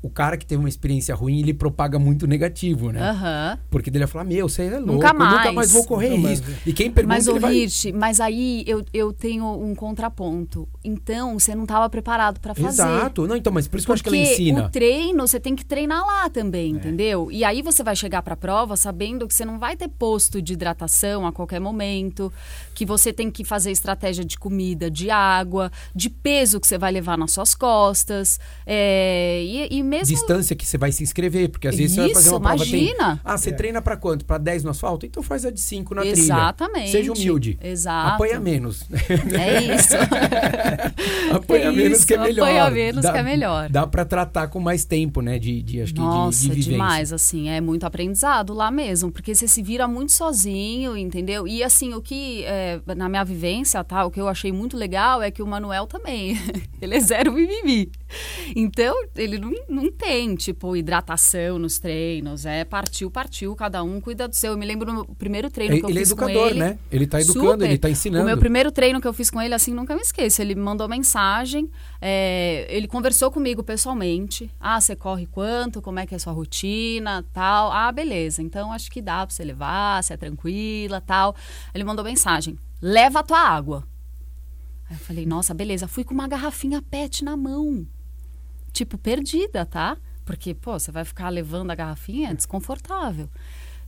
o 0.03 0.11
cara 0.11 0.37
que 0.37 0.47
teve 0.47 0.61
uma 0.61 0.69
experiência 0.69 1.15
ruim, 1.15 1.41
ele 1.41 1.53
propaga 1.53 1.99
muito 1.99 2.27
negativo, 2.27 2.93
né? 2.93 3.01
Aham. 3.03 3.59
Porque 3.71 3.91
dele 3.91 4.05
vai 4.05 4.13
falar, 4.13 4.25
meu, 4.25 4.49
você 4.49 4.63
é 4.65 4.79
louco, 4.79 4.93
Nunca 4.93 5.09
eu 5.09 5.13
nunca 5.15 5.37
mais. 5.43 5.55
mais 5.55 5.73
vou 5.73 5.85
correr 5.85 6.11
Nunca 6.11 6.23
mais. 6.23 6.39
isso. 6.41 6.51
E 6.65 6.73
quem 6.73 6.91
pergunta, 6.91 7.15
Mas, 7.15 7.27
ô, 7.27 7.33
ele 7.33 7.41
vai... 7.41 7.55
Rich, 7.55 7.93
mas 7.93 8.21
aí 8.21 8.63
eu, 8.67 8.85
eu 8.93 9.13
tenho 9.13 9.45
um 9.61 9.75
contraponto. 9.75 10.69
Então, 10.85 11.39
você 11.39 11.55
não 11.55 11.65
estava 11.65 11.89
preparado 11.91 12.39
para 12.39 12.55
fazer. 12.55 12.69
Exato. 12.83 13.27
Não, 13.27 13.35
então, 13.35 13.53
mas 13.53 13.67
por 13.67 13.79
isso 13.79 13.87
que 13.87 13.91
eu 13.91 13.95
acho 13.95 14.03
que 14.05 14.09
ela 14.11 14.17
Porque 14.19 14.33
ensina. 14.33 14.67
o 14.67 14.69
treino, 14.71 15.27
você 15.27 15.41
tem 15.41 15.57
que 15.57 15.65
treinar 15.65 16.07
lá 16.07 16.31
também, 16.31 16.73
entendeu? 16.73 17.29
E 17.33 17.43
aí 17.43 17.61
você 17.63 17.83
vai 17.83 17.97
chegar 17.97 18.23
para 18.23 18.35
a 18.35 18.37
prova 18.37 18.77
sabendo 18.77 19.27
que 19.27 19.35
você 19.35 19.45
não 19.45 19.59
vai 19.59 19.77
ter 19.77 19.89
posto 19.89 20.41
de 20.41 20.53
hidratação 20.53 21.27
a 21.27 21.33
qualquer 21.33 21.59
momento, 21.61 22.33
que 22.75 22.87
você 22.87 23.13
tem 23.13 23.31
que 23.31 23.45
fazer 23.45 23.71
estratégia 23.73 24.25
de 24.25 24.39
comida, 24.39 24.91
de 24.91 25.11
água, 25.11 25.73
de 25.95 26.09
peso 26.11 26.61
que 26.61 26.67
você 26.67 26.79
vai 26.79 26.93
levar 26.93 27.19
nas 27.19 27.33
suas 27.33 27.55
costas. 27.55 28.39
é, 28.65 29.43
e, 29.43 29.79
e 29.79 29.83
mesmo... 29.87 30.07
Distância 30.15 30.55
que 30.57 30.67
você 30.67 30.77
vai 30.77 30.93
se 30.93 31.03
inscrever, 31.03 31.49
porque 31.49 31.69
às 31.69 31.77
vezes 31.77 31.95
você 31.95 32.01
vai 32.03 32.11
fazer 32.15 32.27
Isso, 32.29 32.37
uma 32.37 32.49
prova... 32.51 32.65
tem- 32.65 32.85
imagina. 32.85 33.21
Ah, 33.25 33.39
você 33.39 33.53
treina 33.53 33.81
pra 33.81 33.97
quanto? 33.97 34.25
Pra 34.25 34.37
10 34.39 34.65
no 34.65 34.71
asfalto? 34.71 35.07
Então 35.07 35.23
faz 35.23 35.45
a 35.45 35.51
de 35.51 35.61
5 35.61 35.95
na 35.95 36.03
trilha. 36.03 36.19
Exatamente. 36.19 36.91
Seja 36.91 37.13
humilde. 37.13 37.59
Exato. 37.63 38.15
Apanha 38.15 38.41
menos. 38.41 38.85
É 39.33 39.75
isso. 39.75 39.95
apanha 41.33 41.65
É 41.67 41.73
menos 41.73 42.05
que 42.05 42.15
é 42.15 42.17
isso, 42.17 42.25
melhor. 42.27 42.45
apanha 42.49 42.71
menos 42.71 43.01
que 43.11 43.17
é 43.17 43.23
melhor. 43.23 43.69
Dá 43.69 43.87
pra 43.87 44.05
tratar 44.05 44.49
com 44.49 44.61
mais 44.61 44.85
tempo, 44.85 45.21
né? 45.21 45.39
De, 45.39 45.63
de, 45.63 45.81
acho 45.83 45.93
que 45.95 46.01
de- 46.01 46.05
Nossa, 46.05 46.43
de, 46.43 46.49
vivência. 46.49 46.73
demais, 46.73 47.13
assim, 47.13 47.49
é 47.49 47.61
muito 47.61 47.85
aprendizado 47.85 48.53
lá 48.53 48.71
mesmo, 48.71 49.11
porque 49.11 49.35
você 49.35 49.47
se 49.49 49.63
vira 49.63 49.87
muito 49.89 50.13
sozinho, 50.13 50.97
entendeu? 50.97 51.47
E 51.47 51.63
assim, 51.63 51.95
o 51.95 52.01
que, 52.03 52.45
é, 52.45 52.81
na 52.97 53.09
minha 53.09 53.25
vivência, 53.25 53.83
tá, 53.85 54.05
o 54.05 54.11
que 54.11 54.21
eu 54.21 54.29
achei 54.29 54.53
muito 54.53 54.77
legal 54.77 55.23
é 55.23 55.31
que 55.31 55.43
o 55.43 55.47
Manuel 55.47 55.87
também, 55.87 56.39
ele 56.81 56.95
é 56.97 57.01
zero 57.01 57.33
mimimi. 57.33 57.91
Então, 58.55 58.95
ele 59.17 59.39
não, 59.39 59.53
não 59.77 59.93
tem, 59.93 60.35
tipo, 60.35 60.75
hidratação 60.75 61.59
nos 61.59 61.79
treinos, 61.79 62.45
é 62.47 62.65
partiu, 62.65 63.11
partiu, 63.11 63.55
cada 63.55 63.83
um 63.83 64.01
cuida 64.01 64.27
do 64.27 64.35
seu. 64.35 64.53
Eu 64.53 64.59
me 64.59 64.67
lembro 64.67 64.93
no 64.93 65.05
primeiro 65.15 65.51
treino 65.51 65.77
que 65.79 65.85
eu 65.85 65.89
Ele 65.89 65.99
é 65.99 66.01
fiz 66.01 66.13
com 66.13 66.25
educador, 66.25 66.51
ele. 66.51 66.59
né? 66.59 66.79
Ele 66.91 67.07
tá 67.07 67.21
educando, 67.21 67.53
Super. 67.53 67.65
ele 67.67 67.79
tá 67.79 67.91
ensinando. 67.91 68.25
O 68.25 68.27
meu 68.27 68.39
primeiro 68.39 68.73
treino 68.73 69.01
que 69.01 69.07
eu 69.07 69.13
fiz 69.13 69.31
com 69.31 69.41
ele, 69.41 69.55
assim, 69.55 69.73
nunca 69.73 69.95
me 69.95 70.01
esqueço. 70.01 70.41
Ele 70.43 70.55
me 70.55 70.61
mandou 70.63 70.89
mensagem, 70.89 71.71
é, 72.01 72.67
ele 72.69 72.89
conversou 72.89 73.31
comigo 73.31 73.63
pessoalmente. 73.63 74.51
Ah, 74.59 74.81
você 74.81 74.97
corre 74.97 75.27
quanto? 75.27 75.81
Como 75.83 75.99
é 75.99 76.07
que 76.07 76.15
é 76.15 76.17
a 76.17 76.19
sua 76.19 76.33
rotina? 76.33 77.25
Tal. 77.33 77.71
Ah, 77.71 77.93
beleza. 77.93 78.43
Então, 78.43 78.73
acho 78.73 78.91
que 78.91 79.01
dá 79.03 79.27
pra 79.27 79.35
você 79.35 79.45
levar, 79.45 80.03
você 80.03 80.15
é 80.15 80.17
tranquila, 80.17 81.01
tal. 81.01 81.37
Ele 81.75 81.85
mandou 81.85 82.05
mensagem, 82.05 82.59
leva 82.81 83.21
a 83.21 83.23
tua 83.23 83.41
água. 83.41 83.85
Aí 84.89 84.97
eu 84.97 85.01
falei, 85.01 85.27
nossa, 85.27 85.53
beleza. 85.53 85.89
Fui 85.89 86.05
com 86.05 86.15
uma 86.15 86.29
garrafinha 86.29 86.81
pet 86.81 87.25
na 87.25 87.37
mão. 87.37 87.87
Tipo, 88.77 88.99
perdida, 88.99 89.65
tá? 89.65 89.97
Porque, 90.23 90.53
pô, 90.53 90.79
você 90.79 90.93
vai 90.93 91.03
ficar 91.03 91.31
levando 91.31 91.71
a 91.71 91.75
garrafinha, 91.75 92.29
é 92.29 92.35
desconfortável. 92.35 93.27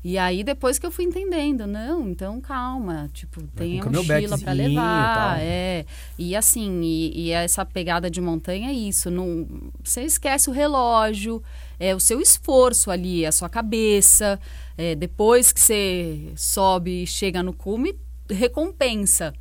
E 0.02 0.16
aí, 0.16 0.42
depois 0.42 0.78
que 0.78 0.86
eu 0.86 0.90
fui 0.90 1.04
entendendo, 1.04 1.66
não, 1.66 2.08
então 2.08 2.40
calma, 2.40 3.10
tipo, 3.12 3.42
tem 3.48 3.80
a 3.80 3.84
mochila 3.84 4.38
pra 4.38 4.54
backzinho 4.54 4.54
e 4.54 4.68
levar, 4.68 5.40
é. 5.40 5.84
E 6.16 6.34
assim, 6.34 6.80
e, 6.82 7.26
e 7.26 7.30
essa 7.32 7.66
pegada 7.66 8.08
de 8.08 8.18
montanha 8.18 8.70
é 8.70 8.72
isso, 8.72 9.10
não, 9.10 9.46
você 9.84 10.02
esquece 10.04 10.48
o 10.48 10.52
relógio, 10.54 11.42
é 11.78 11.94
o 11.94 12.00
seu 12.00 12.18
esforço 12.18 12.90
ali, 12.90 13.26
a 13.26 13.32
sua 13.32 13.50
cabeça, 13.50 14.40
é, 14.78 14.94
depois 14.94 15.52
que 15.52 15.60
você 15.60 16.32
sobe 16.34 17.02
e 17.02 17.06
chega 17.06 17.42
no 17.42 17.52
cume, 17.52 17.94
recompensa. 18.30 19.34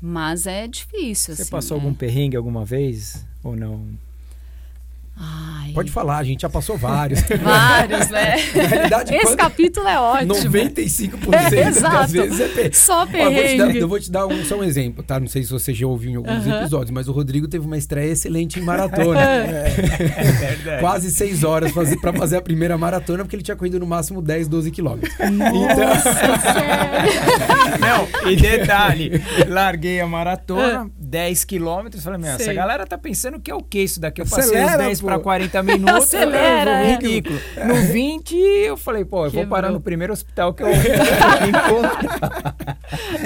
Mas 0.00 0.46
é 0.48 0.66
difícil, 0.66 1.36
Você 1.36 1.42
assim. 1.42 1.50
passou 1.52 1.76
é. 1.76 1.80
algum 1.80 1.94
perrengue 1.94 2.36
alguma 2.36 2.64
vez? 2.64 3.24
Ou 3.44 3.54
não? 3.54 3.84
Ai, 5.22 5.72
Pode 5.74 5.90
falar, 5.90 6.16
a 6.18 6.24
gente 6.24 6.40
já 6.40 6.48
passou 6.48 6.76
vários. 6.78 7.20
Vários, 7.44 8.08
né? 8.08 8.36
Na 8.56 8.62
realidade, 8.66 9.14
Esse 9.14 9.24
quando- 9.26 9.36
capítulo 9.36 9.86
é 9.86 10.00
ótimo. 10.00 10.34
95% 10.34 11.32
É, 11.34 11.50
das 11.50 11.76
exato. 11.76 12.08
vezes 12.12 12.40
é 12.40 12.48
pe- 12.48 12.74
Só 12.76 13.02
Ó, 13.02 13.04
eu, 13.04 13.06
vou 13.06 13.12
te 13.12 13.12
dar, 13.12 13.30
perrengue. 13.66 13.78
eu 13.78 13.88
vou 13.88 14.00
te 14.00 14.10
dar 14.10 14.26
um, 14.26 14.44
só 14.44 14.56
um 14.58 14.64
exemplo, 14.64 15.02
tá? 15.04 15.20
Não 15.20 15.28
sei 15.28 15.42
se 15.44 15.50
você 15.50 15.74
já 15.74 15.86
ouviu 15.86 16.10
em 16.12 16.16
alguns 16.16 16.46
episódios, 16.46 16.90
mas 16.90 17.06
o 17.06 17.12
Rodrigo 17.12 17.46
teve 17.46 17.66
uma 17.66 17.76
estreia 17.76 18.10
excelente 18.12 18.58
em 18.58 18.62
maratona. 18.62 19.20
verdade. 20.40 20.80
Quase 20.80 21.10
seis 21.12 21.44
horas 21.44 21.70
pra 22.00 22.12
fazer 22.14 22.38
a 22.38 22.42
primeira 22.42 22.76
maratona, 22.78 23.22
porque 23.24 23.36
ele 23.36 23.42
tinha 23.42 23.56
corrido 23.56 23.78
no 23.78 23.86
máximo 23.86 24.22
10, 24.22 24.48
12 24.48 24.70
quilômetros. 24.70 25.12
Então, 25.14 25.30
Não, 27.78 28.30
e 28.30 28.36
detalhe, 28.36 29.22
larguei 29.48 30.00
a 30.00 30.06
maratona, 30.06 30.90
10 30.98 31.44
quilômetros, 31.44 32.02
falei, 32.02 32.18
meu, 32.20 32.30
essa 32.32 32.52
galera 32.52 32.86
tá 32.86 32.96
pensando 32.98 33.38
que 33.40 33.50
é 33.50 33.54
o 33.54 33.62
que 33.62 33.80
isso 33.80 34.00
daqui? 34.00 34.20
Eu 34.20 34.26
passei 34.26 34.44
Acelera, 34.58 34.72
os 34.82 34.86
10 34.86 35.00
pô. 35.00 35.06
Para 35.10 35.18
40 35.18 35.62
minutos, 35.64 35.94
Acelera, 35.94 36.70
é 36.70 36.90
é. 36.90 36.92
ridículo. 36.92 37.38
No 37.66 37.74
20, 37.92 38.34
eu 38.36 38.76
falei, 38.76 39.04
pô, 39.04 39.26
eu 39.26 39.30
vou 39.30 39.46
parar 39.46 39.70
no 39.70 39.80
primeiro 39.80 40.12
hospital 40.12 40.54
que 40.54 40.62
eu 40.62 40.68
encontro. 40.70 42.08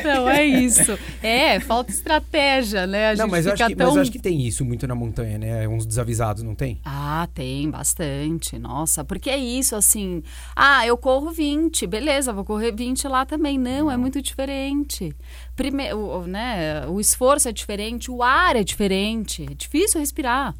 Não, 0.04 0.28
é 0.28 0.44
isso. 0.44 0.98
É, 1.22 1.60
falta 1.60 1.90
estratégia, 1.90 2.86
né? 2.86 3.10
A 3.10 3.10
não, 3.10 3.24
gente 3.24 3.30
mas 3.30 3.46
eu, 3.46 3.52
acho 3.52 3.66
que, 3.66 3.76
tão... 3.76 3.86
mas 3.86 3.96
eu 3.96 4.02
acho 4.02 4.12
que 4.12 4.18
tem 4.18 4.40
isso 4.40 4.64
muito 4.64 4.86
na 4.86 4.94
montanha, 4.94 5.38
né? 5.38 5.68
Uns 5.68 5.86
desavisados, 5.86 6.42
não 6.42 6.54
tem? 6.54 6.80
Ah, 6.84 7.28
tem 7.34 7.70
bastante. 7.70 8.58
Nossa, 8.58 9.04
porque 9.04 9.28
é 9.30 9.38
isso, 9.38 9.76
assim. 9.76 10.22
Ah, 10.56 10.86
eu 10.86 10.96
corro 10.96 11.30
20, 11.30 11.86
beleza, 11.86 12.32
vou 12.32 12.44
correr 12.44 12.72
20 12.72 13.06
lá 13.08 13.26
também. 13.26 13.58
Não, 13.58 13.90
é 13.90 13.96
muito 13.96 14.22
diferente. 14.22 15.14
Primeiro, 15.56 15.98
o, 15.98 16.26
né, 16.26 16.86
o 16.86 17.00
esforço 17.00 17.48
é 17.48 17.52
diferente, 17.52 18.10
o 18.10 18.22
ar 18.22 18.56
é 18.56 18.64
diferente. 18.64 19.46
É 19.50 19.54
difícil 19.54 20.00
respirar. 20.00 20.54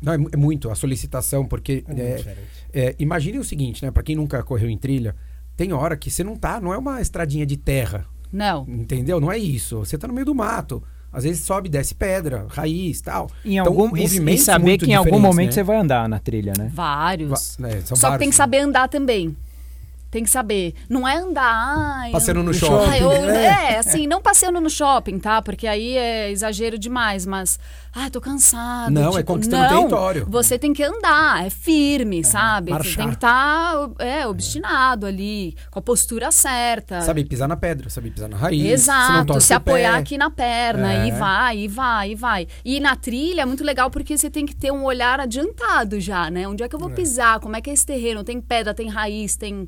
Não, 0.00 0.12
é, 0.12 0.16
é 0.32 0.36
muito 0.36 0.70
a 0.70 0.74
solicitação, 0.74 1.44
porque 1.46 1.84
é, 1.88 2.24
é, 2.72 2.94
imagine 2.98 3.38
o 3.38 3.44
seguinte, 3.44 3.84
né? 3.84 3.90
Pra 3.90 4.02
quem 4.02 4.16
nunca 4.16 4.42
correu 4.42 4.68
em 4.68 4.76
trilha, 4.78 5.14
tem 5.56 5.72
hora 5.72 5.96
que 5.96 6.10
você 6.10 6.22
não 6.22 6.36
tá, 6.36 6.60
não 6.60 6.72
é 6.72 6.78
uma 6.78 7.00
estradinha 7.00 7.46
de 7.46 7.56
terra, 7.56 8.04
Não. 8.32 8.64
entendeu? 8.68 9.18
Não 9.20 9.30
é 9.32 9.38
isso. 9.38 9.78
Você 9.78 9.96
tá 9.96 10.06
no 10.06 10.12
meio 10.14 10.26
do 10.26 10.34
mato. 10.34 10.82
Às 11.12 11.24
vezes 11.24 11.42
sobe, 11.44 11.68
e 11.68 11.70
desce 11.70 11.94
pedra, 11.94 12.46
raiz, 12.50 13.00
tal. 13.00 13.30
Em 13.42 13.56
Então, 13.58 13.72
algum, 13.72 13.96
e, 13.96 14.36
saber 14.36 14.62
muito 14.64 14.84
que 14.84 14.90
em 14.90 14.94
algum 14.94 15.04
diferentes, 15.06 15.22
momento 15.26 15.46
né? 15.46 15.52
você 15.52 15.62
vai 15.62 15.76
andar 15.78 16.06
na 16.10 16.18
trilha, 16.18 16.52
né? 16.58 16.70
Vários. 16.74 17.56
Va- 17.58 17.68
né, 17.68 17.80
são 17.86 17.96
Só 17.96 18.08
que 18.08 18.10
vários. 18.10 18.18
tem 18.18 18.28
que 18.30 18.36
saber 18.36 18.58
andar 18.58 18.88
também. 18.88 19.34
Tem 20.10 20.22
que 20.22 20.30
saber. 20.30 20.74
Não 20.90 21.06
é 21.08 21.16
andar. 21.16 21.42
Ai, 22.02 22.10
Passeando 22.10 22.42
no 22.42 22.50
eu- 22.50 22.54
shopping. 22.54 22.90
Ai, 22.90 23.02
eu- 23.02 23.22
né? 23.26 23.44
é, 23.74 23.78
assim, 23.78 24.06
não 24.06 24.20
passeando 24.20 24.60
no 24.60 24.68
shopping, 24.70 25.18
tá? 25.18 25.40
Porque 25.40 25.66
aí 25.66 25.96
é 25.96 26.30
exagero 26.30 26.78
demais, 26.78 27.24
mas. 27.24 27.58
Ai, 27.98 28.10
tô 28.10 28.20
cansado. 28.20 28.92
Não, 28.92 29.14
é 29.14 29.20
tipo, 29.20 29.32
conquistando 29.32 29.62
não, 29.62 29.78
território. 29.80 30.26
Você 30.28 30.58
tem 30.58 30.74
que 30.74 30.82
andar, 30.82 31.46
é 31.46 31.48
firme, 31.48 32.22
sabe? 32.22 32.70
Você 32.70 32.74
marchar. 32.74 32.96
tem 32.96 33.08
que 33.08 33.14
estar 33.14 33.74
é, 33.98 34.26
obstinado 34.26 35.06
ali, 35.06 35.56
com 35.70 35.78
a 35.78 35.82
postura 35.82 36.30
certa. 36.30 37.00
Sabe 37.00 37.24
pisar 37.24 37.48
na 37.48 37.56
pedra, 37.56 37.88
sabe 37.88 38.10
pisar 38.10 38.28
na 38.28 38.36
raiz. 38.36 38.66
Exato, 38.66 39.40
se 39.40 39.46
o 39.46 39.48
pé. 39.48 39.54
apoiar 39.54 39.96
aqui 39.96 40.18
na 40.18 40.28
perna 40.28 40.92
É. 40.92 41.08
e 41.08 41.10
vai, 41.10 41.58
e 41.60 41.68
vai, 41.68 42.10
e 42.10 42.14
vai. 42.14 42.46
E 42.62 42.80
na 42.80 42.94
trilha 42.96 43.40
é 43.40 43.46
muito 43.46 43.64
legal 43.64 43.90
porque 43.90 44.18
você 44.18 44.28
tem 44.28 44.44
que 44.44 44.54
ter 44.54 44.70
um 44.70 44.84
olhar 44.84 45.18
adiantado 45.18 45.98
já, 45.98 46.30
né? 46.30 46.46
Onde 46.46 46.62
é 46.62 46.68
que 46.68 46.74
eu 46.74 46.80
vou 46.80 46.90
pisar? 46.90 47.40
Como 47.40 47.56
é 47.56 47.62
que 47.62 47.70
é 47.70 47.72
esse 47.72 47.86
terreno? 47.86 48.22
Tem 48.22 48.38
pedra, 48.42 48.74
tem 48.74 48.90
raiz, 48.90 49.36
tem. 49.36 49.66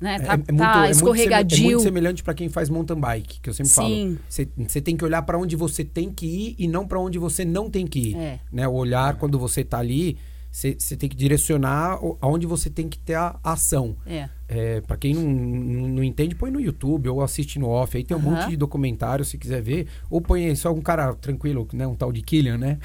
Né? 0.00 0.18
Tá, 0.18 0.32
É, 0.32 0.34
é 0.34 0.36
muito, 0.36 0.46
tá 0.58 0.70
é 0.70 0.74
muito 0.74 0.86
é 0.86 0.90
escorregadio. 0.90 1.64
muito 1.64 1.82
semelhante 1.82 2.22
para 2.22 2.34
quem 2.34 2.48
faz 2.48 2.68
mountain 2.68 2.98
bike, 3.00 3.40
que 3.40 3.48
eu 3.48 3.54
sempre 3.54 3.70
Sim. 3.72 3.74
falo. 4.16 4.18
Você- 4.28 4.48
Você 4.68 4.80
tem 4.80 4.96
que 4.96 5.04
olhar 5.04 5.22
para 5.22 5.38
onde 5.38 5.54
você 5.56 5.84
tem 5.84 6.10
que 6.10 6.26
ir 6.26 6.56
e 6.58 6.66
não 6.68 6.86
para 6.86 6.98
onde 7.00 7.18
você 7.18 7.44
não 7.44 7.70
tem 7.70 7.86
que 7.86 8.10
ir. 8.10 8.16
É. 8.16 8.40
Né? 8.52 8.66
O 8.68 8.72
olhar, 8.72 9.14
quando 9.16 9.38
você 9.38 9.62
tá 9.64 9.78
ali, 9.78 10.16
você 10.54 10.96
tem 10.96 11.08
que 11.08 11.16
direcionar 11.16 11.98
aonde 12.20 12.46
você 12.46 12.70
tem 12.70 12.88
que 12.88 12.96
ter 12.96 13.14
a 13.14 13.34
ação. 13.42 13.96
É. 14.06 14.28
É, 14.46 14.80
para 14.82 14.96
quem 14.96 15.14
não, 15.14 15.88
não, 15.88 16.04
entende, 16.04 16.34
põe 16.34 16.50
no 16.50 16.60
YouTube 16.60 17.08
ou 17.08 17.22
assiste 17.22 17.58
no 17.58 17.66
off. 17.66 17.96
Aí 17.96 18.04
tem 18.04 18.16
um 18.16 18.20
Aham. 18.20 18.30
monte 18.30 18.50
de 18.50 18.56
documentário, 18.56 19.24
se 19.24 19.36
quiser 19.36 19.60
ver. 19.60 19.88
Ou 20.08 20.20
põe 20.20 20.46
aí 20.46 20.54
só 20.54 20.70
um 20.70 20.80
cara 20.80 21.12
tranquilo, 21.14 21.66
né? 21.72 21.86
Um 21.86 21.96
tal 21.96 22.12
de 22.12 22.22
Killian, 22.22 22.56
né? 22.56 22.78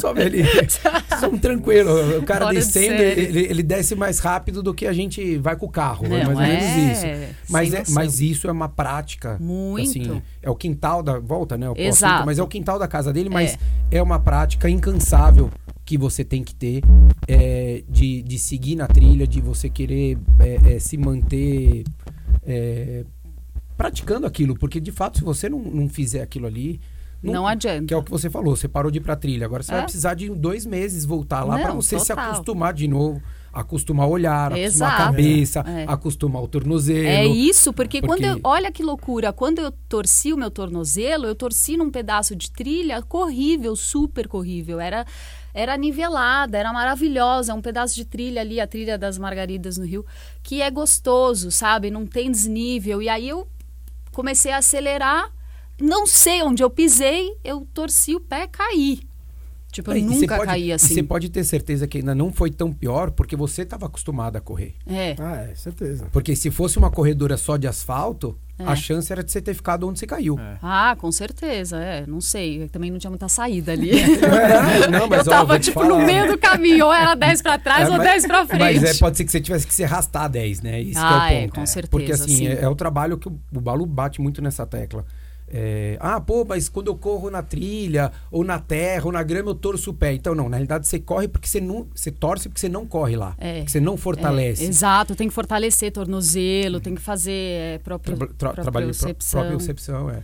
só 0.00 0.12
vê 0.12 0.26
ele. 0.26 0.44
Só 1.18 1.26
um 1.28 1.38
tranquilo. 1.38 2.18
O 2.18 2.22
cara 2.22 2.44
Fora 2.44 2.54
de 2.54 2.64
descendo, 2.64 3.02
ele, 3.02 3.40
ele 3.40 3.62
desce 3.62 3.96
mais 3.96 4.20
rápido 4.20 4.62
do 4.62 4.72
que 4.72 4.86
a 4.86 4.92
gente 4.92 5.36
vai 5.38 5.56
com 5.56 5.66
o 5.66 5.70
carro. 5.70 6.06
é 6.06 6.08
Não, 6.08 6.34
mais 6.34 6.38
ou 6.38 6.44
menos 6.44 6.64
é, 6.64 6.92
isso. 6.92 7.34
Mas, 7.48 7.74
é, 7.74 7.82
mas 7.88 8.20
isso 8.20 8.46
é 8.46 8.52
uma 8.52 8.68
prática. 8.68 9.36
Muito. 9.40 9.88
Assim, 9.88 10.22
é 10.42 10.50
o 10.50 10.54
quintal 10.54 11.02
da. 11.02 11.18
Volta, 11.18 11.56
né? 11.58 11.68
o 11.68 11.72
assunto, 11.72 11.86
Exato. 11.86 12.26
mas 12.26 12.38
é 12.38 12.42
o 12.42 12.46
quintal 12.46 12.78
da 12.78 12.86
casa 12.86 13.12
dele, 13.12 13.28
mas 13.28 13.58
é, 13.90 14.00
uma 14.02 14.20
prática 14.20 14.68
incansável 14.68 15.50
que 15.90 15.98
você 15.98 16.24
tem 16.24 16.44
que 16.44 16.54
ter 16.54 16.84
é, 17.26 17.82
de, 17.88 18.22
de 18.22 18.38
seguir 18.38 18.76
na 18.76 18.86
trilha, 18.86 19.26
de 19.26 19.40
você 19.40 19.68
querer 19.68 20.16
é, 20.38 20.74
é, 20.74 20.78
se 20.78 20.96
manter 20.96 21.82
é, 22.46 23.04
praticando 23.76 24.24
aquilo. 24.24 24.56
Porque, 24.56 24.78
de 24.78 24.92
fato, 24.92 25.18
se 25.18 25.24
você 25.24 25.48
não, 25.48 25.58
não 25.58 25.88
fizer 25.88 26.22
aquilo 26.22 26.46
ali. 26.46 26.80
Não 27.20 27.44
adianta. 27.44 27.86
Que 27.86 27.92
é 27.92 27.96
o 27.96 28.04
que 28.04 28.10
você 28.10 28.30
falou, 28.30 28.54
você 28.54 28.68
parou 28.68 28.88
de 28.88 28.98
ir 28.98 29.00
pra 29.00 29.16
trilha. 29.16 29.44
Agora 29.46 29.64
você 29.64 29.72
É. 29.72 29.74
vai 29.78 29.82
precisar 29.82 30.14
de 30.14 30.30
dois 30.30 30.64
meses 30.64 31.04
voltar 31.04 31.42
lá 31.42 31.56
Não, 31.56 31.62
pra 31.64 31.72
você 31.74 31.98
se 31.98 32.06
total. 32.06 32.30
acostumar 32.30 32.72
de 32.72 32.86
novo. 32.86 33.20
Acostumar 33.52 34.06
o 34.06 34.10
olhar, 34.12 34.52
acostumar 34.52 34.64
Exato. 34.64 35.02
a 35.02 35.06
cabeça, 35.06 35.60
É. 35.66 35.84
acostumar 35.88 36.40
o 36.40 36.46
tornozelo. 36.46 37.04
É 37.08 37.26
isso, 37.26 37.72
porque, 37.72 38.00
Porque- 38.00 38.22
quando 38.22 38.24
eu, 38.36 38.40
olha 38.44 38.70
que 38.70 38.80
loucura, 38.80 39.32
quando 39.32 39.58
eu 39.58 39.72
torci 39.88 40.32
o 40.32 40.36
meu 40.36 40.52
tornozelo, 40.52 41.26
eu 41.26 41.34
torci 41.34 41.76
num 41.76 41.90
pedaço 41.90 42.36
de 42.36 42.48
trilha 42.48 43.02
corrível, 43.02 43.74
super 43.74 44.28
corrível. 44.28 44.78
Era 44.78 45.04
era 45.54 45.76
nivelada, 45.76 46.56
era 46.58 46.72
maravilhosa, 46.72 47.52
é 47.52 47.54
um 47.54 47.60
pedaço 47.62 47.94
de 47.94 48.04
trilha 48.04 48.40
ali, 48.40 48.60
a 48.60 48.66
trilha 48.66 48.96
das 48.98 49.18
Margaridas 49.18 49.76
no 49.78 49.84
Rio, 49.84 50.04
que 50.42 50.60
é 50.62 50.70
gostoso, 50.70 51.50
sabe? 51.50 51.90
Não 51.90 52.06
tem 52.06 52.30
desnível. 52.30 53.00
E 53.02 53.08
aí 53.08 53.28
eu 53.28 53.46
comecei 54.12 54.52
a 54.52 54.58
acelerar, 54.58 55.30
não 55.80 56.06
sei 56.06 56.42
onde 56.42 56.62
eu 56.62 56.70
pisei, 56.70 57.36
eu 57.44 57.66
torci 57.72 58.14
o 58.14 58.20
pé, 58.20 58.46
caí. 58.46 59.00
Tipo, 59.72 59.92
eu 59.92 59.98
E 59.98 60.02
nunca 60.02 60.36
pode- 60.36 60.46
caí 60.48 60.72
assim. 60.72 60.94
Você 60.94 61.02
pode 61.02 61.28
ter 61.28 61.44
certeza 61.44 61.86
que 61.86 61.98
ainda 61.98 62.12
não 62.12 62.32
foi 62.32 62.50
tão 62.50 62.72
pior 62.72 63.12
porque 63.12 63.36
você 63.36 63.62
estava 63.62 63.86
acostumado 63.86 64.34
a 64.36 64.40
correr. 64.40 64.74
É. 64.84 65.14
Ah, 65.16 65.36
é, 65.48 65.54
certeza. 65.54 66.08
Porque 66.12 66.34
se 66.34 66.50
fosse 66.50 66.76
uma 66.76 66.90
corredora 66.90 67.36
só 67.36 67.56
de 67.56 67.68
asfalto, 67.68 68.36
É. 68.60 68.70
a 68.72 68.76
chance 68.76 69.12
era 69.12 69.22
de 69.24 69.30
você 69.32 69.40
ter 69.40 69.54
ficado 69.54 69.88
onde 69.88 69.98
você 69.98 70.06
caiu. 70.06 70.38
É. 70.38 70.56
Ah, 70.62 70.96
com 70.98 71.10
certeza, 71.12 71.76
é. 71.78 72.04
Não 72.06 72.20
sei, 72.20 72.68
também 72.68 72.90
não 72.90 72.98
tinha 72.98 73.10
muita 73.10 73.28
saída 73.28 73.72
ali. 73.72 73.90
Não, 74.90 75.06
mas, 75.08 75.26
eu 75.26 75.32
ó, 75.32 75.36
tava, 75.36 75.58
te 75.58 75.64
tipo, 75.66 75.80
falar. 75.80 75.98
no 75.98 76.04
meio 76.04 76.26
do 76.26 76.38
caminho, 76.38 76.86
ou 76.86 76.92
era 76.92 77.14
10 77.14 77.42
pra 77.42 77.58
trás 77.58 77.88
É, 77.88 77.90
ou 77.92 77.98
mas- 77.98 78.06
10 78.06 78.26
pra 78.26 78.46
frente. 78.46 78.60
Mas 78.80 78.82
é, 78.96 78.98
pode 78.98 79.16
ser 79.16 79.24
que 79.24 79.30
você 79.30 79.40
tivesse 79.40 79.66
que 79.66 79.74
se 79.74 79.84
arrastar 79.84 80.28
10, 80.28 80.60
né? 80.62 80.80
Isso 80.80 80.98
que 81.00 81.04
Ah, 81.06 81.32
é 81.32 81.34
o 81.34 81.38
é, 81.38 81.40
ponto. 81.42 81.54
com 81.54 81.66
certeza, 81.66 81.90
Porque 81.90 82.12
assim, 82.12 82.36
sim. 82.36 82.46
é, 82.48 82.62
é 82.62 82.68
o 82.68 82.74
trabalho 82.74 83.16
que 83.18 83.28
o, 83.28 83.38
o 83.54 83.60
Balu 83.60 83.86
bate 83.86 84.20
muito 84.20 84.40
nessa 84.42 84.66
tecla. 84.66 85.04
É, 85.52 85.96
ah, 86.00 86.20
pô, 86.20 86.44
mas 86.44 86.68
quando 86.68 86.86
eu 86.86 86.96
corro 86.96 87.28
na 87.30 87.42
trilha, 87.42 88.12
ou 88.30 88.44
na 88.44 88.58
terra, 88.58 89.06
ou 89.06 89.12
na 89.12 89.22
grama, 89.22 89.50
eu 89.50 89.54
torço 89.54 89.90
o 89.90 89.94
pé. 89.94 90.12
Então, 90.12 90.34
não, 90.34 90.48
na 90.48 90.56
realidade 90.56 90.86
você 90.86 90.98
corre 91.00 91.26
porque 91.26 91.48
você 91.48 91.60
não. 91.60 91.88
Você 91.94 92.10
torce 92.10 92.48
porque 92.48 92.60
você 92.60 92.68
não 92.68 92.86
corre 92.86 93.16
lá. 93.16 93.34
É. 93.38 93.58
Porque 93.58 93.70
você 93.72 93.80
não 93.80 93.96
fortalece. 93.96 94.64
É, 94.64 94.68
exato, 94.68 95.16
tem 95.16 95.28
que 95.28 95.34
fortalecer 95.34 95.90
tornozelo, 95.92 96.80
tem 96.80 96.94
que 96.94 97.00
fazer 97.00 97.32
é, 97.32 97.78
próprio, 97.78 98.16
Tra- 98.16 98.26
tra- 98.28 98.52
trabalho 98.52 98.86
propriocepção. 98.86 99.40
propriocepção, 99.40 100.10
é. 100.10 100.22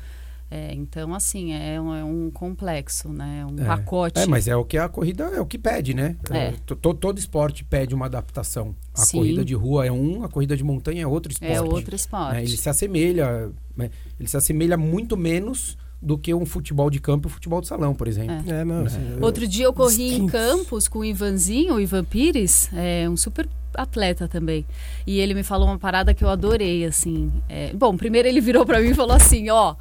É, 0.48 0.72
então, 0.74 1.12
assim, 1.12 1.52
é 1.52 1.80
um, 1.80 1.92
é 1.94 2.04
um 2.04 2.30
complexo, 2.30 3.08
né? 3.08 3.44
Um 3.50 3.60
É. 3.60 3.64
pacote. 3.66 4.20
É, 4.20 4.26
mas 4.26 4.46
é 4.46 4.54
o 4.54 4.64
que 4.64 4.78
a 4.78 4.88
corrida 4.88 5.24
é 5.24 5.40
o 5.40 5.46
que 5.46 5.58
pede, 5.58 5.92
né? 5.92 6.16
É. 6.30 6.52
to- 6.64 6.76
to- 6.76 6.94
todo 6.94 7.18
esporte 7.18 7.64
pede 7.64 7.94
uma 7.96 8.06
adaptação. 8.06 8.74
A 8.94 9.00
Sim. 9.04 9.18
corrida 9.18 9.44
de 9.44 9.54
rua 9.54 9.86
é 9.86 9.90
um, 9.90 10.22
a 10.22 10.28
corrida 10.28 10.56
de 10.56 10.62
montanha 10.62 11.02
é 11.02 11.06
outro 11.06 11.32
esporte. 11.32 11.52
É 11.52 11.60
outro 11.60 11.96
esporte. 11.96 12.34
né? 12.34 12.42
Ele 12.44 12.56
se 12.56 12.68
assemelha, 12.68 13.50
né? 13.76 13.90
ele 14.20 14.28
se 14.28 14.36
assemelha 14.36 14.76
muito 14.76 15.16
menos 15.16 15.76
do 16.00 16.16
que 16.16 16.32
um 16.32 16.46
futebol 16.46 16.90
de 16.90 17.00
campo 17.00 17.26
e 17.26 17.28
um 17.28 17.32
futebol 17.34 17.60
de 17.60 17.66
salão, 17.66 17.92
por 17.92 18.06
exemplo. 18.06 18.48
É, 18.52 18.64
não, 18.64 18.84
assim, 18.86 19.00
eu- 19.16 19.22
Outro 19.24 19.48
dia 19.48 19.64
eu 19.64 19.72
corri 19.72 20.14
em. 20.14 20.26
Campos 20.28 20.86
com 20.86 21.00
o 21.00 21.04
Ivanzinho, 21.04 21.74
o 21.74 21.80
Ivan 21.80 22.04
Pires, 22.04 22.70
é 22.72 23.08
um 23.10 23.16
super 23.16 23.48
atleta 23.74 24.28
também. 24.28 24.64
E 25.06 25.18
ele 25.18 25.34
me 25.34 25.42
falou 25.42 25.66
uma 25.66 25.78
parada 25.78 26.14
que 26.14 26.22
eu 26.22 26.28
adorei, 26.28 26.84
assim. 26.84 27.32
É, 27.48 27.72
bom, 27.74 27.96
primeiro 27.96 28.28
ele 28.28 28.40
virou 28.40 28.64
pra 28.64 28.80
mim 28.80 28.90
e 28.90 28.94
falou 28.94 29.16
assim, 29.16 29.50
ó, 29.50 29.74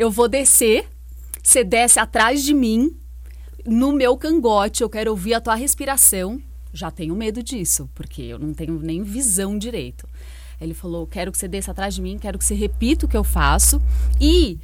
eu 0.00 0.10
vou 0.10 0.30
descer, 0.30 0.88
você 1.42 1.62
desce 1.62 2.00
atrás 2.00 2.42
de 2.42 2.54
mim, 2.54 2.96
no 3.66 3.92
meu 3.92 4.16
cangote, 4.16 4.82
eu 4.82 4.88
quero 4.88 5.10
ouvir 5.10 5.34
a 5.34 5.40
tua 5.42 5.54
respiração. 5.54 6.40
Já 6.72 6.90
tenho 6.90 7.14
medo 7.14 7.42
disso, 7.42 7.86
porque 7.94 8.22
eu 8.22 8.38
não 8.38 8.54
tenho 8.54 8.80
nem 8.80 9.02
visão 9.02 9.58
direito. 9.58 10.08
Ele 10.58 10.72
falou: 10.72 11.06
quero 11.06 11.30
que 11.30 11.36
você 11.36 11.46
desça 11.46 11.72
atrás 11.72 11.94
de 11.94 12.00
mim, 12.00 12.16
quero 12.16 12.38
que 12.38 12.44
você 12.46 12.54
repita 12.54 13.04
o 13.04 13.08
que 13.10 13.16
eu 13.16 13.22
faço 13.22 13.78
e 14.18 14.58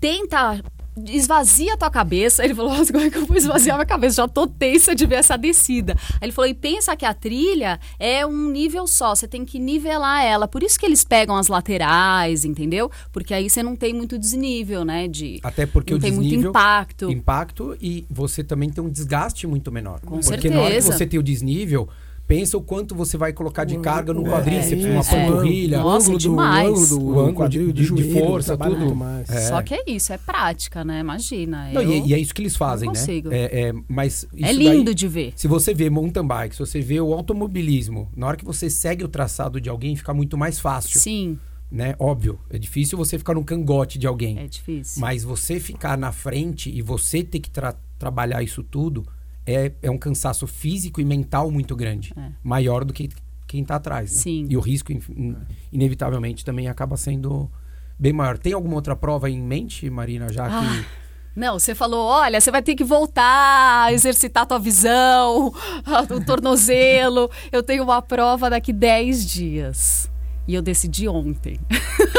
tenta. 0.00 0.64
Esvazia 1.08 1.74
a 1.74 1.76
tua 1.76 1.90
cabeça. 1.90 2.44
Ele 2.44 2.54
falou: 2.54 2.72
Nossa, 2.76 2.92
como 2.92 3.04
é 3.04 3.10
que 3.10 3.18
eu 3.18 3.26
vou 3.26 3.36
esvaziar 3.36 3.76
minha 3.76 3.86
cabeça? 3.86 4.16
Já 4.16 4.28
tô 4.28 4.46
tensa 4.46 4.94
de 4.94 5.06
ver 5.06 5.16
essa 5.16 5.36
descida. 5.36 5.96
Aí 6.14 6.18
ele 6.26 6.32
falou: 6.32 6.48
E 6.50 6.54
pensa 6.54 6.96
que 6.96 7.04
a 7.04 7.14
trilha 7.14 7.78
é 7.98 8.26
um 8.26 8.50
nível 8.50 8.86
só, 8.86 9.14
você 9.14 9.26
tem 9.28 9.44
que 9.44 9.58
nivelar 9.58 10.24
ela. 10.24 10.46
Por 10.48 10.62
isso 10.62 10.78
que 10.78 10.86
eles 10.86 11.04
pegam 11.04 11.36
as 11.36 11.48
laterais, 11.48 12.44
entendeu? 12.44 12.90
Porque 13.12 13.32
aí 13.34 13.48
você 13.48 13.62
não 13.62 13.76
tem 13.76 13.92
muito 13.94 14.18
desnível, 14.18 14.84
né? 14.84 15.08
De, 15.08 15.40
Até 15.42 15.66
porque 15.66 15.92
não 15.92 15.98
o 15.98 16.02
tem 16.02 16.12
muito 16.12 16.24
desnível 16.28 16.50
impacto. 16.50 17.10
impacto 17.10 17.76
e 17.80 18.04
você 18.10 18.42
também 18.44 18.70
tem 18.70 18.82
um 18.82 18.88
desgaste 18.90 19.46
muito 19.46 19.70
menor. 19.72 20.00
Com 20.00 20.20
porque 20.20 20.48
na 20.50 20.60
hora 20.60 20.74
que 20.74 20.82
certeza. 20.82 20.98
você 20.98 21.06
tem 21.06 21.18
o 21.18 21.22
desnível, 21.22 21.88
pensa 22.30 22.56
o 22.56 22.62
quanto 22.62 22.94
você 22.94 23.16
vai 23.18 23.32
colocar 23.32 23.64
de 23.64 23.76
O- 23.76 23.80
carga 23.80 24.14
no 24.14 24.24
é, 24.24 24.30
quadríceps, 24.30 24.84
uma 24.84 25.02
panturrilha, 25.04 25.80
o 25.80 25.82
Nossa, 25.82 26.06
ângulo 26.06 26.18
do-. 26.18 26.34
O 26.36 26.40
ângulo 26.40 26.86
do, 26.86 27.00
O 27.04 27.18
ângulo 27.20 27.34
quadril, 27.34 27.72
de- 27.72 27.92
de 27.92 28.12
força, 28.12 28.56
tudo. 28.56 28.94
mais. 28.94 29.28
É. 29.28 29.48
Só 29.48 29.60
que 29.62 29.74
é 29.74 29.82
isso, 29.88 30.12
é 30.12 30.18
prática, 30.18 30.84
né? 30.84 31.00
Imagina. 31.00 31.70
Não, 31.72 31.82
eu- 31.82 31.90
e, 31.90 32.08
e 32.10 32.14
é 32.14 32.18
isso 32.18 32.32
que 32.32 32.40
eles 32.40 32.54
fazem, 32.56 32.86
não 32.86 32.92
né? 32.92 33.00
consigo. 33.00 33.32
É, 33.32 33.68
é, 33.68 33.72
mas 33.88 34.26
isso 34.32 34.46
é 34.48 34.52
lindo 34.52 34.84
daí- 34.84 34.94
de 34.94 35.08
ver. 35.08 35.32
se 35.34 35.48
você 35.48 35.74
vê 35.74 35.90
mountain 35.90 36.24
bike, 36.26 36.54
se 36.54 36.60
você 36.60 36.80
vê 36.80 37.00
o 37.00 37.12
automobilismo, 37.12 38.08
na 38.16 38.28
hora 38.28 38.36
que 38.36 38.44
você 38.44 38.70
segue 38.70 39.02
o 39.04 39.08
traçado 39.08 39.60
de 39.60 39.68
alguém, 39.68 39.96
fica 39.96 40.14
muito 40.14 40.38
mais 40.38 40.60
fácil, 40.60 41.00
Sim, 41.00 41.36
né? 41.70 41.94
Óbvio, 41.98 42.38
é 42.48 42.58
difícil 42.58 42.96
você 42.96 43.18
ficar 43.18 43.34
no 43.34 43.44
cangote 43.44 43.98
de 43.98 44.06
alguém. 44.06 44.38
é 44.38 44.46
difícil. 44.46 45.00
Mas 45.00 45.24
você 45.24 45.58
ficar 45.58 45.98
na 45.98 46.12
frente 46.12 46.70
e 46.70 46.80
você 46.80 47.22
ter 47.24 47.40
que 47.40 47.50
tra- 47.50 47.74
trabalhar 47.98 48.40
isso 48.42 48.62
tudo 48.62 49.04
é, 49.46 49.72
é 49.82 49.90
um 49.90 49.98
cansaço 49.98 50.46
físico 50.46 51.00
e 51.00 51.04
mental 51.04 51.50
muito 51.50 51.74
grande. 51.74 52.12
É. 52.16 52.30
Maior 52.42 52.84
do 52.84 52.92
que 52.92 53.08
quem 53.46 53.64
tá 53.64 53.76
atrás. 53.76 54.12
né? 54.12 54.18
Sim. 54.18 54.46
E 54.48 54.56
o 54.56 54.60
risco, 54.60 54.92
in- 54.92 55.00
in- 55.16 55.36
inevitavelmente, 55.72 56.44
também 56.44 56.68
acaba 56.68 56.96
sendo 56.96 57.50
bem 57.98 58.12
maior. 58.12 58.38
Tem 58.38 58.52
alguma 58.52 58.74
outra 58.76 58.94
prova 58.94 59.28
em 59.30 59.40
mente, 59.40 59.88
Marina, 59.90 60.32
já 60.32 60.46
Ah, 60.46 60.60
que. 60.60 61.00
Não, 61.36 61.58
você 61.58 61.74
falou, 61.76 62.06
olha, 62.06 62.40
você 62.40 62.50
vai 62.50 62.60
ter 62.62 62.74
que 62.74 62.82
voltar 62.84 63.84
a 63.84 63.92
exercitar 63.92 64.42
a 64.42 64.46
tua 64.46 64.58
visão, 64.58 65.52
o 66.10 66.24
tornozelo. 66.24 67.30
Eu 67.52 67.62
tenho 67.62 67.84
uma 67.84 68.02
prova 68.02 68.50
daqui 68.50 68.72
10 68.72 69.24
dias. 69.26 70.09
E 70.50 70.54
eu 70.56 70.60
decidi 70.62 71.06
ontem. 71.06 71.60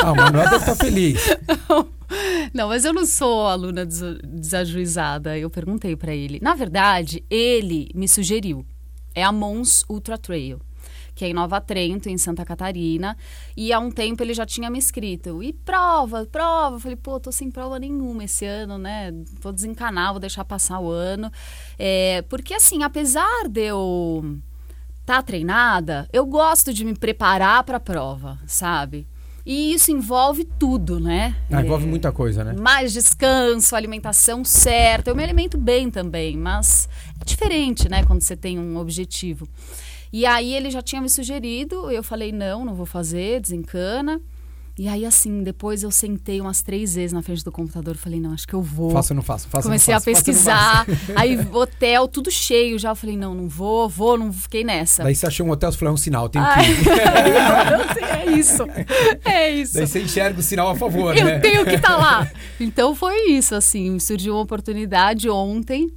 Ah, 0.02 0.14
o 0.14 0.16
Manuel 0.16 0.46
deve 0.46 0.56
estar 0.56 0.76
feliz. 0.78 1.20
Não, 2.54 2.70
mas 2.70 2.86
eu 2.86 2.94
não 2.94 3.06
sou 3.06 3.46
aluna 3.46 3.86
des- 3.86 4.20
desajuizada. 4.24 5.38
Eu 5.38 5.50
perguntei 5.50 5.98
pra 5.98 6.16
ele. 6.16 6.40
Na 6.42 6.54
verdade, 6.56 7.26
ele 7.30 7.90
me 7.94 8.08
sugeriu. 8.08 8.66
É 9.14 9.22
a 9.22 9.34
Mons 9.34 9.84
Ultra 9.90 10.18
Trail, 10.18 10.62
que 11.14 11.26
é 11.26 11.30
em 11.30 11.34
Nova 11.34 11.60
Trento, 11.60 12.08
em 12.08 12.18
Santa 12.18 12.46
Catarina. 12.46 13.18
E 13.56 13.74
há 13.74 13.80
um 13.80 13.92
tempo 13.92 14.24
ele 14.24 14.34
já 14.34 14.46
tinha 14.46 14.70
me 14.70 14.80
escrito. 14.80 15.44
E 15.44 15.52
prova, 15.52 16.26
prova. 16.26 16.78
Eu 16.78 16.80
falei, 16.80 16.96
pô, 16.96 17.20
tô 17.20 17.34
sem 17.34 17.52
prova 17.52 17.78
nenhuma 17.80 18.24
esse 18.24 18.46
ano, 18.46 18.78
né? 18.78 19.12
Vou 19.42 19.52
desencanar, 19.52 20.12
vou 20.14 20.22
deixar 20.22 20.46
passar 20.46 20.80
o 20.80 20.90
ano. 20.90 21.30
É, 21.78 22.22
porque 22.30 22.54
assim, 22.54 22.82
apesar 22.82 23.50
de 23.50 23.66
eu 23.66 24.38
tá 25.06 25.22
treinada, 25.22 26.08
eu 26.14 26.26
gosto 26.26 26.74
de 26.74 26.86
me 26.86 26.94
preparar 26.96 27.64
para 27.64 27.78
a 27.78 27.80
prova, 27.80 28.38
sabe? 28.46 29.08
E 29.46 29.74
isso 29.74 29.92
envolve 29.92 30.46
tudo, 30.60 31.00
né? 31.00 31.36
Ah, 31.52 31.62
envolve 31.64 31.86
É, 31.86 31.88
muita 31.90 32.12
coisa, 32.12 32.44
né? 32.44 32.54
mais 32.54 32.94
descanso, 32.94 33.76
alimentação 33.76 34.46
certa. 34.46 35.10
Eu 35.10 35.16
me 35.16 35.24
alimento 35.24 35.58
bem 35.58 35.90
também, 35.90 36.38
mas 36.38 36.88
é 37.20 37.26
diferente, 37.26 37.90
né, 37.90 38.04
quando 38.06 38.22
você 38.22 38.36
tem 38.36 38.60
um 38.60 38.78
objetivo. 38.78 39.48
E 40.14 40.26
aí 40.26 40.54
ele 40.54 40.70
já 40.70 40.82
tinha 40.82 41.02
me 41.02 41.10
sugerido, 41.10 41.90
eu 41.90 42.04
falei, 42.04 42.32
não, 42.32 42.64
não 42.66 42.76
vou 42.76 42.86
fazer, 42.86 43.40
desencana. 43.42 44.22
E 44.82 44.88
aí, 44.88 45.06
assim, 45.06 45.44
depois 45.44 45.84
eu 45.84 45.92
sentei 45.92 46.42
umas 46.42 46.64
três 46.64 46.96
vezes 46.96 47.14
na 47.14 47.22
frente 47.22 47.44
do 47.44 47.52
computador, 47.52 47.96
falei, 47.96 48.20
não, 48.20 48.34
acho 48.34 48.48
que 48.48 48.56
eu 48.56 48.64
vou. 48.64 48.90
Faça 48.90 49.14
ou 49.14 49.16
não 49.18 49.24
ou 49.30 49.38
não 49.54 49.62
Comecei 49.62 49.94
a 49.94 49.98
não 49.98 50.02
faça. 50.02 50.12
pesquisar, 50.12 50.88
aí 51.16 51.38
hotel, 51.54 52.08
tudo 52.08 52.32
cheio 52.32 52.80
já. 52.80 52.90
Eu 52.90 52.96
falei, 52.96 53.16
não, 53.16 53.36
não 53.36 53.48
vou, 53.48 53.88
vou, 53.88 54.18
não 54.18 54.34
fiquei 54.34 54.64
nessa. 54.64 55.04
Daí 55.04 55.14
você 55.14 55.28
achou 55.28 55.46
um 55.46 55.52
hotel, 55.52 55.72
você 55.72 55.78
falou, 55.78 55.92
é 55.92 55.94
um 55.94 55.98
sinal, 55.98 56.28
tem 56.30 56.42
que 56.42 56.90
ir. 56.90 58.10
é 58.10 58.32
isso. 58.40 58.64
É 59.24 59.52
isso. 59.52 59.76
Daí 59.76 59.86
você 59.86 60.02
enxerga 60.02 60.40
o 60.40 60.42
sinal 60.42 60.72
a 60.72 60.76
favor, 60.76 61.16
Eu 61.16 61.26
né? 61.26 61.38
tenho 61.38 61.64
que 61.64 61.76
estar 61.76 61.96
lá. 61.96 62.28
Então 62.60 62.96
foi 62.96 63.30
isso, 63.30 63.54
assim, 63.54 64.00
surgiu 64.00 64.34
uma 64.34 64.42
oportunidade 64.42 65.30
ontem. 65.30 65.92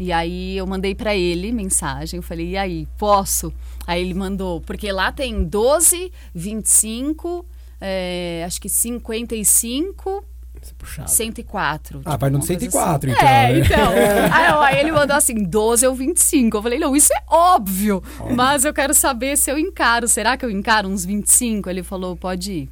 E 0.00 0.10
aí 0.10 0.56
eu 0.56 0.66
mandei 0.66 0.92
pra 0.92 1.14
ele 1.14 1.52
mensagem, 1.52 2.16
eu 2.18 2.22
falei: 2.22 2.48
"E 2.50 2.56
aí, 2.56 2.88
posso?" 2.98 3.52
Aí 3.86 4.02
ele 4.02 4.14
mandou, 4.14 4.60
porque 4.60 4.90
lá 4.90 5.12
tem 5.12 5.44
12, 5.44 6.10
25, 6.34 7.46
é, 7.86 8.42
acho 8.46 8.60
que 8.60 8.68
55, 8.68 10.24
Isso 10.62 10.72
é 10.72 10.74
puxado. 10.78 11.10
104. 11.10 12.00
Ah, 12.04 12.10
tipo, 12.12 12.20
vai 12.20 12.30
no 12.30 12.38
uma 12.38 12.46
coisa 12.46 12.60
104, 12.60 13.10
assim. 13.10 13.18
então, 13.18 13.28
É, 13.28 13.52
né? 13.52 13.58
então. 13.58 13.92
Aí, 14.32 14.52
ó, 14.52 14.60
aí 14.62 14.78
ele 14.80 14.92
mandou 14.92 15.16
assim, 15.16 15.34
12 15.44 15.86
ou 15.86 15.94
25. 15.94 16.56
Eu 16.56 16.62
falei, 16.62 16.78
não, 16.78 16.96
isso 16.96 17.12
é 17.12 17.22
óbvio. 17.28 18.02
Mas 18.34 18.64
eu 18.64 18.72
quero 18.72 18.94
saber 18.94 19.36
se 19.36 19.50
eu 19.50 19.58
encaro. 19.58 20.08
Será 20.08 20.36
que 20.36 20.44
eu 20.44 20.50
encaro 20.50 20.88
uns 20.88 21.04
25? 21.04 21.68
Ele 21.68 21.82
falou, 21.82 22.16
pode 22.16 22.52
ir. 22.52 22.70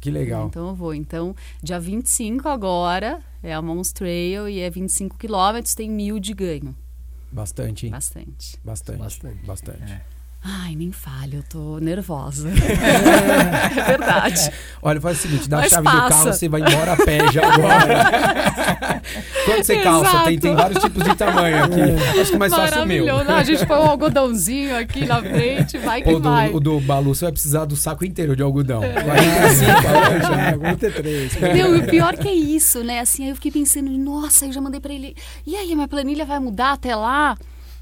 Que 0.00 0.10
legal. 0.10 0.46
Então 0.46 0.68
eu 0.68 0.74
vou. 0.74 0.94
Então, 0.94 1.34
dia 1.62 1.78
25 1.78 2.48
agora 2.48 3.20
é 3.42 3.52
a 3.52 3.60
Mons 3.60 3.92
Trail 3.92 4.48
e 4.48 4.60
é 4.60 4.70
25 4.70 5.18
quilômetros, 5.18 5.74
tem 5.74 5.90
mil 5.90 6.18
de 6.18 6.32
ganho. 6.32 6.74
Bastante, 7.30 7.86
hein? 7.86 7.92
Bastante. 7.92 8.56
Bastante. 8.64 8.98
Bastante. 8.98 9.46
Bastante. 9.46 9.92
É. 9.92 10.00
Ai, 10.44 10.76
nem 10.76 10.92
fale, 10.92 11.36
eu 11.36 11.42
tô 11.42 11.78
nervosa. 11.78 12.48
é 13.76 13.82
verdade. 13.82 14.50
Olha, 14.80 15.00
faz 15.00 15.18
o 15.18 15.22
seguinte, 15.22 15.48
dá 15.48 15.58
a 15.58 15.60
Mas 15.60 15.70
chave 15.72 15.88
do 15.88 15.90
passa. 15.92 16.08
carro, 16.08 16.32
você 16.32 16.48
vai 16.48 16.60
embora 16.60 16.92
a 16.92 16.96
pé 16.96 17.32
já 17.32 17.52
agora. 17.52 19.02
Quanto 19.44 19.64
você 19.64 19.80
calça? 19.80 20.10
Exato. 20.10 20.24
Tem, 20.24 20.38
tem 20.38 20.54
vários 20.54 20.82
tipos 20.82 21.02
de 21.02 21.14
tamanho 21.16 21.64
aqui. 21.64 22.20
Acho 22.20 22.30
que 22.30 22.38
mais 22.38 22.54
fácil 22.54 22.82
o 22.82 22.86
meu. 22.86 23.24
Não, 23.24 23.34
a 23.34 23.42
gente 23.42 23.66
põe 23.66 23.78
um 23.78 23.90
algodãozinho 23.90 24.76
aqui 24.76 25.04
na 25.06 25.20
frente, 25.20 25.76
vai 25.78 26.02
que 26.02 26.12
do, 26.12 26.20
vai. 26.20 26.50
o 26.50 26.60
do 26.60 26.80
Balu, 26.80 27.14
você 27.14 27.24
vai 27.24 27.32
precisar 27.32 27.64
do 27.64 27.74
saco 27.74 28.04
inteiro 28.04 28.36
de 28.36 28.42
algodão. 28.42 28.82
É. 28.82 28.92
45, 29.02 29.72
laranja. 29.92 30.34
É, 30.34 30.58
43. 30.58 31.40
Não, 31.40 31.76
e 31.76 31.78
o 31.80 31.86
pior 31.86 32.16
que 32.16 32.28
é 32.28 32.34
isso, 32.34 32.84
né? 32.84 33.00
Assim, 33.00 33.24
aí 33.24 33.30
eu 33.30 33.34
fiquei 33.34 33.50
pensando, 33.50 33.90
nossa, 33.90 34.46
eu 34.46 34.52
já 34.52 34.60
mandei 34.60 34.80
pra 34.80 34.92
ele. 34.92 35.16
E 35.46 35.56
aí, 35.56 35.72
a 35.72 35.74
minha 35.74 35.88
planilha 35.88 36.24
vai 36.24 36.38
mudar 36.38 36.72
até 36.72 36.94
lá? 36.94 37.36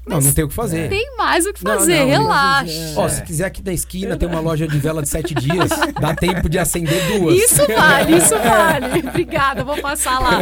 Não, 0.07 0.21
não 0.21 0.31
tem 0.31 0.43
o 0.45 0.47
que 0.47 0.53
fazer. 0.53 0.89
Tem 0.89 1.15
mais 1.17 1.45
o 1.45 1.53
que 1.53 1.63
Não, 1.63 1.77
fazer, 1.77 1.99
não, 1.99 2.07
relaxa. 2.07 2.71
é. 2.71 2.93
Ó, 2.95 3.09
se 3.09 3.21
quiser 3.23 3.45
aqui 3.45 3.63
na 3.63 3.73
esquina 3.73 4.15
tem 4.15 4.27
uma 4.27 4.39
loja 4.39 4.67
de 4.67 4.77
vela 4.79 5.01
de 5.01 5.09
sete 5.09 5.33
dias, 5.33 5.69
dá 5.99 6.15
tempo 6.15 6.47
de 6.49 6.57
acender 6.57 7.19
duas. 7.19 7.35
Isso 7.35 7.67
vale, 7.67 8.17
isso 8.17 8.35
vale. 8.39 9.07
Obrigada, 9.09 9.63
vou 9.63 9.77
passar 9.81 10.19
lá. 10.19 10.39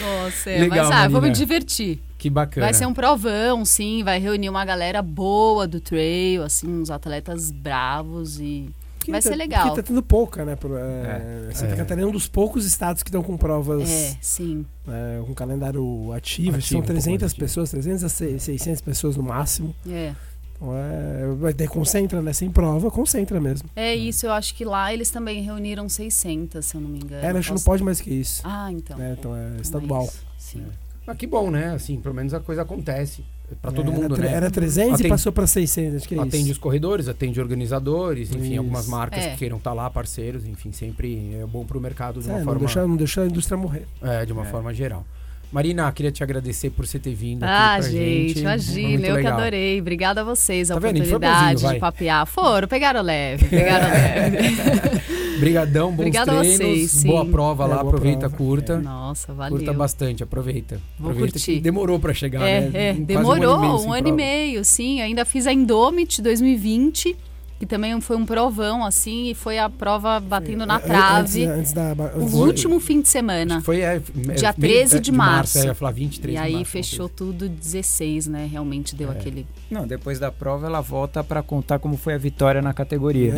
Nossa, 0.00 0.50
é, 0.50 0.58
Legal, 0.58 0.88
mas 0.88 1.04
ah, 1.04 1.08
vou 1.08 1.22
me 1.22 1.30
divertir. 1.30 2.00
Que 2.18 2.30
bacana. 2.30 2.66
Vai 2.66 2.74
ser 2.74 2.86
um 2.86 2.94
provão, 2.94 3.64
sim, 3.64 4.02
vai 4.02 4.18
reunir 4.18 4.48
uma 4.48 4.64
galera 4.64 5.02
boa 5.02 5.66
do 5.66 5.80
trail, 5.80 6.42
assim, 6.42 6.66
uns 6.66 6.90
atletas 6.90 7.50
bravos 7.50 8.40
e 8.40 8.68
Que 9.06 9.10
vai 9.12 9.22
tá- 9.22 9.28
ser 9.30 9.36
legal. 9.36 9.62
Porque 9.68 9.82
tá 9.82 9.86
tendo 9.88 10.02
pouca, 10.02 10.44
né? 10.44 10.56
Por, 10.56 10.72
é, 10.78 11.48
Santa 11.54 11.72
É. 11.72 11.76
Catarina 11.76 12.06
é 12.06 12.10
um 12.10 12.12
dos 12.12 12.28
poucos 12.28 12.66
estados 12.66 13.02
que 13.02 13.08
estão 13.08 13.22
com 13.22 13.36
provas 13.36 13.88
É, 13.88 14.16
sim. 14.20 14.66
é, 14.88 15.22
com 15.24 15.32
calendário 15.34 16.12
ativo. 16.12 16.56
Ativo, 16.56 16.62
São 16.62 16.78
um 16.78 16.82
pouco 16.82 16.92
mais 16.92 17.04
300 17.04 17.30
ativo. 17.32 17.40
pessoas, 17.44 17.70
300 17.70 18.04
a 18.04 18.08
600 18.08 18.80
pessoas 18.80 19.16
no 19.16 19.22
máximo. 19.22 19.74
É. 19.88 20.12
Então 20.56 20.72
é, 20.74 21.34
vai 21.38 21.52
ter 21.52 21.68
concentra, 21.68 22.20
né? 22.22 22.32
Sem 22.32 22.50
prova, 22.50 22.90
concentra 22.90 23.38
mesmo. 23.40 23.68
É 23.76 23.94
isso, 23.94 24.26
eu 24.26 24.32
acho 24.32 24.54
que 24.54 24.64
lá 24.64 24.92
eles 24.92 25.10
também 25.10 25.42
reuniram 25.42 25.88
600, 25.88 26.64
se 26.64 26.74
eu 26.76 26.80
não 26.80 26.88
me 26.88 26.98
engano. 26.98 27.24
É, 27.24 27.30
acho 27.30 27.48
que 27.50 27.54
não 27.58 27.62
pode 27.62 27.82
mais 27.84 28.00
que 28.00 28.10
isso. 28.12 28.42
Ah, 28.44 28.72
então. 28.72 28.96
né? 28.98 29.16
Então 29.18 29.36
é 29.36 29.60
estadual. 29.60 30.02
Mas, 30.04 30.24
sim. 30.38 30.64
Ah, 31.06 31.14
que 31.14 31.26
bom, 31.26 31.50
né? 31.50 31.72
Assim, 31.74 32.00
pelo 32.00 32.14
menos 32.14 32.34
a 32.34 32.40
coisa 32.40 32.62
acontece. 32.62 33.22
Pra 33.62 33.70
todo 33.70 33.90
É, 33.92 33.94
mundo, 33.94 34.14
era, 34.16 34.24
né? 34.24 34.32
Era 34.34 34.50
300 34.50 34.94
Atende- 34.94 35.06
e 35.06 35.10
passou 35.10 35.30
pra 35.32 35.46
600, 35.46 35.96
acho 35.96 36.08
que 36.08 36.14
é 36.16 36.18
Atende 36.18 36.36
isso. 36.44 36.52
os 36.52 36.58
corredores, 36.58 37.06
atende 37.08 37.40
organizadores, 37.40 38.30
enfim, 38.34 38.50
Isso. 38.50 38.58
algumas 38.58 38.88
marcas 38.88 39.24
É. 39.24 39.30
que 39.30 39.36
queiram 39.36 39.56
estar 39.58 39.72
lá, 39.72 39.88
parceiros, 39.88 40.44
enfim, 40.46 40.72
sempre 40.72 41.36
é 41.40 41.46
bom 41.46 41.64
pro 41.64 41.80
mercado 41.80 42.20
de 42.20 42.28
É, 42.28 42.32
uma 42.32 42.38
não, 42.38 42.44
forma, 42.44 42.60
deixa, 42.60 42.86
não 42.86 42.96
deixa 42.96 43.22
a 43.22 43.26
indústria 43.26 43.56
morrer. 43.56 43.86
é, 44.02 44.24
de 44.26 44.32
uma 44.32 44.42
É. 44.42 44.46
forma 44.46 44.74
geral. 44.74 45.04
Marina, 45.52 45.90
queria 45.92 46.10
te 46.10 46.24
agradecer 46.24 46.70
por 46.70 46.84
você 46.84 46.98
ter 46.98 47.14
vindo 47.14 47.44
Ah, 47.44 47.74
aqui 47.76 47.82
pra 47.82 47.90
gente. 47.92 48.28
gente, 48.28 48.40
imagina, 48.40 49.06
eu 49.06 49.14
que 49.14 49.22
legal. 49.22 49.38
adorei. 49.38 49.80
Obrigada 49.80 50.20
a 50.22 50.24
vocês, 50.24 50.70
a 50.72 50.74
Tá 50.74 50.78
oportunidade 50.80 51.52
bonzinho, 51.54 51.74
de 51.74 51.78
papear. 51.78 52.26
Foram, 52.26 52.66
pegaram 52.66 53.00
leve, 53.00 53.44
pegaram 53.46 53.86
leve. 53.88 55.06
Brigadão, 55.38 55.88
bons 55.90 55.98
Obrigada 56.00 56.32
a 56.32 56.38
treinos, 56.40 56.58
vocês, 56.58 56.90
sim. 56.90 57.08
boa 57.08 57.24
prova 57.26 57.64
É, 57.64 57.66
lá, 57.66 57.76
boa 57.78 57.88
aproveita, 57.88 58.20
prova. 58.20 58.36
curta. 58.36 58.76
Nossa, 58.80 59.32
valeu. 59.34 59.56
Curta 59.58 59.72
bastante, 59.72 60.22
aproveita. 60.22 60.80
Vou 60.98 61.10
aproveita 61.10 61.32
curtir. 61.38 61.54
que 61.54 61.60
demorou 61.60 61.98
pra 61.98 62.12
chegar, 62.14 62.46
É, 62.46 62.60
né? 62.62 62.70
é, 62.74 62.92
Quase 62.92 63.04
demorou 63.06 63.56
um 63.58 63.74
um 63.74 63.78
sem 63.78 63.92
ano, 63.98 64.08
e 64.08 64.12
meio, 64.12 64.64
sim. 64.64 65.00
Ainda 65.00 65.24
fiz 65.24 65.46
a 65.46 65.52
Indomit 65.52 66.20
2020, 66.22 67.16
que 67.58 67.66
também 67.66 67.98
foi 68.00 68.16
um 68.16 68.26
provão, 68.26 68.84
assim, 68.84 69.30
e 69.30 69.34
foi 69.34 69.58
a 69.58 69.68
prova 69.70 70.20
batendo 70.20 70.66
na 70.66 70.76
An- 70.76 70.80
trave. 70.80 71.44
Antes, 71.46 71.58
antes 71.58 71.72
da. 71.72 71.92
o 72.14 72.20
Antes 72.22 72.34
último 72.34 72.78
fim 72.80 73.00
de 73.00 73.08
semana. 73.08 73.60
Foi 73.62 73.80
é, 73.80 74.00
Dia 74.36 74.50
é, 74.50 74.52
13 74.52 75.00
de 75.00 75.10
março. 75.10 75.58
É, 75.58 75.62
eu 75.62 75.66
ia 75.66 75.74
falar 75.74 75.92
23 75.92 76.34
E 76.34 76.38
de 76.38 76.44
aí 76.44 76.52
março, 76.54 76.70
fechou 76.70 77.08
tudo 77.08 77.48
16, 77.48 78.26
né? 78.26 78.48
Realmente 78.50 78.94
deu 78.94 79.08
É. 79.10 79.12
aquele. 79.12 79.46
Não, 79.70 79.86
depois 79.86 80.18
da 80.18 80.30
prova 80.30 80.66
ela 80.66 80.80
volta 80.80 81.24
pra 81.24 81.42
contar 81.42 81.78
como 81.78 81.96
foi 81.96 82.14
a 82.14 82.18
vitória 82.18 82.60
na 82.60 82.72
categoria. 82.74 83.32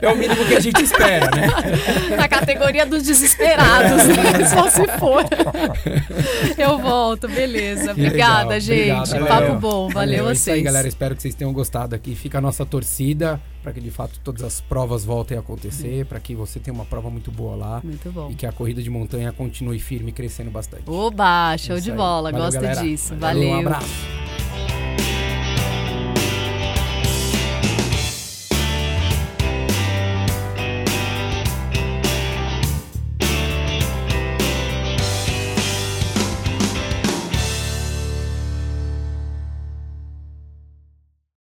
É 0.00 0.08
o 0.08 0.16
mínimo 0.16 0.44
que 0.46 0.54
a 0.56 0.60
gente 0.60 0.82
espera, 0.82 1.30
né? 1.34 1.46
Na 2.16 2.28
categoria 2.28 2.84
dos 2.86 3.02
desesperados, 3.02 4.06
né? 4.06 4.46
Só 4.48 4.68
se 4.68 4.86
for. 4.98 5.24
Eu 6.58 6.78
volto, 6.78 7.28
beleza. 7.28 7.92
Obrigada, 7.92 8.54
legal, 8.54 8.60
gente. 8.60 9.10
obrigado, 9.10 9.28
Papo 9.28 9.40
valeu. 9.46 9.58
bom. 9.60 9.88
Valeu, 9.90 10.18
é 10.20 10.22
vocês. 10.34 10.38
isso 10.40 10.50
aí, 10.50 10.62
galera. 10.62 10.88
Espero 10.88 11.14
que 11.14 11.22
vocês 11.22 11.34
tenham 11.34 11.52
gostado 11.52 11.94
aqui. 11.94 12.14
Fica 12.30 12.38
a 12.38 12.40
nossa 12.40 12.64
torcida 12.64 13.40
para 13.60 13.72
que 13.72 13.80
de 13.80 13.90
fato 13.90 14.20
todas 14.22 14.44
as 14.44 14.60
provas 14.60 15.04
voltem 15.04 15.36
a 15.36 15.40
acontecer, 15.40 16.06
para 16.06 16.20
que 16.20 16.32
você 16.32 16.60
tenha 16.60 16.72
uma 16.72 16.84
prova 16.84 17.10
muito 17.10 17.28
boa 17.32 17.56
lá 17.56 17.80
Muito 17.82 18.08
bom. 18.12 18.30
e 18.30 18.36
que 18.36 18.46
a 18.46 18.52
corrida 18.52 18.80
de 18.80 18.88
montanha 18.88 19.32
continue 19.32 19.80
firme 19.80 20.10
e 20.10 20.12
crescendo 20.12 20.48
bastante. 20.48 20.84
Oba, 20.88 21.56
show 21.58 21.74
É 21.74 21.78
isso 21.78 21.84
de 21.86 21.90
aí. 21.90 21.96
bola. 21.96 22.30
Valeu, 22.30 22.46
Gosto 22.46 22.60
galera. 22.60 22.82
disso. 22.82 23.16
Valeu, 23.16 23.48
Valeu. 23.50 23.56
Um 23.56 23.60
abraço. 23.66 24.39